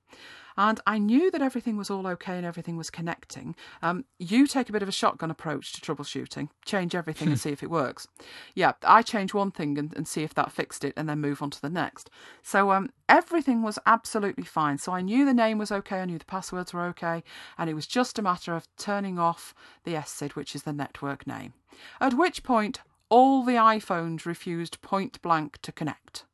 And 0.58 0.80
I 0.88 0.98
knew 0.98 1.30
that 1.30 1.40
everything 1.40 1.76
was 1.76 1.88
all 1.88 2.06
okay 2.08 2.36
and 2.36 2.44
everything 2.44 2.76
was 2.76 2.90
connecting. 2.90 3.54
Um, 3.80 4.04
you 4.18 4.48
take 4.48 4.68
a 4.68 4.72
bit 4.72 4.82
of 4.82 4.88
a 4.88 4.92
shotgun 4.92 5.30
approach 5.30 5.72
to 5.72 5.80
troubleshooting, 5.80 6.48
change 6.64 6.96
everything 6.96 7.28
and 7.28 7.38
see 7.40 7.50
if 7.50 7.62
it 7.62 7.70
works. 7.70 8.08
Yeah, 8.56 8.72
I 8.82 9.02
change 9.02 9.32
one 9.32 9.52
thing 9.52 9.78
and, 9.78 9.96
and 9.96 10.08
see 10.08 10.24
if 10.24 10.34
that 10.34 10.50
fixed 10.50 10.84
it 10.84 10.94
and 10.96 11.08
then 11.08 11.20
move 11.20 11.40
on 11.42 11.50
to 11.50 11.62
the 11.62 11.70
next. 11.70 12.10
So 12.42 12.72
um, 12.72 12.90
everything 13.08 13.62
was 13.62 13.78
absolutely 13.86 14.42
fine. 14.42 14.78
So 14.78 14.92
I 14.92 15.00
knew 15.00 15.24
the 15.24 15.32
name 15.32 15.58
was 15.58 15.70
okay, 15.70 16.00
I 16.00 16.04
knew 16.04 16.18
the 16.18 16.24
passwords 16.24 16.74
were 16.74 16.86
okay, 16.86 17.22
and 17.56 17.70
it 17.70 17.74
was 17.74 17.86
just 17.86 18.18
a 18.18 18.22
matter 18.22 18.56
of 18.56 18.66
turning 18.76 19.16
off 19.16 19.54
the 19.84 19.94
SSID, 19.94 20.32
which 20.32 20.56
is 20.56 20.64
the 20.64 20.72
network 20.72 21.24
name. 21.24 21.54
At 22.00 22.14
which 22.14 22.42
point, 22.42 22.80
all 23.08 23.44
the 23.44 23.52
iPhones 23.52 24.26
refused 24.26 24.82
point 24.82 25.22
blank 25.22 25.58
to 25.62 25.70
connect. 25.70 26.24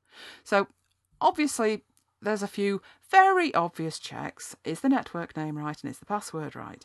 So 0.42 0.68
obviously, 1.20 1.82
there's 2.24 2.42
a 2.42 2.48
few 2.48 2.82
very 3.10 3.54
obvious 3.54 3.98
checks. 3.98 4.56
Is 4.64 4.80
the 4.80 4.88
network 4.88 5.37
name 5.37 5.56
right 5.58 5.80
and 5.82 5.90
is 5.90 5.98
the 5.98 6.06
password 6.06 6.56
right? 6.56 6.84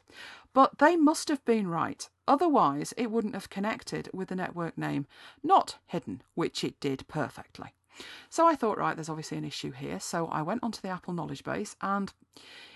But 0.53 0.77
they 0.79 0.95
must 0.95 1.29
have 1.29 1.43
been 1.45 1.67
right. 1.67 2.07
Otherwise, 2.27 2.93
it 2.97 3.09
wouldn't 3.09 3.33
have 3.33 3.49
connected 3.49 4.09
with 4.13 4.27
the 4.27 4.35
network 4.35 4.77
name 4.77 5.07
not 5.43 5.77
hidden, 5.87 6.21
which 6.35 6.63
it 6.63 6.79
did 6.79 7.07
perfectly. 7.07 7.73
So 8.29 8.47
I 8.47 8.55
thought, 8.55 8.77
right, 8.77 8.95
there's 8.95 9.09
obviously 9.09 9.37
an 9.37 9.45
issue 9.45 9.71
here. 9.71 9.99
So 9.99 10.27
I 10.27 10.41
went 10.41 10.63
onto 10.63 10.81
the 10.81 10.89
Apple 10.89 11.13
knowledge 11.13 11.43
base 11.43 11.75
and 11.81 12.13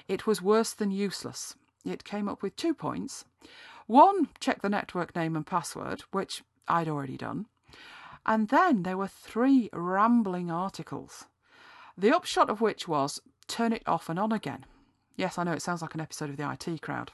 it 0.08 0.26
was 0.26 0.42
worse 0.42 0.74
than 0.74 0.92
useless. 0.92 1.56
It 1.86 2.04
came 2.04 2.28
up 2.28 2.42
with 2.42 2.56
two 2.56 2.74
points. 2.74 3.26
One, 3.88 4.30
check 4.40 4.62
the 4.62 4.70
network 4.70 5.16
name 5.16 5.36
and 5.36 5.46
password, 5.46 6.02
which 6.12 6.44
I'd 6.68 6.88
already 6.88 7.18
done. 7.18 7.48
And 8.26 8.48
then 8.48 8.84
there 8.84 8.98
were 8.98 9.08
three 9.08 9.70
rambling 9.74 10.50
articles 10.50 11.26
the 11.98 12.16
upshot 12.16 12.50
of 12.50 12.62
which 12.62 12.88
was 12.88 13.22
turn 13.48 13.74
it 13.74 13.84
off 13.86 14.10
and 14.10 14.20
on 14.20 14.32
again. 14.32 14.66
Yes, 15.16 15.38
I 15.38 15.44
know 15.44 15.52
it 15.52 15.62
sounds 15.62 15.82
like 15.82 15.94
an 15.94 16.02
episode 16.02 16.30
of 16.30 16.38
the 16.38 16.50
IT 16.50 16.82
crowd. 16.82 17.12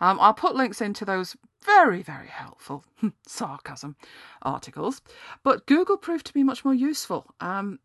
Um, 0.00 0.18
I'll 0.18 0.34
put 0.34 0.56
links 0.56 0.80
into 0.80 1.04
those 1.04 1.36
very, 1.62 2.02
very 2.02 2.28
helpful 2.28 2.84
sarcasm 3.26 3.96
articles, 4.40 5.02
but 5.42 5.66
Google 5.66 5.98
proved 5.98 6.26
to 6.26 6.32
be 6.32 6.42
much 6.42 6.64
more 6.64 6.72
useful. 6.72 7.26
Um, 7.40 7.80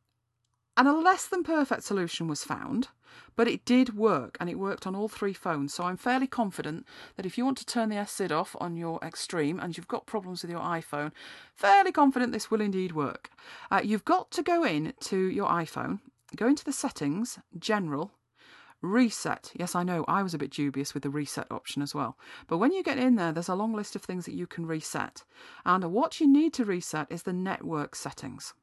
and 0.78 0.88
a 0.88 0.94
less 0.94 1.26
than 1.26 1.44
perfect 1.44 1.84
solution 1.84 2.28
was 2.28 2.44
found, 2.44 2.90
but 3.36 3.48
it 3.48 3.66
did 3.66 3.96
work 3.96 4.38
and 4.40 4.50
it 4.50 4.60
worked 4.60 4.86
on 4.86 4.96
all 4.96 5.08
three 5.08 5.34
phones. 5.34 5.74
So 5.74 5.84
I'm 5.84 5.98
fairly 5.98 6.28
confident 6.28 6.86
that 7.16 7.26
if 7.26 7.38
you 7.38 7.46
want 7.46 7.58
to 7.60 7.66
turn 7.66 7.90
the 7.90 7.96
SSID 7.96 8.32
off 8.32 8.56
on 8.60 8.76
your 8.76 9.00
Extreme 9.02 9.60
and 9.60 9.78
you've 9.78 9.88
got 9.88 10.06
problems 10.06 10.42
with 10.42 10.52
your 10.52 10.62
iPhone, 10.62 11.12
fairly 11.54 11.92
confident 11.92 12.34
this 12.34 12.52
will 12.52 12.62
indeed 12.62 12.92
work. 12.92 13.30
Uh, 13.72 13.82
you've 13.84 14.06
got 14.06 14.32
to 14.32 14.44
go 14.44 14.64
in 14.64 14.94
to 15.02 15.18
your 15.18 15.50
iPhone, 15.50 16.00
go 16.36 16.48
into 16.48 16.66
the 16.66 16.74
settings, 16.74 17.40
general, 17.58 18.12
reset. 18.82 19.52
Yes, 19.56 19.76
I 19.76 19.84
know 19.84 20.06
I 20.08 20.24
was 20.24 20.34
a 20.34 20.38
bit 20.38 20.52
dubious 20.52 20.94
with 20.94 21.04
the 21.04 21.10
reset 21.10 21.48
option 21.50 21.82
as 21.82 21.96
well. 21.96 22.18
But 22.48 22.58
when 22.58 22.72
you 22.72 22.84
get 22.84 22.98
in 22.98 23.16
there, 23.16 23.32
there's 23.32 23.50
a 23.50 23.56
long 23.56 23.74
list 23.74 23.96
of 23.96 24.04
things 24.04 24.26
that 24.26 24.36
you 24.36 24.48
can 24.48 24.66
reset. 24.66 25.24
And 25.66 25.92
what 25.92 26.20
you 26.20 26.28
need 26.28 26.54
to 26.54 26.66
reset 26.66 27.08
is 27.10 27.24
the 27.24 27.34
network 27.34 27.96
settings. 27.96 28.54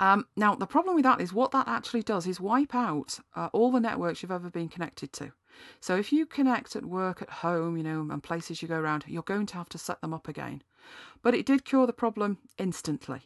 Um, 0.00 0.26
now, 0.36 0.54
the 0.54 0.66
problem 0.66 0.94
with 0.94 1.04
that 1.04 1.20
is 1.20 1.32
what 1.32 1.50
that 1.52 1.66
actually 1.66 2.02
does 2.02 2.26
is 2.26 2.40
wipe 2.40 2.74
out 2.74 3.18
uh, 3.34 3.48
all 3.52 3.72
the 3.72 3.80
networks 3.80 4.22
you've 4.22 4.30
ever 4.30 4.50
been 4.50 4.68
connected 4.68 5.12
to. 5.14 5.32
So 5.80 5.96
if 5.96 6.12
you 6.12 6.24
connect 6.24 6.76
at 6.76 6.84
work, 6.84 7.20
at 7.20 7.30
home, 7.30 7.76
you 7.76 7.82
know, 7.82 8.06
and 8.10 8.22
places 8.22 8.62
you 8.62 8.68
go 8.68 8.78
around, 8.78 9.04
you're 9.08 9.22
going 9.22 9.46
to 9.46 9.54
have 9.54 9.68
to 9.70 9.78
set 9.78 10.00
them 10.00 10.14
up 10.14 10.28
again. 10.28 10.62
But 11.22 11.34
it 11.34 11.46
did 11.46 11.64
cure 11.64 11.86
the 11.86 11.92
problem 11.92 12.38
instantly. 12.58 13.22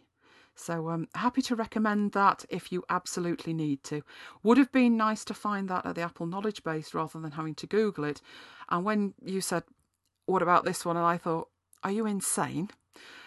So 0.54 0.88
I'm 0.88 1.02
um, 1.02 1.08
happy 1.14 1.40
to 1.42 1.56
recommend 1.56 2.12
that 2.12 2.44
if 2.50 2.72
you 2.72 2.84
absolutely 2.90 3.54
need 3.54 3.82
to. 3.84 4.02
Would 4.42 4.58
have 4.58 4.70
been 4.70 4.96
nice 4.96 5.24
to 5.26 5.34
find 5.34 5.68
that 5.68 5.86
at 5.86 5.94
the 5.94 6.02
Apple 6.02 6.26
knowledge 6.26 6.62
base 6.62 6.92
rather 6.92 7.20
than 7.20 7.32
having 7.32 7.54
to 7.56 7.66
Google 7.66 8.04
it. 8.04 8.20
And 8.68 8.84
when 8.84 9.14
you 9.22 9.40
said, 9.40 9.64
what 10.26 10.42
about 10.42 10.64
this 10.64 10.84
one? 10.84 10.96
And 10.96 11.06
I 11.06 11.16
thought, 11.16 11.48
are 11.82 11.90
you 11.90 12.06
insane? 12.06 12.70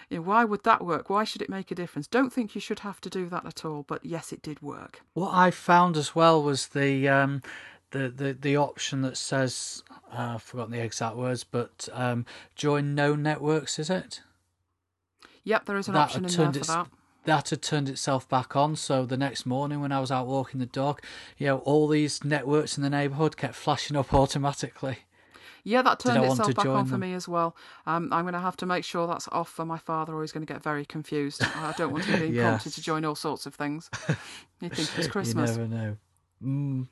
You 0.09 0.17
know, 0.17 0.23
why 0.23 0.43
would 0.43 0.63
that 0.63 0.83
work? 0.83 1.09
Why 1.09 1.23
should 1.23 1.41
it 1.41 1.49
make 1.49 1.71
a 1.71 1.75
difference? 1.75 2.07
Don't 2.07 2.31
think 2.31 2.55
you 2.55 2.61
should 2.61 2.79
have 2.79 3.01
to 3.01 3.09
do 3.09 3.27
that 3.29 3.45
at 3.45 3.65
all, 3.65 3.83
but 3.87 4.05
yes, 4.05 4.31
it 4.31 4.41
did 4.41 4.61
work. 4.61 5.01
What 5.13 5.33
I 5.33 5.51
found 5.51 5.97
as 5.97 6.15
well 6.15 6.41
was 6.41 6.67
the 6.67 7.07
um, 7.07 7.41
the, 7.91 8.09
the 8.09 8.33
the 8.33 8.57
option 8.57 9.01
that 9.01 9.17
says 9.17 9.83
uh, 10.11 10.35
I've 10.35 10.43
forgotten 10.43 10.73
the 10.73 10.83
exact 10.83 11.15
words, 11.15 11.43
but 11.43 11.89
um, 11.93 12.25
join 12.55 12.93
no 12.93 13.15
networks. 13.15 13.79
Is 13.79 13.89
it? 13.89 14.21
Yep, 15.43 15.65
there 15.65 15.77
is 15.77 15.87
an 15.87 15.93
that 15.93 16.01
option 16.01 16.25
in 16.25 16.31
there 16.31 16.53
for 16.53 16.59
that. 16.71 16.87
That 17.25 17.49
had 17.49 17.63
turned 17.63 17.89
itself 17.89 18.29
back 18.29 18.55
on. 18.55 18.75
So 18.75 19.05
the 19.05 19.17
next 19.17 19.47
morning, 19.47 19.81
when 19.81 19.91
I 19.91 19.99
was 19.99 20.11
out 20.11 20.27
walking 20.27 20.59
the 20.59 20.67
dog, 20.67 21.01
you 21.37 21.47
know, 21.47 21.57
all 21.59 21.87
these 21.87 22.23
networks 22.23 22.77
in 22.77 22.83
the 22.83 22.89
neighbourhood 22.89 23.35
kept 23.37 23.55
flashing 23.55 23.97
up 23.97 24.13
automatically. 24.13 24.99
Yeah, 25.65 25.81
that 25.81 25.99
turned 25.99 26.23
itself 26.23 26.53
back 26.53 26.67
on 26.67 26.75
them? 26.75 26.85
for 26.85 26.97
me 26.99 27.15
as 27.15 27.27
well. 27.27 27.55
Um, 27.87 28.13
I'm 28.13 28.23
going 28.23 28.35
to 28.35 28.39
have 28.39 28.55
to 28.57 28.67
make 28.67 28.83
sure 28.83 29.07
that's 29.07 29.27
off 29.31 29.49
for 29.49 29.65
my 29.65 29.79
father, 29.79 30.13
or 30.13 30.21
he's 30.21 30.31
going 30.31 30.45
to 30.45 30.53
get 30.53 30.61
very 30.61 30.85
confused. 30.85 31.41
I 31.55 31.73
don't 31.75 31.91
want 31.91 32.05
him 32.05 32.19
being 32.19 32.35
yes. 32.35 32.43
prompted 32.43 32.73
to 32.73 32.81
join 32.81 33.03
all 33.03 33.15
sorts 33.15 33.45
of 33.45 33.53
things. 33.55 33.89
He 34.61 34.69
thinks 34.69 34.97
it's 34.97 35.07
Christmas. 35.09 35.57
You 35.57 35.67
never 35.67 35.75
know. 35.75 35.97
Mm. 36.41 36.87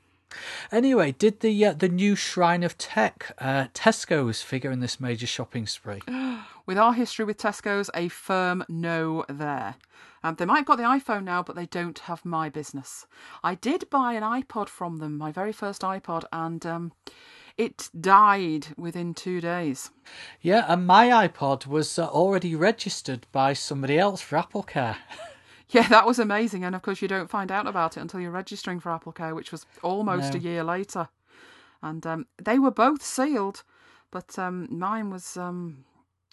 Anyway, 0.70 1.12
did 1.12 1.40
the 1.40 1.64
uh, 1.64 1.72
the 1.72 1.88
new 1.88 2.14
Shrine 2.14 2.62
of 2.62 2.76
Tech 2.76 3.32
uh, 3.38 3.68
Tesco's 3.72 4.42
figure 4.42 4.70
in 4.70 4.80
this 4.80 5.00
major 5.00 5.26
shopping 5.26 5.66
spree? 5.66 6.02
With 6.66 6.76
our 6.76 6.92
history 6.92 7.24
with 7.24 7.38
Tesco's, 7.38 7.90
a 7.94 8.08
firm 8.08 8.64
no 8.68 9.24
there. 9.30 9.76
Um, 10.22 10.34
they 10.36 10.44
might 10.44 10.58
have 10.58 10.66
got 10.66 10.76
the 10.76 10.84
iPhone 10.84 11.24
now, 11.24 11.42
but 11.42 11.56
they 11.56 11.66
don't 11.66 11.98
have 12.00 12.24
my 12.24 12.48
business. 12.48 13.06
I 13.42 13.54
did 13.54 13.88
buy 13.90 14.14
an 14.14 14.22
iPod 14.22 14.68
from 14.68 14.98
them, 14.98 15.18
my 15.18 15.30
very 15.30 15.52
first 15.52 15.82
iPod, 15.82 16.24
and 16.32 16.64
um, 16.64 16.92
it 17.56 17.88
died 17.98 18.68
within 18.76 19.14
two 19.14 19.40
days. 19.40 19.90
Yeah, 20.40 20.64
and 20.68 20.86
my 20.86 21.08
iPod 21.28 21.66
was 21.66 21.98
uh, 21.98 22.06
already 22.08 22.54
registered 22.54 23.26
by 23.32 23.52
somebody 23.52 23.98
else 23.98 24.20
for 24.20 24.36
AppleCare. 24.38 24.96
Yeah, 25.70 25.88
that 25.88 26.06
was 26.06 26.18
amazing. 26.20 26.62
And 26.62 26.74
of 26.76 26.82
course, 26.82 27.00
you 27.02 27.08
don't 27.08 27.30
find 27.30 27.50
out 27.50 27.66
about 27.66 27.96
it 27.96 28.00
until 28.00 28.20
you're 28.20 28.30
registering 28.30 28.78
for 28.80 28.90
AppleCare, 28.90 29.34
which 29.34 29.50
was 29.50 29.66
almost 29.82 30.34
No. 30.34 30.38
a 30.38 30.42
year 30.42 30.62
later. 30.62 31.08
And 31.82 32.06
um, 32.06 32.26
they 32.40 32.58
were 32.60 32.70
both 32.70 33.02
sealed, 33.02 33.64
but 34.12 34.38
um, 34.38 34.68
mine 34.70 35.10
was, 35.10 35.36
um, 35.36 35.84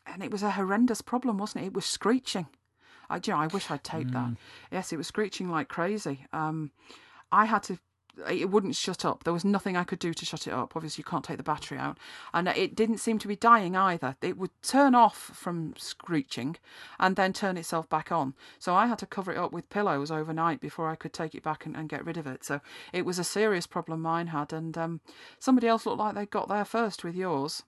and 0.05 0.21
it 0.21 0.31
was 0.31 0.43
a 0.43 0.51
horrendous 0.51 1.01
problem, 1.01 1.37
wasn't 1.37 1.63
it? 1.63 1.67
It 1.67 1.73
was 1.73 1.85
screeching. 1.85 2.47
I, 3.09 3.15
you 3.15 3.33
know, 3.33 3.39
I 3.39 3.47
wish 3.47 3.71
I'd 3.71 3.83
taped 3.83 4.11
that. 4.11 4.31
Yes, 4.71 4.91
it 4.93 4.97
was 4.97 5.07
screeching 5.07 5.49
like 5.49 5.69
crazy. 5.69 6.27
Um, 6.33 6.71
I 7.31 7.45
had 7.45 7.63
to. 7.63 7.79
It 8.29 8.49
wouldn't 8.49 8.75
shut 8.75 9.05
up. 9.05 9.23
There 9.23 9.33
was 9.33 9.45
nothing 9.45 9.75
I 9.75 9.83
could 9.83 9.99
do 9.99 10.13
to 10.13 10.25
shut 10.25 10.47
it 10.47 10.53
up. 10.53 10.75
Obviously, 10.75 11.01
you 11.01 11.09
can't 11.09 11.23
take 11.23 11.37
the 11.37 11.43
battery 11.43 11.77
out, 11.77 11.97
and 12.33 12.47
it 12.47 12.75
didn't 12.75 12.97
seem 12.97 13.19
to 13.19 13.27
be 13.27 13.35
dying 13.35 13.75
either. 13.75 14.15
It 14.21 14.37
would 14.37 14.51
turn 14.61 14.95
off 14.95 15.17
from 15.17 15.73
screeching, 15.77 16.57
and 16.99 17.15
then 17.15 17.33
turn 17.33 17.57
itself 17.57 17.89
back 17.89 18.11
on. 18.11 18.33
So 18.59 18.75
I 18.75 18.87
had 18.87 18.99
to 18.99 19.05
cover 19.05 19.31
it 19.31 19.37
up 19.37 19.51
with 19.51 19.69
pillows 19.69 20.11
overnight 20.11 20.59
before 20.61 20.89
I 20.89 20.95
could 20.95 21.13
take 21.13 21.35
it 21.35 21.43
back 21.43 21.65
and, 21.65 21.75
and 21.75 21.89
get 21.89 22.05
rid 22.05 22.17
of 22.17 22.27
it. 22.27 22.43
So 22.43 22.61
it 22.93 23.05
was 23.05 23.19
a 23.19 23.23
serious 23.23 23.67
problem 23.67 24.01
mine 24.01 24.27
had, 24.27 24.53
and 24.53 24.77
um, 24.77 25.01
somebody 25.39 25.67
else 25.67 25.85
looked 25.85 25.99
like 25.99 26.15
they 26.15 26.25
got 26.25 26.49
there 26.49 26.65
first 26.65 27.03
with 27.03 27.15
yours. 27.15 27.63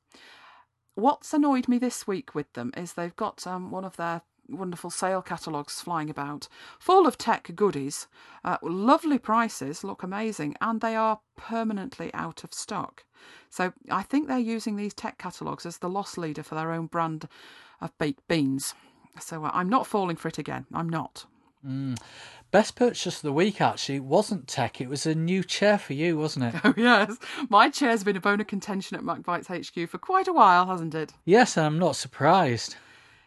What's 0.96 1.34
annoyed 1.34 1.68
me 1.68 1.80
this 1.80 2.06
week 2.06 2.36
with 2.36 2.54
them 2.54 2.72
is 2.78 2.94
they've 2.94 3.16
got 3.16 3.48
um, 3.48 3.72
one 3.72 3.84
of 3.84 3.98
their 3.98 4.22
wonderful 4.50 4.90
sale 4.90 5.22
catalogues 5.22 5.82
flying 5.82 6.10
about, 6.10 6.48
full 6.80 7.08
of 7.08 7.18
tech 7.18 7.52
goodies, 7.56 8.08
uh, 8.44 8.58
lovely 8.62 9.18
prices, 9.18 9.84
look 9.84 10.04
amazing, 10.04 10.56
and 10.62 10.82
they 10.82 10.96
are 10.96 11.20
permanently 11.38 12.14
out 12.14 12.44
of 12.44 12.54
stock. 12.54 13.04
So 13.50 13.74
I 13.90 14.04
think 14.04 14.28
they're 14.28 14.38
using 14.40 14.76
these 14.76 14.94
tech 14.94 15.18
catalogues 15.18 15.66
as 15.66 15.78
the 15.78 15.90
loss 15.90 16.18
leader 16.18 16.44
for 16.44 16.56
their 16.56 16.72
own 16.72 16.88
brand 16.88 17.28
of 17.82 17.98
baked 17.98 18.28
beans. 18.28 18.74
So 19.20 19.46
uh, 19.46 19.52
I'm 19.54 19.70
not 19.70 19.88
falling 19.88 20.16
for 20.16 20.28
it 20.28 20.38
again. 20.38 20.66
I'm 20.74 20.90
not. 20.90 21.26
Best 22.52 22.76
purchase 22.76 23.16
of 23.18 23.22
the 23.22 23.32
week 23.32 23.62
actually 23.62 24.00
wasn't 24.00 24.48
tech. 24.48 24.82
It 24.82 24.90
was 24.90 25.06
a 25.06 25.16
new 25.16 25.44
chair 25.44 25.78
for 25.78 25.94
you, 25.94 26.18
wasn't 26.18 26.54
it? 26.54 26.62
Oh 26.66 26.74
yes, 26.76 27.18
my 27.50 27.70
chair's 27.70 28.04
been 28.04 28.18
a 28.18 28.22
bone 28.22 28.42
of 28.42 28.48
contention 28.48 28.98
at 28.98 29.04
MacBites 29.04 29.48
HQ 29.48 29.90
for 29.90 29.98
quite 29.98 30.28
a 30.28 30.34
while, 30.34 30.66
hasn't 30.68 30.94
it? 30.94 31.14
yes, 31.26 31.56
and 31.58 31.66
I'm 31.66 31.80
not 31.80 31.96
surprised. 31.96 32.76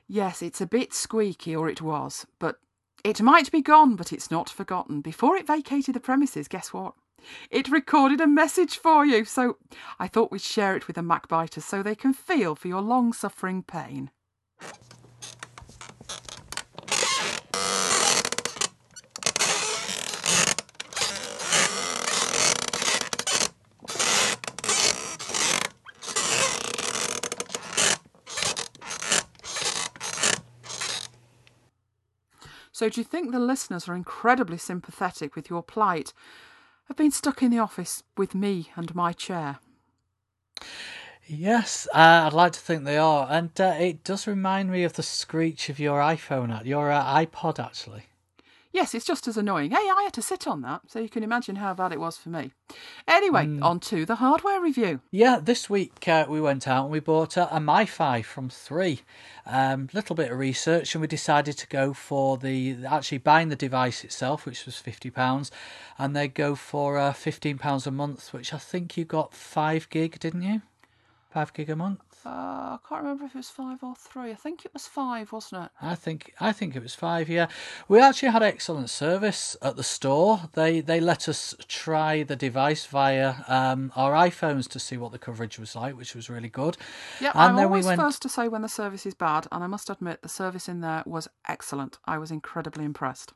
Yes, 0.08 0.42
it's 0.42 0.60
a 0.60 0.66
bit 0.66 0.94
squeaky, 0.94 1.54
or 1.54 1.68
it 1.68 1.82
was, 1.82 2.26
but 2.38 2.60
it 3.04 3.20
might 3.20 3.50
be 3.50 3.60
gone, 3.60 3.96
but 3.96 4.12
it's 4.12 4.30
not 4.30 4.48
forgotten. 4.48 5.00
Before 5.00 5.36
it 5.36 5.46
vacated 5.46 5.94
the 5.94 6.00
premises, 6.00 6.48
guess 6.48 6.72
what? 6.72 6.94
It 7.50 7.68
recorded 7.68 8.20
a 8.20 8.26
message 8.26 8.78
for 8.78 9.04
you, 9.04 9.24
so 9.24 9.56
I 9.98 10.06
thought 10.06 10.30
we'd 10.30 10.42
share 10.42 10.76
it 10.76 10.86
with 10.86 10.96
the 10.96 11.02
MacBiters 11.02 11.62
so 11.62 11.82
they 11.82 11.94
can 11.94 12.12
feel 12.12 12.54
for 12.54 12.68
your 12.68 12.82
long 12.82 13.12
suffering 13.12 13.62
pain. 13.62 14.10
So, 32.76 32.90
do 32.90 33.00
you 33.00 33.06
think 33.06 33.32
the 33.32 33.38
listeners 33.38 33.88
are 33.88 33.94
incredibly 33.94 34.58
sympathetic 34.58 35.34
with 35.34 35.48
your 35.48 35.62
plight 35.62 36.12
Have 36.88 36.96
been 36.98 37.10
stuck 37.10 37.42
in 37.42 37.50
the 37.50 37.58
office 37.58 38.02
with 38.18 38.34
me 38.34 38.70
and 38.76 38.94
my 38.94 39.14
chair? 39.14 39.60
Yes, 41.26 41.88
uh, 41.94 42.24
I'd 42.26 42.34
like 42.34 42.52
to 42.52 42.60
think 42.60 42.84
they 42.84 42.98
are, 42.98 43.28
and 43.30 43.58
uh, 43.58 43.76
it 43.78 44.04
does 44.04 44.26
remind 44.26 44.70
me 44.70 44.84
of 44.84 44.92
the 44.92 45.02
screech 45.02 45.70
of 45.70 45.78
your 45.80 46.00
iPhone, 46.00 46.62
your 46.66 46.92
uh, 46.92 47.02
iPod, 47.02 47.58
actually. 47.58 48.08
Yes, 48.76 48.94
it's 48.94 49.06
just 49.06 49.26
as 49.26 49.38
annoying. 49.38 49.70
Hey, 49.70 49.78
I 49.78 50.02
had 50.04 50.12
to 50.12 50.20
sit 50.20 50.46
on 50.46 50.60
that, 50.60 50.82
so 50.86 50.98
you 50.98 51.08
can 51.08 51.22
imagine 51.22 51.56
how 51.56 51.72
bad 51.72 51.92
it 51.92 51.98
was 51.98 52.18
for 52.18 52.28
me. 52.28 52.52
Anyway, 53.08 53.58
on 53.62 53.80
to 53.80 54.04
the 54.04 54.16
hardware 54.16 54.60
review. 54.60 55.00
Yeah, 55.10 55.40
this 55.42 55.70
week 55.70 56.06
uh, 56.06 56.26
we 56.28 56.42
went 56.42 56.68
out 56.68 56.82
and 56.82 56.92
we 56.92 57.00
bought 57.00 57.38
a, 57.38 57.56
a 57.56 57.58
MiFi 57.58 58.22
from 58.22 58.50
Three. 58.50 59.00
Um, 59.46 59.88
little 59.94 60.14
bit 60.14 60.30
of 60.30 60.38
research, 60.38 60.94
and 60.94 61.00
we 61.00 61.06
decided 61.06 61.56
to 61.56 61.66
go 61.68 61.94
for 61.94 62.36
the 62.36 62.76
actually 62.86 63.16
buying 63.16 63.48
the 63.48 63.56
device 63.56 64.04
itself, 64.04 64.44
which 64.44 64.66
was 64.66 64.76
fifty 64.76 65.08
pounds, 65.08 65.50
and 65.96 66.14
they 66.14 66.28
go 66.28 66.54
for 66.54 66.98
uh, 66.98 67.14
fifteen 67.14 67.56
pounds 67.56 67.86
a 67.86 67.90
month, 67.90 68.34
which 68.34 68.52
I 68.52 68.58
think 68.58 68.98
you 68.98 69.06
got 69.06 69.32
five 69.32 69.88
gig, 69.88 70.20
didn't 70.20 70.42
you? 70.42 70.60
Five 71.30 71.54
gig 71.54 71.70
a 71.70 71.76
month. 71.76 72.02
Uh, 72.26 72.74
I 72.74 72.78
can't 72.88 73.02
remember 73.02 73.24
if 73.24 73.34
it 73.34 73.38
was 73.38 73.50
five 73.50 73.84
or 73.84 73.94
three. 73.94 74.32
I 74.32 74.34
think 74.34 74.64
it 74.64 74.72
was 74.72 74.88
five, 74.88 75.30
wasn't 75.30 75.66
it? 75.66 75.70
I 75.80 75.94
think 75.94 76.34
I 76.40 76.50
think 76.50 76.74
it 76.74 76.82
was 76.82 76.94
five. 76.94 77.28
Yeah, 77.28 77.46
we 77.86 78.00
actually 78.00 78.30
had 78.30 78.42
excellent 78.42 78.90
service 78.90 79.56
at 79.62 79.76
the 79.76 79.84
store. 79.84 80.40
They 80.54 80.80
they 80.80 80.98
let 80.98 81.28
us 81.28 81.54
try 81.68 82.24
the 82.24 82.34
device 82.34 82.84
via 82.86 83.36
um, 83.46 83.92
our 83.94 84.12
iPhones 84.12 84.68
to 84.70 84.80
see 84.80 84.96
what 84.96 85.12
the 85.12 85.20
coverage 85.20 85.56
was 85.56 85.76
like, 85.76 85.96
which 85.96 86.16
was 86.16 86.28
really 86.28 86.48
good. 86.48 86.76
Yeah, 87.20 87.30
and 87.34 87.50
I'm 87.50 87.56
then 87.56 87.70
we 87.70 87.82
went. 87.82 88.00
first 88.00 88.22
to 88.22 88.28
say 88.28 88.48
when 88.48 88.62
the 88.62 88.68
service 88.68 89.06
is 89.06 89.14
bad, 89.14 89.46
and 89.52 89.62
I 89.62 89.68
must 89.68 89.88
admit 89.88 90.22
the 90.22 90.28
service 90.28 90.68
in 90.68 90.80
there 90.80 91.04
was 91.06 91.28
excellent. 91.48 91.98
I 92.06 92.18
was 92.18 92.32
incredibly 92.32 92.84
impressed. 92.84 93.34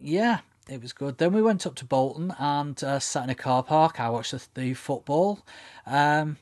Yeah, 0.00 0.38
it 0.68 0.80
was 0.80 0.94
good. 0.94 1.18
Then 1.18 1.34
we 1.34 1.42
went 1.42 1.66
up 1.66 1.74
to 1.76 1.84
Bolton 1.84 2.34
and 2.38 2.82
uh, 2.82 2.98
sat 3.00 3.24
in 3.24 3.30
a 3.30 3.34
car 3.34 3.62
park. 3.62 4.00
I 4.00 4.08
watched 4.08 4.32
the, 4.32 4.42
the 4.54 4.74
football 4.74 5.44
um, 5.84 6.38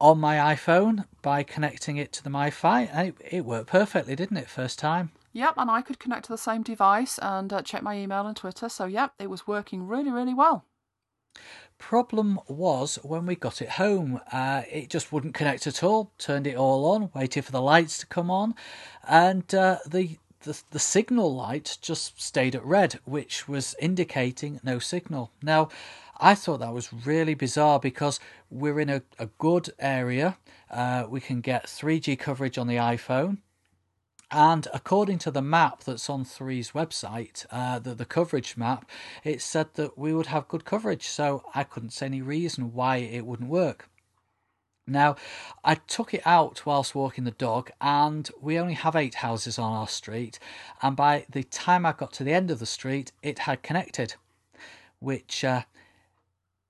on 0.00 0.18
my 0.18 0.36
iPhone 0.54 1.04
by 1.22 1.42
connecting 1.42 1.96
it 1.96 2.12
to 2.12 2.24
the 2.24 2.30
MiFi, 2.30 2.88
and 2.92 3.08
it, 3.08 3.14
it 3.30 3.44
worked 3.44 3.68
perfectly, 3.68 4.16
didn't 4.16 4.36
it? 4.36 4.48
First 4.48 4.78
time. 4.78 5.12
Yep, 5.32 5.54
and 5.56 5.70
I 5.70 5.82
could 5.82 5.98
connect 5.98 6.26
to 6.26 6.32
the 6.32 6.38
same 6.38 6.62
device 6.62 7.18
and 7.18 7.52
uh, 7.52 7.62
check 7.62 7.82
my 7.82 7.98
email 7.98 8.26
and 8.26 8.36
Twitter. 8.36 8.68
So, 8.68 8.84
yep, 8.84 9.12
it 9.18 9.28
was 9.28 9.46
working 9.46 9.86
really, 9.86 10.10
really 10.10 10.34
well. 10.34 10.64
Problem 11.78 12.38
was 12.46 13.00
when 13.02 13.26
we 13.26 13.34
got 13.34 13.60
it 13.60 13.70
home, 13.70 14.20
uh, 14.30 14.62
it 14.70 14.88
just 14.88 15.12
wouldn't 15.12 15.34
connect 15.34 15.66
at 15.66 15.82
all. 15.82 16.12
Turned 16.18 16.46
it 16.46 16.56
all 16.56 16.84
on, 16.92 17.10
waited 17.14 17.44
for 17.44 17.50
the 17.50 17.60
lights 17.60 17.98
to 17.98 18.06
come 18.06 18.30
on, 18.30 18.54
and 19.08 19.52
uh, 19.52 19.78
the, 19.84 20.16
the 20.42 20.62
the 20.70 20.78
signal 20.78 21.34
light 21.34 21.78
just 21.82 22.22
stayed 22.22 22.54
at 22.54 22.64
red, 22.64 23.00
which 23.04 23.48
was 23.48 23.74
indicating 23.80 24.60
no 24.62 24.78
signal. 24.78 25.32
Now, 25.42 25.68
I 26.18 26.34
thought 26.34 26.60
that 26.60 26.72
was 26.72 26.92
really 26.92 27.34
bizarre 27.34 27.80
because 27.80 28.20
we're 28.50 28.80
in 28.80 28.90
a, 28.90 29.02
a 29.18 29.26
good 29.38 29.70
area. 29.78 30.38
Uh, 30.70 31.06
we 31.08 31.20
can 31.20 31.40
get 31.40 31.66
3G 31.66 32.18
coverage 32.18 32.58
on 32.58 32.66
the 32.66 32.76
iPhone. 32.76 33.38
And 34.30 34.66
according 34.72 35.18
to 35.20 35.30
the 35.30 35.42
map 35.42 35.84
that's 35.84 36.10
on 36.10 36.24
Three's 36.24 36.72
website, 36.72 37.46
uh, 37.52 37.78
the, 37.78 37.94
the 37.94 38.04
coverage 38.04 38.56
map, 38.56 38.90
it 39.22 39.40
said 39.40 39.74
that 39.74 39.96
we 39.96 40.12
would 40.12 40.26
have 40.26 40.48
good 40.48 40.64
coverage. 40.64 41.06
So 41.06 41.44
I 41.54 41.62
couldn't 41.62 41.90
see 41.90 42.06
any 42.06 42.22
reason 42.22 42.72
why 42.72 42.96
it 42.96 43.26
wouldn't 43.26 43.50
work. 43.50 43.88
Now, 44.86 45.16
I 45.64 45.76
took 45.76 46.12
it 46.12 46.26
out 46.26 46.66
whilst 46.66 46.94
walking 46.94 47.24
the 47.24 47.30
dog, 47.30 47.70
and 47.80 48.30
we 48.40 48.58
only 48.58 48.74
have 48.74 48.94
eight 48.94 49.16
houses 49.16 49.58
on 49.58 49.72
our 49.72 49.88
street. 49.88 50.38
And 50.82 50.94
by 50.94 51.24
the 51.30 51.42
time 51.44 51.86
I 51.86 51.92
got 51.92 52.12
to 52.14 52.24
the 52.24 52.34
end 52.34 52.50
of 52.50 52.58
the 52.58 52.66
street, 52.66 53.12
it 53.22 53.40
had 53.40 53.62
connected, 53.62 54.16
which 54.98 55.42
uh, 55.42 55.62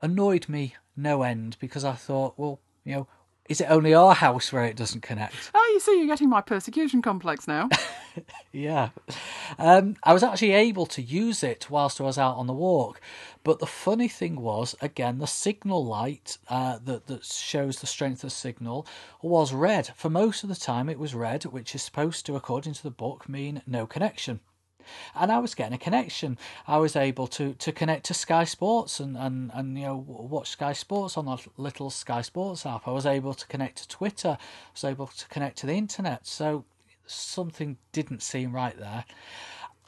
annoyed 0.04 0.48
me 0.48 0.74
no 0.96 1.22
end 1.22 1.56
because 1.58 1.84
I 1.84 1.94
thought, 1.94 2.34
well, 2.36 2.60
you 2.84 2.94
know, 2.94 3.08
is 3.48 3.60
it 3.60 3.70
only 3.70 3.94
our 3.94 4.14
house 4.14 4.52
where 4.52 4.64
it 4.64 4.76
doesn't 4.76 5.00
connect? 5.00 5.34
Oh, 5.54 5.70
you 5.72 5.80
see, 5.80 5.98
you're 5.98 6.06
getting 6.06 6.28
my 6.28 6.40
persecution 6.40 7.02
complex 7.02 7.48
now. 7.48 7.68
Yeah. 8.52 8.90
Um, 9.58 9.96
I 10.04 10.12
was 10.12 10.22
actually 10.22 10.52
able 10.52 10.86
to 10.86 11.02
use 11.02 11.42
it 11.42 11.68
whilst 11.68 12.00
I 12.00 12.04
was 12.04 12.16
out 12.16 12.36
on 12.36 12.46
the 12.46 12.52
walk. 12.52 13.00
But 13.42 13.58
the 13.58 13.66
funny 13.66 14.06
thing 14.06 14.40
was, 14.40 14.76
again, 14.80 15.18
the 15.18 15.26
signal 15.26 15.84
light 15.84 16.38
uh, 16.46 16.78
that, 16.84 17.08
that 17.08 17.24
shows 17.24 17.80
the 17.80 17.88
strength 17.88 18.22
of 18.22 18.30
signal 18.30 18.86
was 19.20 19.52
red. 19.52 19.88
For 19.96 20.08
most 20.08 20.44
of 20.44 20.48
the 20.48 20.54
time, 20.54 20.88
it 20.88 21.00
was 21.00 21.12
red, 21.12 21.42
which 21.46 21.74
is 21.74 21.82
supposed 21.82 22.24
to, 22.26 22.36
according 22.36 22.74
to 22.74 22.84
the 22.84 22.92
book, 22.92 23.28
mean 23.28 23.62
no 23.66 23.84
connection. 23.84 24.38
And 25.14 25.30
I 25.30 25.38
was 25.38 25.54
getting 25.54 25.74
a 25.74 25.78
connection. 25.78 26.38
I 26.66 26.78
was 26.78 26.96
able 26.96 27.26
to, 27.28 27.54
to 27.54 27.72
connect 27.72 28.06
to 28.06 28.14
Sky 28.14 28.44
Sports 28.44 29.00
and, 29.00 29.16
and, 29.16 29.50
and 29.54 29.78
you 29.78 29.84
know 29.84 30.04
watch 30.06 30.50
Sky 30.50 30.72
Sports 30.72 31.16
on 31.16 31.26
that 31.26 31.46
little 31.56 31.90
Sky 31.90 32.22
Sports 32.22 32.66
app. 32.66 32.86
I 32.88 32.92
was 32.92 33.06
able 33.06 33.34
to 33.34 33.46
connect 33.46 33.78
to 33.78 33.88
Twitter. 33.88 34.36
I 34.40 34.70
was 34.72 34.84
able 34.84 35.06
to 35.06 35.28
connect 35.28 35.58
to 35.58 35.66
the 35.66 35.74
internet. 35.74 36.26
So 36.26 36.64
something 37.06 37.76
didn't 37.92 38.22
seem 38.22 38.52
right 38.52 38.78
there. 38.78 39.04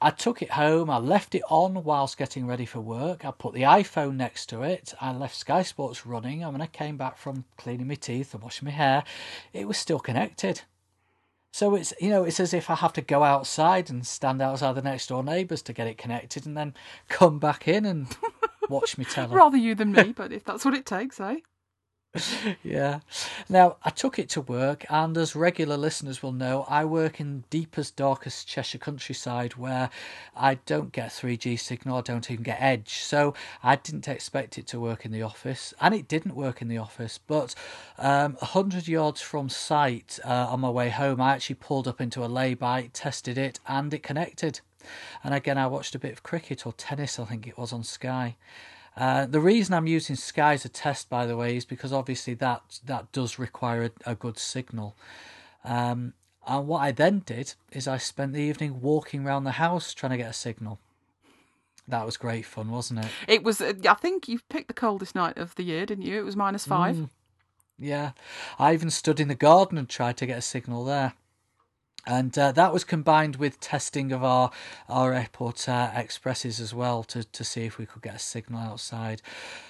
I 0.01 0.11
took 0.11 0.43
it 0.43 0.51
home. 0.51 0.91
I 0.91 0.99
left 0.99 1.35
it 1.35 1.43
on 1.49 1.83
whilst 1.83 2.19
getting 2.19 2.47
ready 2.47 2.67
for 2.67 2.81
work. 2.81 3.25
I 3.25 3.31
put 3.31 3.55
the 3.55 3.63
iPhone 3.63 4.17
next 4.17 4.47
to 4.51 4.63
it. 4.63 4.93
I 5.01 5.13
left 5.13 5.35
Sky 5.35 5.63
Sports 5.63 6.05
running. 6.05 6.43
And 6.43 6.53
when 6.53 6.61
I 6.61 6.67
came 6.67 6.99
back 6.99 7.17
from 7.17 7.47
cleaning 7.57 7.89
my 7.89 7.95
teeth 7.95 8.35
and 8.35 8.43
washing 8.43 8.67
my 8.67 8.73
hair, 8.73 9.05
it 9.55 9.67
was 9.67 9.79
still 9.79 9.99
connected. 9.99 10.63
So 11.57 11.75
it's 11.75 11.95
you 11.99 12.11
know 12.11 12.25
it's 12.25 12.39
as 12.39 12.53
if 12.53 12.69
I 12.69 12.75
have 12.75 12.93
to 12.93 13.01
go 13.01 13.23
outside 13.23 13.89
and 13.89 14.07
stand 14.07 14.43
outside 14.43 14.75
the 14.75 14.83
next 14.83 15.07
door 15.07 15.25
neighbours 15.25 15.63
to 15.63 15.73
get 15.73 15.87
it 15.87 15.97
connected, 15.97 16.45
and 16.45 16.55
then 16.55 16.75
come 17.09 17.39
back 17.39 17.67
in 17.67 17.87
and 17.87 18.15
watch 18.69 18.99
me 18.99 19.07
telly. 19.07 19.35
Rather 19.35 19.57
you 19.57 19.75
than 19.75 19.93
me, 19.93 20.13
but 20.13 20.33
if 20.33 20.45
that's 20.45 20.67
what 20.67 20.75
it 20.75 20.85
takes, 20.85 21.19
eh? 21.19 21.37
yeah. 22.63 23.01
Now, 23.49 23.77
I 23.83 23.91
took 23.91 24.19
it 24.19 24.29
to 24.31 24.41
work, 24.41 24.85
and 24.91 25.17
as 25.17 25.37
regular 25.37 25.77
listeners 25.77 26.23
will 26.23 26.33
know, 26.33 26.65
I 26.69 26.85
work 26.85 27.21
in 27.21 27.45
deepest, 27.51 27.97
darkest 27.97 28.47
Cheshire 28.47 28.79
countryside 28.79 29.55
where 29.55 29.91
I 30.37 30.55
don't 30.67 30.93
get 30.93 31.11
3G 31.11 31.59
signal, 31.59 31.99
I 31.99 32.01
don't 32.03 32.31
even 32.31 32.43
get 32.43 32.61
Edge. 32.61 32.99
So 32.99 33.35
I 33.63 33.77
didn't 33.77 34.09
expect 34.09 34.59
it 34.59 34.67
to 34.69 34.81
work 34.81 35.05
in 35.05 35.13
the 35.13 35.23
office, 35.23 35.75
and 35.81 35.95
it 35.95 36.09
didn't 36.09 36.35
work 36.35 36.63
in 36.63 36.69
the 36.69 36.79
office. 36.79 37.19
But 37.27 37.55
um, 37.99 38.35
100 38.35 38.89
yards 38.89 39.21
from 39.21 39.49
site 39.49 40.19
uh, 40.25 40.49
on 40.51 40.61
my 40.61 40.71
way 40.71 40.91
home, 40.91 41.21
I 41.21 41.33
actually 41.33 41.57
pulled 41.57 41.89
up 41.89 42.01
into 42.01 42.25
a 42.25 42.27
lay-by, 42.27 42.91
tested 42.93 43.39
it, 43.39 43.61
and 43.67 43.93
it 43.93 44.03
connected. 44.03 44.61
And 45.25 45.35
again, 45.35 45.59
I 45.59 45.67
watched 45.67 45.95
a 45.95 45.99
bit 45.99 46.13
of 46.13 46.23
cricket 46.23 46.67
or 46.67 46.73
tennis, 46.73 47.19
I 47.19 47.25
think 47.25 47.47
it 47.47 47.59
was 47.59 47.73
on 47.73 47.83
Sky. 47.83 48.37
Uh, 48.97 49.27
the 49.27 49.41
reason 49.41 49.75
I'm 49.75 49.87
using 49.87 50.17
Sky 50.17 50.55
as 50.55 50.65
a 50.65 50.71
test, 50.71 51.11
by 51.11 51.27
the 51.27 51.37
way, 51.37 51.57
is 51.57 51.65
because 51.65 51.93
obviously 51.93 52.35
that 52.35 52.81
that 52.85 53.13
does 53.13 53.39
require 53.39 53.85
a, 53.85 54.13
a 54.13 54.15
good 54.15 54.39
signal. 54.39 54.97
Um, 55.65 56.15
and 56.47 56.67
what 56.67 56.79
I 56.79 56.93
then 56.93 57.23
did 57.27 57.55
is 57.73 57.87
I 57.87 57.99
spent 57.99 58.33
the 58.33 58.41
evening 58.41 58.81
walking 58.81 59.27
around 59.27 59.45
the 59.45 59.53
house 59.53 59.93
trying 59.93 60.11
to 60.11 60.17
get 60.17 60.31
a 60.31 60.35
signal. 60.35 60.79
That 61.89 62.07
was 62.07 62.17
great 62.17 62.47
fun, 62.47 62.71
wasn't 62.71 63.05
it? 63.05 63.11
It 63.29 63.45
was. 63.45 63.61
Uh, 63.61 63.75
I 63.89 63.95
think 63.95 64.29
you 64.29 64.41
picked 64.49 64.69
the 64.69 64.75
coldest 64.75 65.15
night 65.15 65.37
of 65.37 65.55
the 65.57 65.63
year, 65.63 65.85
didn't 65.85 66.05
you? 66.07 66.19
It 66.19 66.25
was 66.25 66.37
minus 66.37 66.67
five. 66.67 66.97
Mm, 66.97 67.11
yeah, 67.79 68.13
I 68.59 68.73
even 68.73 68.91
stood 68.91 69.21
in 69.21 69.29
the 69.29 69.35
garden 69.35 69.77
and 69.77 69.89
tried 69.89 70.17
to 70.17 70.27
get 70.27 70.39
a 70.39 70.43
signal 70.43 70.85
there 70.85 71.13
and 72.07 72.39
uh, 72.39 72.53
that 72.53 72.73
was 72.73 72.85
combined 72.85 73.37
with 73.37 73.61
testing 73.61 74.13
of 74.13 74.23
our 74.23 74.51
our 74.89 75.13
airport 75.13 75.69
uh, 75.69 75.91
expresses 75.95 76.61
as 76.61 76.73
well 76.73 77.03
to, 77.05 77.25
to 77.25 77.45
see 77.45 77.65
if 77.65 77.79
we 77.79 77.87
could 77.87 78.03
get 78.03 78.15
a 78.15 78.19
signal 78.19 78.61
outside. 78.61 79.23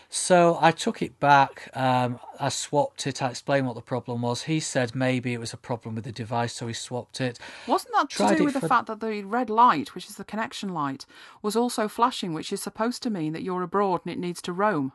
So 0.09 0.57
I 0.61 0.71
took 0.71 1.03
it 1.03 1.19
back. 1.19 1.69
Um, 1.75 2.21
I 2.39 2.49
swapped 2.49 3.07
it. 3.07 3.23
I 3.23 3.31
explained 3.31 3.67
what 3.67 3.75
the 3.75 3.83
problem 3.83 4.23
was. 4.23 4.43
He 4.43 4.61
said 4.61 4.95
maybe 4.95 5.35
it 5.35 5.41
was 5.41 5.53
a 5.53 5.57
problem 5.57 5.95
with 5.95 6.05
the 6.05 6.13
device, 6.13 6.55
so 6.55 6.67
he 6.67 6.73
swapped 6.75 7.21
it. 7.21 7.39
Wasn't 7.67 7.93
that 7.95 8.11
to 8.11 8.17
Tried 8.17 8.39
do 8.39 8.45
with 8.45 8.55
for... 8.55 8.61
the 8.61 8.69
fact 8.69 8.87
that 8.87 9.01
the 9.01 9.25
red 9.25 9.51
light, 9.51 9.95
which 9.95 10.09
is 10.09 10.17
the 10.17 10.25
connection 10.25 10.69
light, 10.69 11.07
was 11.43 11.57
also 11.57 11.89
flashing, 11.89 12.33
which 12.35 12.53
is 12.53 12.63
supposed 12.63 13.03
to 13.03 13.11
mean 13.11 13.33
that 13.33 13.43
you're 13.43 13.63
abroad 13.63 14.03
and 14.05 14.13
it 14.13 14.19
needs 14.19 14.41
to 14.43 14.53
roam? 14.53 14.93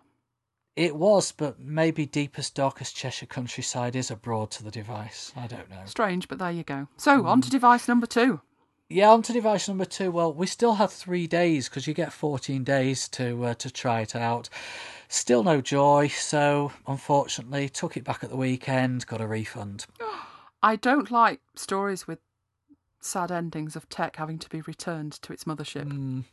It 0.76 0.96
was, 0.96 1.32
but 1.34 1.60
maybe 1.60 2.06
deepest, 2.06 2.56
darkest 2.56 2.96
Cheshire 2.96 3.26
countryside 3.26 3.96
is 3.96 4.10
abroad 4.10 4.52
to 4.52 4.64
the 4.64 4.72
device. 4.72 5.34
I 5.36 5.48
don't 5.48 5.70
know. 5.70 5.82
Strange, 5.86 6.28
but 6.28 6.40
there 6.40 6.52
you 6.52 6.64
go. 6.64 6.88
So, 6.98 7.24
mm. 7.24 7.26
on 7.26 7.42
to 7.42 7.50
device 7.50 7.88
number 7.88 8.08
two. 8.08 8.40
Yeah, 8.88 9.12
on 9.12 9.22
to 9.24 9.34
device 9.34 9.68
number 9.68 9.86
two. 9.86 10.12
Well, 10.12 10.34
we 10.34 10.48
still 10.48 10.76
have 10.76 10.92
three 10.92 11.28
days 11.28 11.70
because 11.70 11.88
you 11.88 11.94
get 11.94 12.12
14 12.12 12.64
days 12.64 13.08
to 13.10 13.46
uh, 13.46 13.54
to 13.56 13.72
try 13.72 14.02
it 14.02 14.16
out. 14.16 14.50
Still 15.08 15.44
no 15.44 15.62
joy, 15.62 16.08
so 16.08 16.72
unfortunately, 16.88 17.70
took 17.70 17.96
it 17.96 18.04
back 18.04 18.24
at 18.24 18.30
the 18.30 18.38
weekend, 18.38 19.06
got 19.08 19.22
a 19.22 19.28
refund. 19.28 19.86
I 20.64 20.76
don't 20.76 21.10
like 21.10 21.42
stories 21.56 22.06
with 22.06 22.20
sad 23.00 23.32
endings 23.32 23.76
of 23.76 23.90
tech 23.90 24.18
having 24.18 24.40
to 24.40 24.50
be 24.50 24.62
returned 24.62 25.14
to 25.22 25.34
its 25.34 25.46
mothership. 25.46 25.86
Mm. 25.86 26.24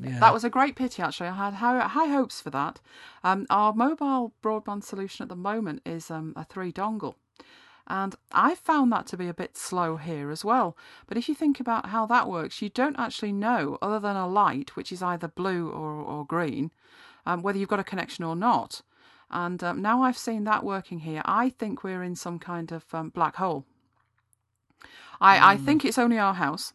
Yeah. 0.00 0.18
That 0.20 0.32
was 0.32 0.44
a 0.44 0.50
great 0.50 0.76
pity, 0.76 1.02
actually. 1.02 1.28
I 1.28 1.34
had 1.34 1.54
high, 1.54 1.86
high 1.86 2.06
hopes 2.06 2.40
for 2.40 2.50
that. 2.50 2.80
Um, 3.22 3.46
our 3.50 3.72
mobile 3.72 4.32
broadband 4.42 4.84
solution 4.84 5.22
at 5.22 5.28
the 5.28 5.36
moment 5.36 5.82
is 5.84 6.10
um, 6.10 6.32
a 6.36 6.44
three 6.44 6.72
dongle. 6.72 7.14
And 7.88 8.14
I 8.30 8.54
found 8.54 8.92
that 8.92 9.06
to 9.08 9.16
be 9.16 9.28
a 9.28 9.34
bit 9.34 9.56
slow 9.56 9.96
here 9.96 10.30
as 10.30 10.44
well. 10.44 10.76
But 11.06 11.18
if 11.18 11.28
you 11.28 11.34
think 11.34 11.60
about 11.60 11.86
how 11.86 12.06
that 12.06 12.28
works, 12.28 12.62
you 12.62 12.68
don't 12.68 12.98
actually 12.98 13.32
know, 13.32 13.76
other 13.82 13.98
than 13.98 14.16
a 14.16 14.28
light, 14.28 14.76
which 14.76 14.92
is 14.92 15.02
either 15.02 15.28
blue 15.28 15.68
or, 15.68 16.00
or 16.00 16.24
green, 16.24 16.70
um, 17.26 17.42
whether 17.42 17.58
you've 17.58 17.68
got 17.68 17.80
a 17.80 17.84
connection 17.84 18.24
or 18.24 18.36
not. 18.36 18.82
And 19.30 19.62
um, 19.64 19.82
now 19.82 20.02
I've 20.02 20.18
seen 20.18 20.44
that 20.44 20.64
working 20.64 21.00
here, 21.00 21.22
I 21.24 21.48
think 21.50 21.82
we're 21.82 22.02
in 22.02 22.14
some 22.14 22.38
kind 22.38 22.70
of 22.70 22.84
um, 22.94 23.10
black 23.10 23.36
hole. 23.36 23.64
I. 25.20 25.54
I 25.54 25.56
think 25.56 25.84
it's 25.84 25.98
only 25.98 26.18
our 26.18 26.34
house. 26.34 26.72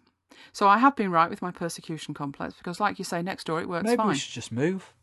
So 0.52 0.68
I 0.68 0.78
have 0.78 0.96
been 0.96 1.12
right 1.12 1.30
with 1.30 1.42
my 1.42 1.52
persecution 1.52 2.14
complex 2.14 2.56
because, 2.58 2.80
like 2.80 3.00
you 3.00 3.06
say, 3.06 3.22
next 3.22 3.46
door 3.46 3.62
it 3.62 3.70
works 3.70 3.86
Maybe 3.86 3.98
fine. 3.98 4.08
we 4.10 4.16
should 4.16 4.34
just 4.34 4.52
move. 4.52 4.94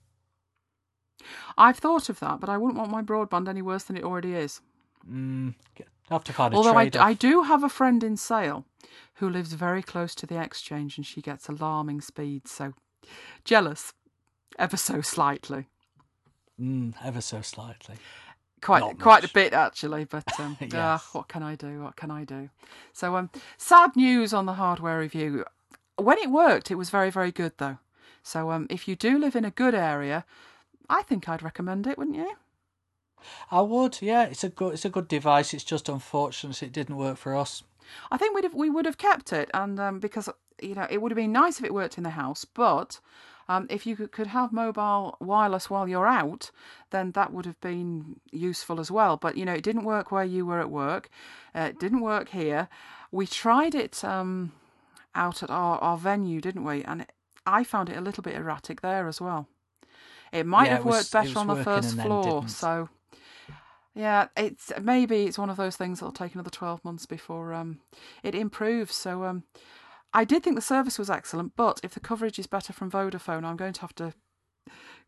I've 1.56 1.78
thought 1.78 2.08
of 2.08 2.20
that, 2.20 2.40
but 2.40 2.48
I 2.48 2.58
wouldn't 2.58 2.78
want 2.78 2.90
my 2.90 3.02
broadband 3.02 3.48
any 3.48 3.62
worse 3.62 3.84
than 3.84 3.96
it 3.96 4.04
already 4.04 4.34
is. 4.34 4.60
Mm, 5.08 5.54
have 6.10 6.24
to 6.24 6.32
find 6.32 6.52
a 6.52 6.56
Although 6.56 6.76
I, 6.76 6.90
I 6.98 7.12
do 7.12 7.42
have 7.42 7.62
a 7.62 7.68
friend 7.68 8.02
in 8.02 8.16
Sale 8.16 8.64
who 9.14 9.28
lives 9.28 9.52
very 9.52 9.82
close 9.82 10.14
to 10.16 10.26
the 10.26 10.40
exchange 10.40 10.96
and 10.96 11.06
she 11.06 11.20
gets 11.20 11.48
alarming 11.48 12.00
speeds, 12.00 12.50
so 12.50 12.74
jealous, 13.44 13.92
ever 14.58 14.76
so 14.76 15.00
slightly. 15.00 15.66
Mm, 16.60 16.94
ever 17.02 17.20
so 17.20 17.40
slightly 17.40 17.96
quite 18.64 18.80
Not 18.80 18.98
quite 18.98 19.22
much. 19.22 19.30
a 19.30 19.34
bit 19.34 19.52
actually, 19.52 20.04
but 20.04 20.24
um, 20.40 20.56
yes. 20.60 20.74
uh, 20.74 20.98
what 21.12 21.28
can 21.28 21.42
I 21.42 21.54
do? 21.54 21.82
What 21.82 21.96
can 21.96 22.10
I 22.10 22.24
do? 22.24 22.48
So 22.92 23.16
um, 23.16 23.30
sad 23.58 23.94
news 23.94 24.32
on 24.32 24.46
the 24.46 24.54
hardware 24.54 24.98
review. 24.98 25.44
When 25.96 26.18
it 26.18 26.30
worked, 26.30 26.70
it 26.70 26.76
was 26.76 26.90
very 26.90 27.10
very 27.10 27.30
good 27.30 27.52
though. 27.58 27.78
So 28.22 28.50
um, 28.50 28.66
if 28.70 28.88
you 28.88 28.96
do 28.96 29.18
live 29.18 29.36
in 29.36 29.44
a 29.44 29.50
good 29.50 29.74
area, 29.74 30.24
I 30.88 31.02
think 31.02 31.28
I'd 31.28 31.42
recommend 31.42 31.86
it, 31.86 31.98
wouldn't 31.98 32.16
you? 32.16 32.32
I 33.50 33.60
would. 33.60 33.98
Yeah, 34.00 34.24
it's 34.24 34.44
a 34.44 34.48
good 34.48 34.74
it's 34.74 34.84
a 34.86 34.90
good 34.90 35.08
device. 35.08 35.52
It's 35.54 35.64
just 35.64 35.88
unfortunate 35.88 36.62
it 36.62 36.72
didn't 36.72 36.96
work 36.96 37.18
for 37.18 37.36
us. 37.36 37.62
I 38.10 38.16
think 38.16 38.34
we'd 38.34 38.44
have, 38.44 38.54
we 38.54 38.70
would 38.70 38.86
have 38.86 38.96
kept 38.96 39.32
it, 39.32 39.50
and 39.52 39.78
um, 39.78 40.00
because 40.00 40.28
you 40.62 40.74
know 40.74 40.86
it 40.88 41.02
would 41.02 41.12
have 41.12 41.16
been 41.16 41.32
nice 41.32 41.58
if 41.58 41.64
it 41.64 41.74
worked 41.74 41.98
in 41.98 42.04
the 42.04 42.10
house, 42.10 42.46
but 42.46 43.00
um, 43.48 43.66
if 43.70 43.86
you 43.86 43.96
could 43.96 44.28
have 44.28 44.52
mobile 44.52 45.16
wireless 45.20 45.68
while 45.68 45.88
you're 45.88 46.06
out, 46.06 46.50
then 46.90 47.12
that 47.12 47.32
would 47.32 47.46
have 47.46 47.60
been 47.60 48.20
useful 48.32 48.80
as 48.80 48.90
well. 48.90 49.16
But 49.16 49.36
you 49.36 49.44
know, 49.44 49.52
it 49.52 49.62
didn't 49.62 49.84
work 49.84 50.10
where 50.10 50.24
you 50.24 50.46
were 50.46 50.60
at 50.60 50.70
work. 50.70 51.08
Uh, 51.54 51.68
it 51.70 51.78
didn't 51.78 52.00
work 52.00 52.30
here. 52.30 52.68
We 53.10 53.26
tried 53.26 53.74
it 53.74 54.04
um, 54.04 54.52
out 55.14 55.42
at 55.42 55.50
our, 55.50 55.78
our 55.78 55.96
venue, 55.96 56.40
didn't 56.40 56.64
we? 56.64 56.82
And 56.84 57.02
it, 57.02 57.12
I 57.46 57.64
found 57.64 57.88
it 57.90 57.96
a 57.96 58.00
little 58.00 58.22
bit 58.22 58.34
erratic 58.34 58.80
there 58.80 59.06
as 59.06 59.20
well. 59.20 59.48
It 60.32 60.46
might 60.46 60.66
yeah, 60.66 60.76
have 60.76 60.84
worked 60.84 60.96
was, 60.96 61.10
better 61.10 61.38
on 61.38 61.46
the 61.46 61.62
first 61.62 61.96
floor, 61.96 62.48
so 62.48 62.88
yeah, 63.94 64.26
it's 64.36 64.72
maybe 64.82 65.24
it's 65.26 65.38
one 65.38 65.50
of 65.50 65.56
those 65.56 65.76
things 65.76 66.00
that'll 66.00 66.12
take 66.12 66.34
another 66.34 66.50
twelve 66.50 66.84
months 66.84 67.06
before 67.06 67.52
um, 67.52 67.78
it 68.24 68.34
improves. 68.34 68.96
So 68.96 69.22
um, 69.24 69.44
I 70.14 70.24
did 70.24 70.44
think 70.44 70.54
the 70.54 70.62
service 70.62 70.98
was 70.98 71.10
excellent, 71.10 71.56
but 71.56 71.80
if 71.82 71.92
the 71.92 72.00
coverage 72.00 72.38
is 72.38 72.46
better 72.46 72.72
from 72.72 72.90
Vodafone, 72.90 73.44
I'm 73.44 73.56
going 73.56 73.72
to 73.72 73.80
have 73.80 73.94
to 73.96 74.14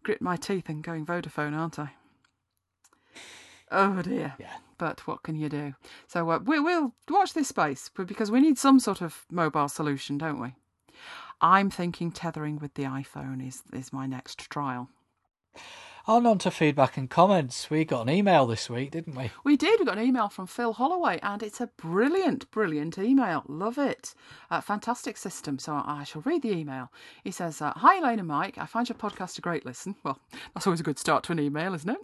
grit 0.03 0.21
my 0.21 0.37
teeth 0.37 0.69
and 0.69 0.83
going 0.83 1.07
Vodafone, 1.07 1.57
aren't 1.57 1.79
I? 1.79 1.93
Oh 3.71 4.03
dear. 4.03 4.35
Yeah. 4.39 4.53
But 4.79 5.07
what 5.07 5.23
can 5.23 5.37
you 5.37 5.49
do? 5.49 5.75
So 6.07 6.29
uh, 6.31 6.39
we, 6.45 6.61
will 6.61 6.93
watch 7.09 7.33
this 7.33 7.49
space 7.49 7.91
because 7.95 8.31
we 8.31 8.41
need 8.41 8.59
some 8.59 8.79
sort 8.79 9.01
of 9.01 9.25
mobile 9.31 9.69
solution, 9.69 10.19
don't 10.19 10.41
we? 10.41 10.55
I'm 11.41 11.71
thinking 11.71 12.11
tethering 12.11 12.59
with 12.59 12.75
the 12.75 12.85
iPhone 12.85 13.47
is 13.47 13.63
is 13.73 13.93
my 13.93 14.07
next 14.07 14.51
trial. 14.51 14.89
On, 16.09 16.25
on 16.25 16.39
to 16.39 16.53
feedback 16.53 16.97
and 16.97 17.11
comments. 17.11 17.69
We 17.69 17.85
got 17.85 18.03
an 18.03 18.15
email 18.15 18.47
this 18.47 18.71
week, 18.71 18.93
didn't 18.93 19.17
we? 19.17 19.33
We 19.43 19.57
did. 19.57 19.81
We 19.81 19.87
got 19.87 19.99
an 19.99 20.05
email 20.05 20.29
from 20.29 20.47
Phil 20.47 20.73
Holloway, 20.73 21.19
and 21.21 21.43
it's 21.43 21.61
a 21.61 21.67
brilliant, 21.67 22.49
brilliant 22.53 22.97
email. 22.97 23.43
Love 23.49 23.77
it. 23.77 24.15
Uh, 24.49 24.61
fantastic 24.61 25.17
system. 25.17 25.59
So 25.59 25.83
I 25.85 26.05
shall 26.05 26.23
read 26.23 26.43
the 26.43 26.53
email. 26.53 26.93
He 27.25 27.33
says, 27.33 27.61
uh, 27.61 27.73
Hi, 27.75 27.99
Elaine 27.99 28.21
and 28.21 28.29
Mike. 28.29 28.57
I 28.57 28.67
find 28.67 28.89
your 28.89 28.97
podcast 28.97 29.37
a 29.39 29.41
great 29.41 29.67
listen. 29.67 29.97
Well, 30.05 30.21
that's 30.55 30.69
always 30.69 30.79
a 30.79 30.85
good 30.85 31.01
start 31.01 31.25
to 31.25 31.33
an 31.33 31.41
email, 31.41 31.75
isn't 31.75 31.91
it? 31.91 31.99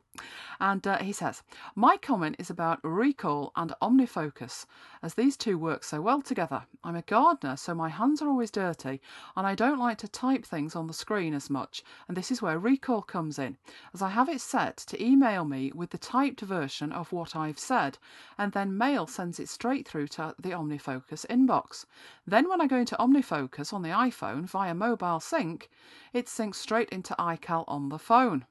And 0.59 0.85
uh, 0.85 0.99
he 0.99 1.13
says, 1.13 1.45
My 1.77 1.97
comment 1.97 2.35
is 2.41 2.51
about 2.51 2.83
reQall 2.83 3.53
and 3.55 3.73
omnifocus, 3.81 4.67
as 5.01 5.15
these 5.15 5.37
two 5.37 5.57
work 5.57 5.85
so 5.85 6.01
well 6.01 6.21
together. 6.21 6.65
I'm 6.83 6.97
a 6.97 7.03
gardener, 7.03 7.57
so 7.57 7.73
my 7.77 7.89
hands 7.89 8.21
are 8.21 8.29
always 8.29 8.51
dirty, 8.51 9.01
and 9.37 9.47
I 9.47 9.55
don't 9.55 9.79
like 9.79 9.99
to 9.99 10.09
type 10.09 10.45
things 10.45 10.75
on 10.75 10.89
the 10.89 10.93
screen 10.93 11.35
as 11.35 11.49
much, 11.49 11.85
and 12.09 12.17
this 12.17 12.33
is 12.33 12.43
where 12.43 12.59
reQall 12.59 13.07
comes 13.07 13.39
in 13.39 13.57
as 13.95 14.01
I 14.01 14.09
have 14.09 14.28
it 14.28 14.40
set 14.40 14.76
to 14.78 15.03
email 15.03 15.45
me 15.45 15.70
with 15.74 15.90
the 15.90 15.99
typed 15.99 16.40
version 16.40 16.93
of 16.93 17.12
what 17.12 17.36
I've 17.36 17.59
said, 17.59 17.99
and 18.38 18.53
then 18.53 18.78
Mail 18.78 19.07
sends 19.07 19.38
it 19.38 19.49
straight 19.49 19.86
through 19.86 20.09
to 20.09 20.34
the 20.38 20.51
OmniFocus 20.51 21.26
inbox. 21.26 21.84
Then, 22.26 22.49
when 22.49 22.61
I 22.61 22.66
go 22.66 22.78
into 22.78 22.97
OmniFocus 22.97 23.72
on 23.72 23.82
the 23.82 23.90
iPhone 23.90 24.45
via 24.45 24.74
Mobile 24.74 25.20
Sync, 25.20 25.68
it 26.12 26.26
syncs 26.26 26.55
straight 26.55 26.88
into 26.88 27.14
iCal 27.18 27.64
on 27.68 27.90
the 27.90 27.99
phone. 27.99 28.47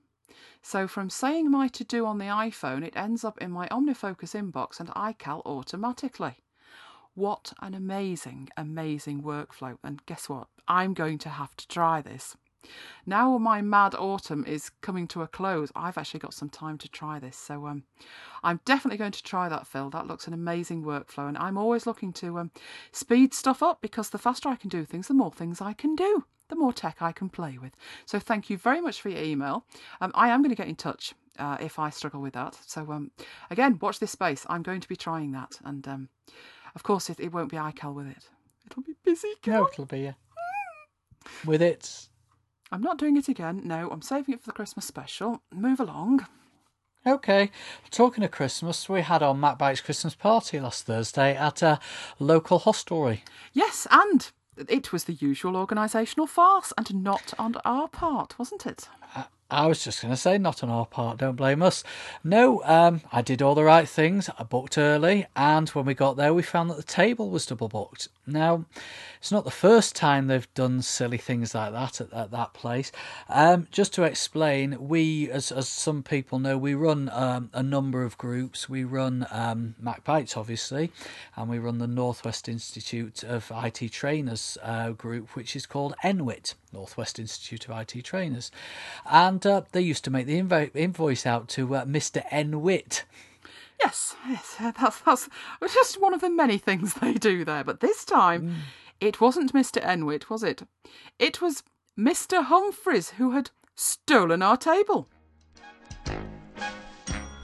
So, 0.61 0.87
from 0.87 1.09
saying 1.09 1.49
my 1.49 1.67
to 1.69 1.83
do 1.83 2.05
on 2.05 2.19
the 2.19 2.25
iPhone, 2.25 2.85
it 2.85 2.95
ends 2.95 3.23
up 3.23 3.39
in 3.39 3.51
my 3.51 3.67
OmniFocus 3.69 4.35
inbox 4.39 4.79
and 4.79 4.89
iCal 4.89 5.41
automatically. 5.45 6.37
What 7.15 7.51
an 7.61 7.73
amazing, 7.73 8.49
amazing 8.55 9.23
workflow. 9.23 9.77
And 9.83 10.05
guess 10.05 10.29
what? 10.29 10.47
I'm 10.67 10.93
going 10.93 11.17
to 11.19 11.29
have 11.29 11.55
to 11.57 11.67
try 11.67 12.01
this. 12.01 12.37
Now 13.05 13.37
my 13.37 13.61
mad 13.61 13.95
autumn 13.95 14.45
is 14.45 14.69
coming 14.81 15.07
to 15.09 15.21
a 15.21 15.27
close, 15.27 15.71
I've 15.75 15.97
actually 15.97 16.19
got 16.19 16.33
some 16.33 16.49
time 16.49 16.77
to 16.79 16.89
try 16.89 17.19
this. 17.19 17.37
So 17.37 17.67
um, 17.67 17.83
I'm 18.43 18.59
definitely 18.65 18.97
going 18.97 19.11
to 19.11 19.23
try 19.23 19.49
that, 19.49 19.67
Phil. 19.67 19.89
That 19.89 20.07
looks 20.07 20.27
an 20.27 20.33
amazing 20.33 20.83
workflow. 20.83 21.27
And 21.27 21.37
I'm 21.37 21.57
always 21.57 21.85
looking 21.85 22.13
to 22.13 22.39
um, 22.39 22.51
speed 22.91 23.33
stuff 23.33 23.63
up 23.63 23.81
because 23.81 24.09
the 24.09 24.17
faster 24.17 24.49
I 24.49 24.55
can 24.55 24.69
do 24.69 24.85
things, 24.85 25.07
the 25.07 25.13
more 25.13 25.31
things 25.31 25.61
I 25.61 25.73
can 25.73 25.95
do, 25.95 26.25
the 26.49 26.55
more 26.55 26.73
tech 26.73 26.97
I 27.01 27.11
can 27.11 27.29
play 27.29 27.57
with. 27.57 27.71
So 28.05 28.19
thank 28.19 28.49
you 28.49 28.57
very 28.57 28.81
much 28.81 29.01
for 29.01 29.09
your 29.09 29.21
email. 29.21 29.65
Um, 29.99 30.11
I 30.13 30.29
am 30.29 30.41
going 30.41 30.49
to 30.49 30.55
get 30.55 30.67
in 30.67 30.75
touch 30.75 31.13
uh, 31.39 31.57
if 31.59 31.79
I 31.79 31.89
struggle 31.89 32.21
with 32.21 32.33
that. 32.33 32.57
So 32.65 32.91
um, 32.91 33.11
again, 33.49 33.79
watch 33.81 33.99
this 33.99 34.11
space. 34.11 34.45
I'm 34.49 34.61
going 34.61 34.81
to 34.81 34.87
be 34.87 34.95
trying 34.95 35.31
that. 35.31 35.57
And 35.63 35.87
um, 35.87 36.09
of 36.75 36.83
course, 36.83 37.09
it, 37.09 37.19
it 37.19 37.33
won't 37.33 37.51
be 37.51 37.57
iCal 37.57 37.93
with 37.93 38.07
it. 38.07 38.29
It'll 38.65 38.83
be 38.83 38.95
busy. 39.03 39.33
No, 39.47 39.67
it'll 39.67 39.85
be 39.85 40.09
uh, 40.09 40.13
with 41.45 41.61
it. 41.61 42.07
I'm 42.71 42.81
not 42.81 42.97
doing 42.97 43.17
it 43.17 43.27
again. 43.27 43.61
No, 43.65 43.89
I'm 43.89 44.01
saving 44.01 44.33
it 44.33 44.39
for 44.41 44.47
the 44.47 44.53
Christmas 44.53 44.85
special. 44.85 45.41
Move 45.53 45.79
along. 45.79 46.25
Okay, 47.05 47.49
talking 47.89 48.23
of 48.23 48.29
Christmas, 48.31 48.87
we 48.87 49.01
had 49.01 49.23
our 49.23 49.33
Mac 49.33 49.57
Bites 49.57 49.81
Christmas 49.81 50.13
party 50.13 50.59
last 50.59 50.85
Thursday 50.85 51.35
at 51.35 51.63
a 51.63 51.79
local 52.19 52.59
hostelry. 52.59 53.23
Yes, 53.53 53.87
and 53.89 54.31
it 54.69 54.93
was 54.93 55.05
the 55.05 55.13
usual 55.13 55.53
organisational 55.53 56.29
farce 56.29 56.71
and 56.77 57.03
not 57.03 57.33
on 57.39 57.55
our 57.65 57.87
part, 57.87 58.37
wasn't 58.37 58.67
it? 58.67 58.87
Uh, 59.15 59.23
I 59.51 59.67
was 59.67 59.83
just 59.83 60.01
going 60.01 60.13
to 60.13 60.17
say, 60.17 60.37
not 60.37 60.63
on 60.63 60.69
our 60.69 60.85
part, 60.85 61.17
don't 61.17 61.35
blame 61.35 61.61
us. 61.61 61.83
No, 62.23 62.63
um, 62.63 63.01
I 63.11 63.21
did 63.21 63.41
all 63.41 63.53
the 63.53 63.65
right 63.65 63.87
things. 63.87 64.29
I 64.39 64.43
booked 64.43 64.77
early, 64.77 65.25
and 65.35 65.67
when 65.69 65.85
we 65.85 65.93
got 65.93 66.15
there, 66.15 66.33
we 66.33 66.41
found 66.41 66.69
that 66.69 66.77
the 66.77 66.83
table 66.83 67.29
was 67.29 67.45
double 67.45 67.67
booked. 67.67 68.07
Now, 68.25 68.65
it's 69.19 69.31
not 69.31 69.43
the 69.43 69.51
first 69.51 69.95
time 69.95 70.27
they've 70.27 70.51
done 70.53 70.81
silly 70.81 71.17
things 71.17 71.53
like 71.53 71.73
that 71.73 71.99
at, 71.99 72.13
at 72.13 72.31
that 72.31 72.53
place. 72.53 72.91
Um, 73.27 73.67
just 73.71 73.93
to 73.95 74.03
explain, 74.03 74.87
we, 74.87 75.29
as, 75.29 75.51
as 75.51 75.67
some 75.67 76.01
people 76.01 76.39
know, 76.39 76.57
we 76.57 76.73
run 76.73 77.09
um, 77.11 77.49
a 77.53 77.61
number 77.61 78.03
of 78.03 78.17
groups. 78.17 78.69
We 78.69 78.83
run 78.83 79.27
um, 79.31 79.75
obviously, 80.35 80.91
and 81.35 81.49
we 81.49 81.59
run 81.59 81.77
the 81.77 81.87
Northwest 81.87 82.47
Institute 82.47 83.23
of 83.23 83.51
IT 83.53 83.91
Trainers 83.91 84.57
uh, 84.63 84.91
group, 84.91 85.35
which 85.35 85.55
is 85.55 85.65
called 85.65 85.93
NWIT, 86.03 86.55
Northwest 86.71 87.19
Institute 87.19 87.67
of 87.67 87.77
IT 87.79 88.03
Trainers. 88.03 88.49
And 89.05 89.40
uh, 89.45 89.61
they 89.71 89.81
used 89.81 90.03
to 90.05 90.11
make 90.11 90.25
the 90.25 90.41
invo- 90.41 90.75
invoice 90.75 91.25
out 91.25 91.47
to 91.49 91.75
uh, 91.75 91.85
Mr. 91.85 92.27
NWIT. 92.29 93.03
Yes, 93.81 94.15
yes, 94.27 94.55
that's, 94.59 94.99
that's 95.01 95.29
just 95.73 96.01
one 96.01 96.13
of 96.13 96.21
the 96.21 96.29
many 96.29 96.57
things 96.57 96.95
they 96.95 97.13
do 97.13 97.43
there. 97.43 97.63
But 97.63 97.79
this 97.79 98.05
time, 98.05 98.41
mm. 98.41 98.53
it 98.99 99.19
wasn't 99.19 99.53
Mr. 99.53 99.81
Enwit, 99.83 100.29
was 100.29 100.43
it? 100.43 100.63
It 101.19 101.41
was 101.41 101.63
Mr. 101.97 102.43
Humphreys 102.45 103.11
who 103.11 103.31
had 103.31 103.51
stolen 103.75 104.41
our 104.41 104.57
table. 104.57 105.07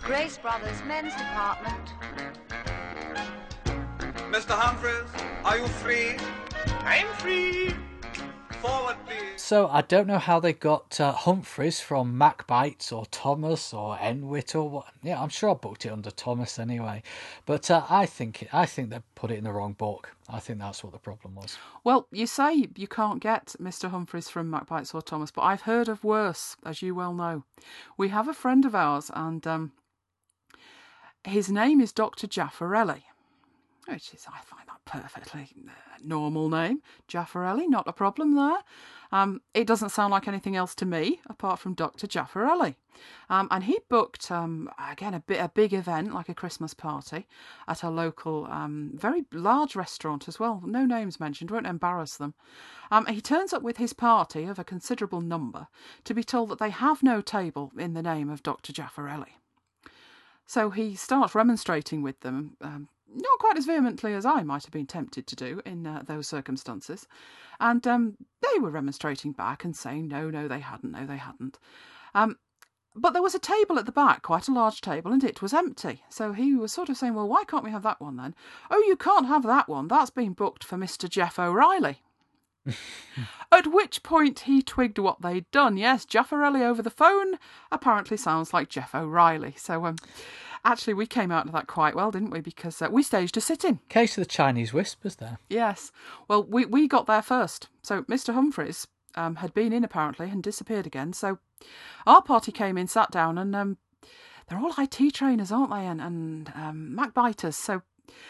Grace 0.03 0.37
Brothers 0.37 0.81
Men's 0.85 1.13
Department. 1.15 1.93
Mr. 4.31 4.51
Humphreys, 4.51 5.09
are 5.43 5.57
you 5.57 5.67
free? 5.67 6.15
I'm 6.85 7.07
free. 7.15 7.73
So 9.47 9.70
I 9.70 9.82
don't 9.82 10.08
know 10.08 10.18
how 10.18 10.41
they 10.41 10.51
got 10.51 10.99
uh, 10.99 11.14
Humphreys 11.14 11.80
from 11.80 12.20
MacBites 12.20 12.91
or 12.91 13.05
Thomas 13.05 13.74
or 13.74 13.95
Enwit 13.95 14.53
or 14.55 14.70
what. 14.70 14.88
Yeah, 15.01 15.22
I'm 15.22 15.30
sure 15.30 15.51
I 15.51 15.53
booked 15.53 15.86
it 15.86 15.91
under 15.93 16.12
Thomas 16.12 16.60
anyway. 16.60 17.01
But 17.45 17.72
uh, 17.72 17.86
I 17.89 18.05
think 18.05 18.49
I 18.51 18.66
think 18.66 18.89
they 18.89 18.99
put 19.16 19.32
it 19.32 19.38
in 19.38 19.45
the 19.45 19.53
wrong 19.53 19.72
book. 19.72 20.14
I 20.28 20.39
think 20.39 20.60
that's 20.60 20.84
what 20.84 20.91
the 20.91 20.99
problem 20.99 21.36
was. 21.36 21.58
Well, 21.86 22.08
you 22.12 22.28
say 22.28 22.68
you 22.76 22.89
can't 22.89 23.22
get 23.22 23.55
Mr. 23.58 23.89
Humphreys 23.89 24.28
from 24.28 24.51
MacBites 24.51 24.93
or 24.93 25.01
Thomas, 25.01 25.32
but 25.32 25.43
I've 25.43 25.62
heard 25.62 25.88
of 25.88 26.03
worse, 26.03 26.58
as 26.66 26.82
you 26.82 26.93
well 26.93 27.14
know. 27.14 27.45
We 27.95 28.10
have 28.10 28.28
a 28.28 28.34
friend 28.34 28.66
of 28.66 28.76
ours, 28.76 29.10
and 29.14 29.47
um, 29.47 29.72
his 31.24 31.49
name 31.49 31.80
is 31.80 31.93
Dr. 31.93 32.28
Jaffarelli 32.28 33.03
which 33.88 34.14
is, 34.14 34.26
I 34.28 34.39
find 34.43 34.66
perfectly 34.88 35.49
normal 36.03 36.49
name. 36.49 36.81
Jaffarelli, 37.07 37.67
not 37.67 37.88
a 37.88 37.93
problem 37.93 38.35
there. 38.35 38.57
Um, 39.11 39.41
it 39.53 39.67
doesn't 39.67 39.89
sound 39.89 40.11
like 40.11 40.27
anything 40.27 40.55
else 40.55 40.75
to 40.75 40.85
me 40.85 41.21
apart 41.29 41.59
from 41.59 41.73
Dr. 41.73 42.07
Jaffarelli. 42.07 42.75
Um, 43.29 43.47
and 43.51 43.63
he 43.63 43.79
booked, 43.89 44.31
um, 44.31 44.69
again, 44.91 45.13
a, 45.13 45.19
bit, 45.19 45.39
a 45.39 45.49
big 45.49 45.73
event 45.73 46.13
like 46.13 46.29
a 46.29 46.33
Christmas 46.33 46.73
party 46.73 47.27
at 47.67 47.83
a 47.83 47.89
local, 47.89 48.47
um, 48.47 48.91
very 48.95 49.25
large 49.31 49.75
restaurant 49.75 50.27
as 50.27 50.39
well. 50.39 50.61
No 50.65 50.85
names 50.85 51.19
mentioned, 51.19 51.51
won't 51.51 51.67
embarrass 51.67 52.17
them. 52.17 52.33
Um, 52.89 53.05
he 53.05 53.21
turns 53.21 53.53
up 53.53 53.61
with 53.61 53.77
his 53.77 53.93
party 53.93 54.45
of 54.45 54.59
a 54.59 54.63
considerable 54.63 55.21
number 55.21 55.67
to 56.05 56.13
be 56.13 56.23
told 56.23 56.49
that 56.49 56.59
they 56.59 56.71
have 56.71 57.03
no 57.03 57.21
table 57.21 57.71
in 57.77 57.93
the 57.93 58.01
name 58.01 58.29
of 58.29 58.43
Dr. 58.43 58.73
Jaffarelli. 58.73 59.35
So 60.47 60.69
he 60.69 60.95
starts 60.95 61.35
remonstrating 61.35 62.01
with 62.01 62.21
them, 62.21 62.55
um, 62.61 62.88
not 63.14 63.39
quite 63.39 63.58
as 63.58 63.66
vehemently 63.66 64.14
as 64.14 64.26
I 64.26 64.43
might 64.43 64.64
have 64.64 64.72
been 64.72 64.88
tempted 64.88 65.28
to 65.28 65.36
do 65.36 65.62
in 65.66 65.88
uh, 65.88 66.03
those 66.05 66.28
circumstances. 66.28 67.08
And 67.60 67.86
um, 67.88 68.18
they 68.41 68.60
were 68.60 68.70
remonstrating 68.70 69.32
back 69.32 69.64
and 69.64 69.76
saying, 69.76 70.08
no, 70.08 70.30
no, 70.30 70.47
they 70.47 70.60
hadn't, 70.60 70.91
no, 70.91 71.05
they 71.05 71.18
hadn't. 71.18 71.58
Um, 72.14 72.38
but 72.95 73.14
there 73.14 73.22
was 73.22 73.36
a 73.36 73.39
table 73.39 73.78
at 73.78 73.86
the 73.86 73.91
back, 73.91 74.24
quite 74.24 74.47
a 74.47 74.53
large 74.53 74.82
table, 74.82 75.12
and 75.12 75.24
it 75.24 75.41
was 75.41 75.53
empty. 75.53 76.03
So 76.10 76.34
he 76.34 76.55
was 76.55 76.74
sort 76.74 76.89
of 76.89 76.97
saying, 76.97 77.14
well, 77.14 77.28
why 77.28 77.43
can't 77.43 77.64
we 77.64 77.72
have 77.72 77.84
that 77.84 78.01
one 78.01 78.18
then? 78.18 78.34
Oh, 78.72 78.84
you 78.88 78.95
can't 78.95 79.28
have 79.28 79.43
that 79.43 79.70
one. 79.70 79.88
That's 79.88 80.10
been 80.10 80.34
booked 80.34 80.64
for 80.64 80.78
Mr. 80.78 81.08
Jeff 81.08 81.38
O'Reilly. 81.38 82.01
At 83.51 83.68
which 83.68 84.03
point 84.03 84.41
he 84.41 84.62
twigged 84.62 84.99
what 84.99 85.22
they'd 85.22 85.49
done. 85.51 85.78
Yes, 85.78 86.05
Jaffarelli 86.05 86.62
over 86.62 86.82
the 86.82 86.89
phone 86.89 87.36
apparently 87.72 88.18
sounds 88.18 88.53
like 88.53 88.70
Jeff 88.70 88.93
O'Reilly. 88.93 89.53
So 89.58 89.86
um, 89.86 89.97
actually, 90.68 90.93
we 90.93 91.07
came 91.07 91.32
out 91.32 91.47
of 91.47 91.53
that 91.53 91.68
quite 91.68 91.95
well, 91.95 92.11
didn't 92.11 92.30
we? 92.30 92.41
Because 92.41 92.82
uh, 92.82 92.89
we 92.91 93.01
staged 93.01 93.38
a 93.38 93.41
sit-in. 93.41 93.80
Case 93.89 94.18
of 94.18 94.24
the 94.24 94.30
Chinese 94.30 94.74
whispers 94.74 95.15
there. 95.15 95.39
Yes. 95.49 95.91
Well, 96.28 96.43
we, 96.43 96.65
we 96.65 96.88
got 96.88 97.07
there 97.07 97.22
first. 97.22 97.70
So 97.82 98.03
Mr. 98.03 98.34
Humphreys 98.34 98.88
um, 99.15 99.38
had 99.38 99.53
been 99.53 99.74
in 99.74 99.84
apparently 99.84 100.30
and 100.30 100.43
disappeared 100.43 100.86
again. 100.86 101.13
So 101.13 101.39
our 102.05 102.22
party 102.22 102.51
came 102.51 102.78
in, 102.78 102.88
sat 102.88 103.11
down, 103.11 103.38
and 103.38 103.55
um, 103.55 103.78
they're 104.47 104.59
all 104.59 104.74
IT 104.78 105.13
trainers, 105.13 105.51
aren't 105.51 105.72
they? 105.72 105.86
And, 105.86 106.01
and 106.01 106.51
um, 106.53 106.97
MacBiters. 106.97 107.55
So 107.55 107.82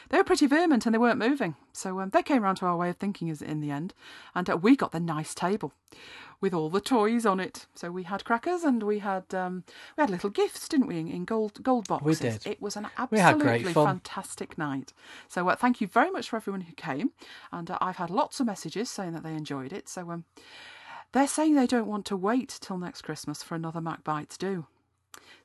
they 0.10 0.18
were 0.18 0.24
pretty 0.24 0.48
vehement 0.48 0.86
and 0.86 0.94
they 0.94 1.00
weren't 1.00 1.20
moving. 1.20 1.56
So 1.74 2.00
um, 2.00 2.10
they 2.10 2.24
came 2.24 2.44
round 2.44 2.58
to 2.58 2.66
our 2.66 2.78
way 2.78 2.90
of 2.90 2.98
thinking 2.98 3.28
is 3.28 3.42
in 3.42 3.62
the 3.62 3.72
end, 3.72 3.94
and 4.36 4.50
uh, 4.50 4.58
we 4.58 4.76
got 4.76 4.92
the 4.92 5.00
nice 5.00 5.36
table 5.36 5.74
with 6.40 6.54
all 6.54 6.70
the 6.70 6.82
toys 6.82 7.26
on 7.26 7.40
it. 7.40 7.66
So 7.74 7.92
we 7.92 8.04
had 8.04 8.24
crackers 8.24 8.64
and 8.64 8.84
we 8.84 9.00
had 9.00 9.34
um, 9.34 9.64
we 9.98 10.02
had 10.02 10.10
little 10.10 10.30
gifts, 10.30 10.68
didn't 10.68 10.88
we, 10.88 11.00
in 11.00 11.26
gold 11.26 11.64
gold 11.64 11.88
boxes? 11.88 12.22
We 12.22 12.30
did. 12.30 12.48
It 12.48 12.62
was 12.62 12.76
an 12.76 12.88
absolutely 12.98 13.74
fantastic 13.74 14.58
night. 14.58 14.94
So 15.28 15.50
uh, 15.50 15.56
thank 15.56 15.82
you 15.82 15.88
very 15.88 16.12
much 16.12 16.30
for 16.30 16.36
everyone 16.36 16.62
who 16.62 16.74
came, 16.74 17.12
and 17.52 17.72
uh, 17.72 17.78
I've 17.82 17.98
had 17.98 18.10
lots 18.10 18.40
of 18.40 18.46
messages 18.46 18.90
saying 18.90 19.14
that 19.14 19.24
they 19.24 19.34
enjoyed 19.34 19.74
it. 19.74 19.90
So 19.90 20.12
um, 20.12 20.26
they're 21.12 21.28
saying 21.28 21.56
they 21.56 21.68
don't 21.68 21.88
want 21.88 22.06
to 22.08 22.18
wait 22.18 22.58
till 22.62 22.78
next 22.78 23.02
Christmas 23.02 23.42
for 23.42 23.56
another 23.56 23.82
Mac 23.82 24.04
Bites 24.04 24.38
do. 24.38 24.68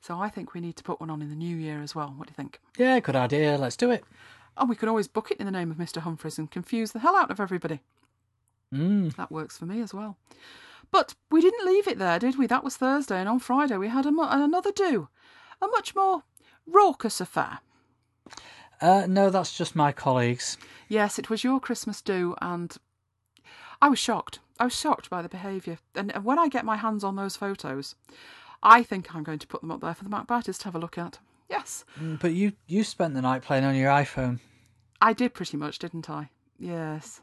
So 0.01 0.19
I 0.19 0.29
think 0.29 0.53
we 0.53 0.61
need 0.61 0.75
to 0.75 0.83
put 0.83 0.99
one 0.99 1.09
on 1.09 1.21
in 1.21 1.29
the 1.29 1.35
new 1.35 1.55
year 1.55 1.81
as 1.81 1.95
well. 1.95 2.13
What 2.15 2.27
do 2.27 2.31
you 2.31 2.35
think? 2.35 2.59
Yeah, 2.77 2.99
good 2.99 3.15
idea. 3.15 3.57
Let's 3.57 3.77
do 3.77 3.89
it. 3.89 4.03
And 4.57 4.69
we 4.69 4.75
could 4.75 4.89
always 4.89 5.07
book 5.07 5.31
it 5.31 5.37
in 5.37 5.45
the 5.45 5.51
name 5.51 5.71
of 5.71 5.77
Mr. 5.77 6.01
Humphreys 6.01 6.37
and 6.37 6.51
confuse 6.51 6.91
the 6.91 6.99
hell 6.99 7.15
out 7.15 7.31
of 7.31 7.39
everybody. 7.39 7.79
Mm. 8.73 9.15
That 9.15 9.31
works 9.31 9.57
for 9.57 9.65
me 9.65 9.81
as 9.81 9.93
well. 9.93 10.17
But 10.93 11.15
we 11.31 11.41
didn't 11.41 11.65
leave 11.65 11.87
it 11.87 11.97
there, 11.97 12.19
did 12.19 12.37
we? 12.37 12.45
That 12.45 12.63
was 12.63 12.77
Thursday, 12.77 13.19
and 13.19 13.27
on 13.27 13.39
Friday 13.39 13.77
we 13.77 13.87
had 13.87 14.05
a, 14.05 14.13
another 14.15 14.71
do, 14.71 15.09
a 15.59 15.65
much 15.65 15.95
more 15.95 16.21
raucous 16.67 17.19
affair. 17.19 17.61
Uh, 18.79 19.07
no, 19.09 19.31
that's 19.31 19.57
just 19.57 19.75
my 19.75 19.91
colleagues. 19.91 20.55
Yes, 20.87 21.17
it 21.17 21.31
was 21.31 21.43
your 21.43 21.59
Christmas 21.59 21.99
do, 21.99 22.35
and 22.43 22.77
I 23.81 23.89
was 23.89 23.97
shocked. 23.97 24.37
I 24.59 24.65
was 24.65 24.79
shocked 24.79 25.09
by 25.09 25.23
the 25.23 25.29
behaviour. 25.29 25.79
And 25.95 26.11
when 26.23 26.37
I 26.37 26.47
get 26.47 26.63
my 26.63 26.77
hands 26.77 27.03
on 27.03 27.15
those 27.15 27.35
photos, 27.35 27.95
I 28.61 28.83
think 28.83 29.15
I'm 29.15 29.23
going 29.23 29.39
to 29.39 29.47
put 29.47 29.61
them 29.61 29.71
up 29.71 29.81
there 29.81 29.95
for 29.95 30.03
the 30.03 30.11
MacBiters 30.11 30.59
to 30.59 30.65
have 30.65 30.75
a 30.75 30.79
look 30.79 30.99
at. 30.99 31.17
Yes. 31.49 31.85
Mm, 31.99 32.19
but 32.19 32.33
you 32.33 32.53
you 32.67 32.83
spent 32.83 33.15
the 33.15 33.21
night 33.23 33.41
playing 33.41 33.63
on 33.63 33.75
your 33.75 33.89
iPhone. 33.89 34.41
I 35.01 35.13
did 35.13 35.33
pretty 35.33 35.57
much, 35.57 35.79
didn't 35.79 36.07
I? 36.07 36.29
Yes. 36.59 37.21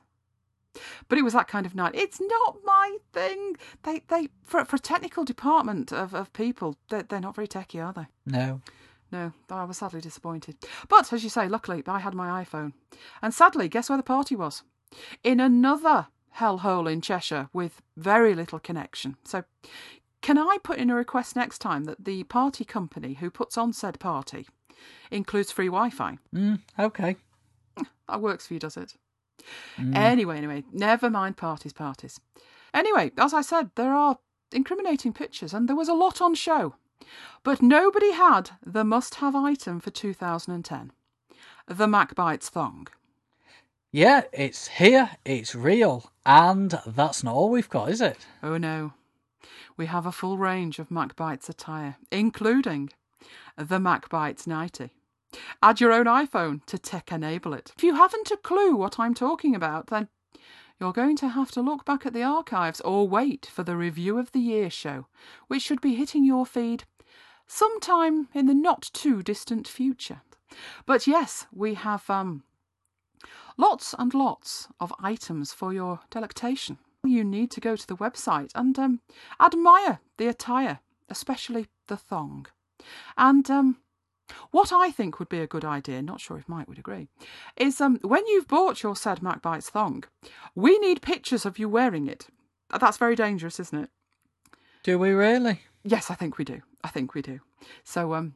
But 1.08 1.18
it 1.18 1.22
was 1.22 1.32
that 1.32 1.48
kind 1.48 1.66
of 1.66 1.74
night. 1.74 1.94
It's 1.94 2.20
not 2.20 2.58
my 2.64 2.98
thing. 3.12 3.56
They 3.82 4.02
they 4.08 4.28
for 4.42 4.64
for 4.64 4.76
a 4.76 4.80
technical 4.80 5.24
department 5.24 5.92
of, 5.92 6.14
of 6.14 6.32
people, 6.32 6.76
they're, 6.88 7.02
they're 7.02 7.20
not 7.20 7.34
very 7.34 7.48
techy, 7.48 7.80
are 7.80 7.92
they? 7.92 8.06
No. 8.26 8.60
No, 9.12 9.32
I 9.50 9.64
was 9.64 9.78
sadly 9.78 10.00
disappointed. 10.00 10.56
But 10.88 11.12
as 11.12 11.24
you 11.24 11.30
say, 11.30 11.48
luckily 11.48 11.82
I 11.86 11.98
had 11.98 12.14
my 12.14 12.44
iPhone. 12.44 12.74
And 13.20 13.34
sadly, 13.34 13.68
guess 13.68 13.88
where 13.88 13.96
the 13.96 14.04
party 14.04 14.36
was? 14.36 14.62
In 15.24 15.40
another 15.40 16.06
hellhole 16.38 16.90
in 16.90 17.00
Cheshire 17.00 17.48
with 17.52 17.82
very 17.96 18.36
little 18.36 18.60
connection. 18.60 19.16
So 19.24 19.44
can 20.20 20.38
I 20.38 20.58
put 20.62 20.78
in 20.78 20.90
a 20.90 20.94
request 20.94 21.34
next 21.34 21.58
time 21.58 21.84
that 21.84 22.04
the 22.04 22.24
party 22.24 22.64
company 22.64 23.14
who 23.14 23.30
puts 23.30 23.58
on 23.58 23.72
said 23.72 23.98
party 23.98 24.46
includes 25.10 25.50
free 25.50 25.66
Wi 25.66 25.90
Fi? 25.90 26.18
Mm, 26.34 26.60
okay. 26.78 27.16
That 28.08 28.20
works 28.20 28.46
for 28.46 28.54
you, 28.54 28.60
does 28.60 28.76
it? 28.76 28.94
Mm. 29.78 29.96
Anyway, 29.96 30.36
anyway, 30.36 30.64
never 30.72 31.10
mind 31.10 31.36
parties, 31.36 31.72
parties. 31.72 32.20
Anyway, 32.72 33.12
as 33.18 33.34
I 33.34 33.42
said, 33.42 33.70
there 33.74 33.94
are 33.94 34.18
incriminating 34.52 35.12
pictures 35.12 35.52
and 35.52 35.68
there 35.68 35.76
was 35.76 35.88
a 35.88 35.94
lot 35.94 36.20
on 36.20 36.34
show. 36.34 36.74
But 37.42 37.62
nobody 37.62 38.12
had 38.12 38.50
the 38.64 38.84
must 38.84 39.16
have 39.16 39.34
item 39.34 39.80
for 39.80 39.90
2010 39.90 40.92
the 41.66 41.86
MacBites 41.86 42.48
thong. 42.48 42.88
Yeah, 43.92 44.22
it's 44.32 44.66
here, 44.68 45.10
it's 45.24 45.54
real, 45.54 46.10
and 46.26 46.78
that's 46.84 47.22
not 47.22 47.34
all 47.34 47.48
we've 47.48 47.68
got, 47.68 47.90
is 47.90 48.00
it? 48.00 48.26
Oh 48.42 48.56
no. 48.56 48.92
We 49.76 49.86
have 49.86 50.04
a 50.04 50.12
full 50.12 50.36
range 50.36 50.78
of 50.78 50.88
MacBites 50.88 51.48
attire, 51.48 51.96
including 52.10 52.90
the 53.56 53.78
MacBites 53.78 54.46
90. 54.46 54.90
Add 55.62 55.80
your 55.80 55.92
own 55.92 56.06
iPhone 56.06 56.64
to 56.66 56.78
tech 56.78 57.12
enable 57.12 57.54
it. 57.54 57.72
If 57.76 57.82
you 57.82 57.94
haven't 57.94 58.30
a 58.30 58.36
clue 58.36 58.74
what 58.74 58.98
I'm 58.98 59.14
talking 59.14 59.54
about, 59.54 59.88
then 59.88 60.08
you're 60.80 60.92
going 60.92 61.16
to 61.16 61.28
have 61.28 61.50
to 61.52 61.60
look 61.60 61.84
back 61.84 62.06
at 62.06 62.14
the 62.14 62.22
archives 62.22 62.80
or 62.80 63.06
wait 63.06 63.46
for 63.46 63.62
the 63.62 63.76
Review 63.76 64.18
of 64.18 64.32
the 64.32 64.40
Year 64.40 64.70
show, 64.70 65.06
which 65.46 65.62
should 65.62 65.80
be 65.80 65.94
hitting 65.94 66.24
your 66.24 66.46
feed 66.46 66.84
sometime 67.46 68.28
in 68.32 68.46
the 68.46 68.54
not 68.54 68.90
too 68.92 69.22
distant 69.22 69.68
future. 69.68 70.22
But 70.86 71.06
yes, 71.06 71.46
we 71.52 71.74
have 71.74 72.08
um, 72.08 72.44
lots 73.56 73.94
and 73.98 74.14
lots 74.14 74.68
of 74.80 74.92
items 75.00 75.52
for 75.52 75.72
your 75.72 76.00
delectation. 76.10 76.78
You 77.04 77.24
need 77.24 77.50
to 77.52 77.60
go 77.60 77.76
to 77.76 77.86
the 77.86 77.96
website 77.96 78.50
and 78.54 78.78
um, 78.78 79.00
admire 79.38 80.00
the 80.16 80.28
attire, 80.28 80.80
especially 81.08 81.66
the 81.88 81.96
thong. 81.96 82.46
And 83.16 83.50
um, 83.50 83.78
what 84.50 84.72
I 84.72 84.90
think 84.90 85.18
would 85.18 85.28
be 85.28 85.40
a 85.40 85.46
good 85.46 85.64
idea, 85.64 86.02
not 86.02 86.20
sure 86.20 86.38
if 86.38 86.48
Mike 86.48 86.68
would 86.68 86.78
agree, 86.78 87.08
is 87.56 87.80
um, 87.80 87.98
when 88.02 88.26
you've 88.26 88.48
bought 88.48 88.82
your 88.82 88.96
said 88.96 89.20
MacBites 89.20 89.70
thong, 89.70 90.04
we 90.54 90.78
need 90.78 91.02
pictures 91.02 91.46
of 91.46 91.58
you 91.58 91.68
wearing 91.68 92.06
it. 92.06 92.26
That's 92.78 92.98
very 92.98 93.16
dangerous, 93.16 93.58
isn't 93.60 93.84
it? 93.84 93.90
Do 94.82 94.98
we 94.98 95.10
really? 95.10 95.60
Yes, 95.84 96.10
I 96.10 96.14
think 96.14 96.38
we 96.38 96.44
do. 96.44 96.62
I 96.82 96.88
think 96.88 97.14
we 97.14 97.22
do. 97.22 97.40
So, 97.84 98.14
um, 98.14 98.34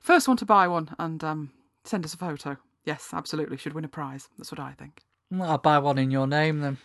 first 0.00 0.26
one 0.26 0.36
to 0.38 0.46
buy 0.46 0.66
one 0.68 0.94
and 0.98 1.22
um, 1.22 1.52
send 1.84 2.04
us 2.04 2.14
a 2.14 2.18
photo. 2.18 2.56
Yes, 2.84 3.10
absolutely. 3.12 3.56
Should 3.56 3.72
win 3.74 3.84
a 3.84 3.88
prize. 3.88 4.28
That's 4.36 4.50
what 4.50 4.60
I 4.60 4.72
think. 4.72 5.02
Well, 5.30 5.50
I'll 5.50 5.58
buy 5.58 5.78
one 5.78 5.98
in 5.98 6.10
your 6.10 6.26
name 6.26 6.60
then. 6.60 6.78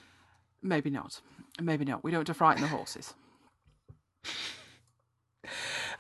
Maybe 0.62 0.90
not. 0.90 1.22
Maybe 1.62 1.86
not. 1.86 2.04
We 2.04 2.12
don't 2.12 2.20
want 2.20 2.28
to 2.28 2.34
frighten 2.34 2.62
the 2.62 2.68
horses. 2.70 3.14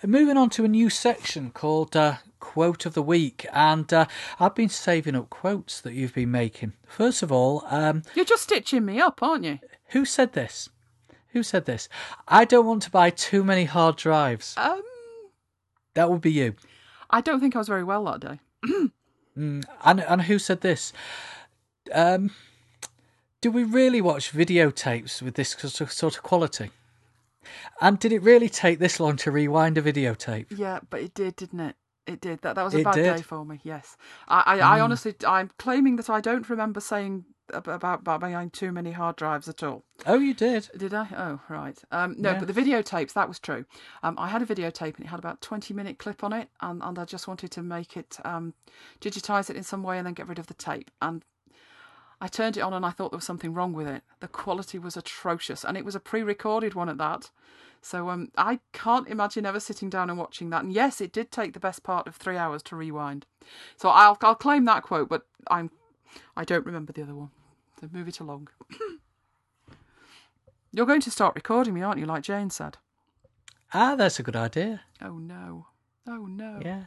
Moving 0.05 0.37
on 0.37 0.49
to 0.51 0.63
a 0.63 0.69
new 0.69 0.89
section 0.89 1.51
called 1.51 1.95
uh, 1.95 2.17
Quote 2.39 2.85
of 2.85 2.93
the 2.93 3.01
Week, 3.03 3.45
and 3.53 3.91
uh, 3.93 4.05
I've 4.39 4.55
been 4.55 4.69
saving 4.69 5.15
up 5.15 5.29
quotes 5.29 5.81
that 5.81 5.93
you've 5.93 6.13
been 6.13 6.31
making. 6.31 6.73
First 6.87 7.21
of 7.21 7.31
all, 7.31 7.63
um, 7.69 8.03
You're 8.15 8.25
just 8.25 8.43
stitching 8.43 8.85
me 8.85 8.99
up, 8.99 9.21
aren't 9.21 9.43
you? 9.45 9.59
who 9.89 10.05
said 10.05 10.33
this? 10.33 10.69
Who 11.33 11.43
said 11.43 11.65
this? 11.65 11.89
I 12.27 12.45
don't 12.45 12.65
want 12.65 12.81
to 12.83 12.91
buy 12.91 13.09
too 13.09 13.43
many 13.43 13.65
hard 13.65 13.97
drives. 13.97 14.55
Um, 14.57 14.81
That 15.95 16.09
would 16.09 16.21
be 16.21 16.31
you. 16.31 16.55
I 17.09 17.21
don't 17.21 17.39
think 17.39 17.55
I 17.55 17.59
was 17.59 17.67
very 17.67 17.83
well 17.83 18.03
that 18.05 18.19
day. 18.21 18.39
And 19.35 19.65
and 20.01 20.21
who 20.23 20.37
said 20.37 20.61
this? 20.61 20.91
Um, 21.93 22.31
do 23.41 23.51
we 23.51 23.63
really 23.63 24.01
watch 24.01 24.33
videotapes 24.33 25.21
with 25.21 25.35
this 25.35 25.51
sort 25.51 25.79
of- 25.81 25.91
sort 25.93 26.17
of 26.17 26.23
quality? 26.23 26.71
And 27.79 27.97
did 27.99 28.11
it 28.11 28.21
really 28.21 28.49
take 28.49 28.79
this 28.79 28.99
long 28.99 29.15
to 29.17 29.31
rewind 29.31 29.77
a 29.77 29.81
videotape? 29.81 30.47
Yeah, 30.49 30.79
but 30.89 30.99
it 31.01 31.13
did, 31.13 31.37
didn't 31.37 31.61
it? 31.61 31.75
It 32.07 32.21
did. 32.21 32.41
That 32.41 32.55
that 32.55 32.63
was 32.63 32.73
a 32.73 32.79
It 32.79 32.83
bad 32.83 32.95
did. 32.95 33.15
day 33.17 33.21
for 33.21 33.45
me. 33.45 33.59
Yes, 33.63 33.95
I, 34.27 34.43
I, 34.45 34.77
I 34.77 34.79
honestly, 34.79 35.15
I'm 35.27 35.51
claiming 35.59 35.95
that 35.97 36.09
I 36.09 36.21
don't 36.21 36.49
remember 36.49 36.79
saying 36.79 37.25
about 37.53 37.83
about 37.83 38.03
buying 38.03 38.49
too 38.49 38.71
many 38.71 38.91
hard 38.91 39.15
drives 39.15 39.47
at 39.47 39.63
all. 39.63 39.83
Oh, 40.05 40.19
you 40.19 40.33
did. 40.33 40.69
Did 40.77 40.93
I? 40.93 41.07
Oh, 41.15 41.39
right. 41.49 41.77
Um, 41.91 42.15
no, 42.17 42.31
Yeah. 42.31 42.39
but 42.39 42.47
the 42.53 42.61
videotapes, 42.61 43.13
that 43.13 43.27
was 43.27 43.39
true. 43.39 43.65
Um, 44.03 44.15
I 44.17 44.27
had 44.29 44.41
a 44.41 44.45
videotape 44.45 44.95
and 44.97 45.05
it 45.05 45.09
had 45.09 45.19
about 45.19 45.41
20 45.41 45.73
minute 45.73 45.99
clip 45.99 46.23
on 46.23 46.33
it, 46.33 46.49
and, 46.61 46.81
and 46.83 46.97
I 46.97 47.05
just 47.05 47.27
wanted 47.27 47.51
to 47.51 47.61
make 47.63 47.97
it, 47.97 48.17
um, 48.23 48.53
digitize 49.01 49.49
it 49.49 49.55
in 49.55 49.63
some 49.63 49.83
way 49.83 49.97
and 49.97 50.05
then 50.07 50.13
get 50.13 50.27
rid 50.27 50.39
of 50.39 50.47
the 50.47 50.53
tape. 50.53 50.89
And 51.01 51.23
I 52.21 52.27
turned 52.27 52.57
it 52.57 52.61
on 52.61 52.73
and 52.73 52.85
I 52.85 52.89
thought 52.91 53.11
there 53.11 53.17
was 53.17 53.25
something 53.25 53.53
wrong 53.53 53.73
with 53.73 53.87
it. 53.87 54.03
The 54.19 54.27
quality 54.27 54.77
was 54.79 54.97
atrocious, 54.97 55.63
and 55.63 55.77
it 55.77 55.85
was 55.85 55.95
a 55.95 55.99
pre 55.99 56.21
recorded 56.21 56.73
one 56.75 56.89
at 56.89 56.97
that. 56.97 57.29
So 57.81 58.09
um, 58.09 58.31
I 58.37 58.59
can't 58.73 59.07
imagine 59.07 59.45
ever 59.45 59.59
sitting 59.59 59.89
down 59.89 60.09
and 60.09 60.19
watching 60.19 60.49
that. 60.49 60.63
And 60.63 60.73
yes, 60.73 61.01
it 61.01 61.13
did 61.13 61.31
take 61.31 61.53
the 61.53 61.59
best 61.59 61.83
part 61.83 62.07
of 62.07 62.15
three 62.15 62.37
hours 62.37 62.61
to 62.63 62.75
rewind. 62.75 63.25
So 63.77 63.89
I'll, 63.89 64.17
I'll 64.21 64.35
claim 64.35 64.65
that 64.65 64.83
quote, 64.83 65.09
but 65.09 65.25
I'm, 65.49 65.71
I 66.35 66.43
don't 66.43 66.65
remember 66.65 66.93
the 66.93 67.03
other 67.03 67.15
one. 67.15 67.31
So 67.79 67.87
move 67.91 68.07
it 68.07 68.19
along. 68.19 68.49
You're 70.71 70.85
going 70.85 71.01
to 71.01 71.11
start 71.11 71.35
recording 71.35 71.73
me, 71.73 71.81
aren't 71.81 71.99
you, 71.99 72.05
like 72.05 72.23
Jane 72.23 72.49
said? 72.49 72.77
Ah, 73.73 73.95
that's 73.95 74.19
a 74.19 74.23
good 74.23 74.35
idea. 74.35 74.81
Oh 75.01 75.17
no. 75.17 75.67
Oh 76.07 76.25
no. 76.25 76.59
Yeah. 76.63 76.85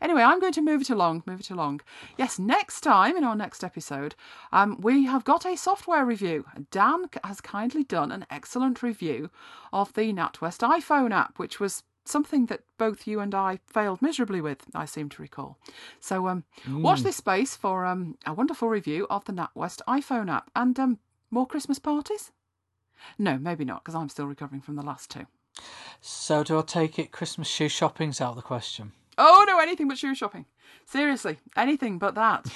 Anyway, 0.00 0.22
I'm 0.22 0.40
going 0.40 0.52
to 0.52 0.62
move 0.62 0.82
it 0.82 0.90
along, 0.90 1.22
move 1.26 1.40
it 1.40 1.50
along. 1.50 1.80
Yes, 2.16 2.38
next 2.38 2.80
time 2.80 3.16
in 3.16 3.24
our 3.24 3.36
next 3.36 3.62
episode, 3.62 4.14
um, 4.52 4.80
we 4.80 5.06
have 5.06 5.24
got 5.24 5.46
a 5.46 5.56
software 5.56 6.04
review. 6.04 6.44
Dan 6.70 7.06
has 7.24 7.40
kindly 7.40 7.84
done 7.84 8.12
an 8.12 8.26
excellent 8.30 8.82
review 8.82 9.30
of 9.72 9.92
the 9.94 10.12
NatWest 10.12 10.60
iPhone 10.68 11.12
app, 11.12 11.38
which 11.38 11.60
was 11.60 11.82
something 12.04 12.46
that 12.46 12.62
both 12.78 13.06
you 13.06 13.20
and 13.20 13.34
I 13.34 13.60
failed 13.66 14.00
miserably 14.00 14.40
with, 14.40 14.64
I 14.74 14.86
seem 14.86 15.08
to 15.10 15.22
recall. 15.22 15.58
So 16.00 16.28
um, 16.28 16.44
watch 16.68 17.02
this 17.02 17.16
space 17.16 17.54
for 17.54 17.84
um, 17.84 18.16
a 18.26 18.32
wonderful 18.32 18.68
review 18.68 19.06
of 19.10 19.24
the 19.26 19.32
NatWest 19.32 19.82
iPhone 19.86 20.30
app 20.30 20.50
and 20.56 20.78
um, 20.80 20.98
more 21.30 21.46
Christmas 21.46 21.78
parties. 21.78 22.32
No, 23.18 23.38
maybe 23.38 23.64
not, 23.64 23.84
because 23.84 23.94
I'm 23.94 24.08
still 24.08 24.26
recovering 24.26 24.60
from 24.60 24.76
the 24.76 24.82
last 24.82 25.10
two. 25.10 25.26
So 26.00 26.42
do 26.42 26.58
I 26.58 26.62
take 26.62 26.98
it 26.98 27.12
Christmas 27.12 27.48
shoe 27.48 27.68
shopping's 27.68 28.20
out 28.20 28.30
of 28.30 28.36
the 28.36 28.42
question? 28.42 28.92
Oh 29.18 29.44
no, 29.46 29.58
anything 29.58 29.88
but 29.88 29.98
shoe 29.98 30.14
shopping. 30.14 30.46
Seriously, 30.86 31.38
anything 31.56 31.98
but 31.98 32.14
that. 32.14 32.46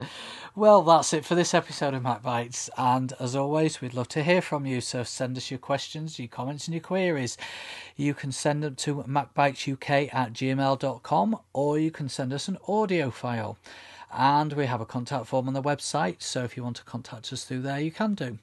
Well, 0.56 0.82
that's 0.82 1.12
it 1.12 1.24
for 1.24 1.34
this 1.34 1.52
episode 1.52 1.94
of 1.94 2.04
Mac 2.04 2.22
Bites. 2.22 2.70
And 2.78 3.12
as 3.18 3.34
always, 3.34 3.80
we'd 3.80 3.92
love 3.92 4.06
to 4.10 4.22
hear 4.22 4.40
from 4.40 4.66
you. 4.66 4.80
So 4.80 5.02
send 5.02 5.36
us 5.36 5.50
your 5.50 5.58
questions, 5.58 6.16
your 6.16 6.28
comments, 6.28 6.68
and 6.68 6.74
your 6.74 6.80
queries. 6.80 7.36
You 7.96 8.14
can 8.14 8.30
send 8.30 8.62
them 8.62 8.76
to 8.76 9.02
macbitesuk 9.02 10.14
at 10.14 10.32
gmail.com 10.32 11.38
or 11.52 11.78
you 11.80 11.90
can 11.90 12.08
send 12.08 12.32
us 12.32 12.46
an 12.46 12.58
audio 12.68 13.10
file. 13.10 13.58
And 14.12 14.52
we 14.52 14.66
have 14.66 14.80
a 14.80 14.86
contact 14.86 15.26
form 15.26 15.48
on 15.48 15.54
the 15.54 15.62
website, 15.62 16.22
so 16.22 16.44
if 16.44 16.56
you 16.56 16.62
want 16.62 16.76
to 16.76 16.84
contact 16.84 17.32
us 17.32 17.44
through 17.44 17.62
there, 17.62 17.80
you 17.80 17.90
can 17.90 18.14
do. 18.14 18.38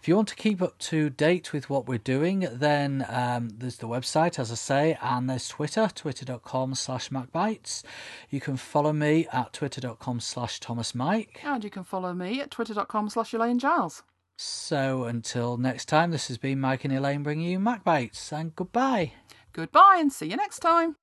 If 0.00 0.08
you 0.08 0.16
want 0.16 0.28
to 0.28 0.34
keep 0.34 0.60
up 0.60 0.76
to 0.78 1.08
date 1.08 1.52
with 1.52 1.70
what 1.70 1.86
we're 1.86 1.98
doing, 1.98 2.46
then 2.52 3.06
um, 3.08 3.50
there's 3.56 3.78
the 3.78 3.88
website, 3.88 4.38
as 4.38 4.50
I 4.50 4.56
say, 4.56 4.98
and 5.00 5.30
there's 5.30 5.48
Twitter, 5.48 5.88
twitter.com 5.94 6.74
slash 6.74 7.10
macbites. 7.10 7.82
You 8.30 8.40
can 8.40 8.56
follow 8.56 8.92
me 8.92 9.26
at 9.32 9.52
twitter.com 9.52 10.20
slash. 10.20 10.60
And 10.68 11.64
you 11.64 11.70
can 11.70 11.84
follow 11.84 12.12
me 12.12 12.40
at 12.40 12.50
twitter.com 12.50 13.10
slash 13.10 13.32
Elaine 13.32 13.58
Giles. 13.58 14.02
So 14.36 15.04
until 15.04 15.56
next 15.56 15.86
time, 15.86 16.10
this 16.10 16.28
has 16.28 16.38
been 16.38 16.60
Mike 16.60 16.84
and 16.84 16.92
Elaine 16.92 17.22
bringing 17.22 17.50
you 17.50 17.58
Macbites, 17.58 18.32
and 18.32 18.54
goodbye. 18.54 19.12
Goodbye 19.52 19.98
and 20.00 20.12
see 20.12 20.26
you 20.26 20.36
next 20.36 20.58
time. 20.58 20.96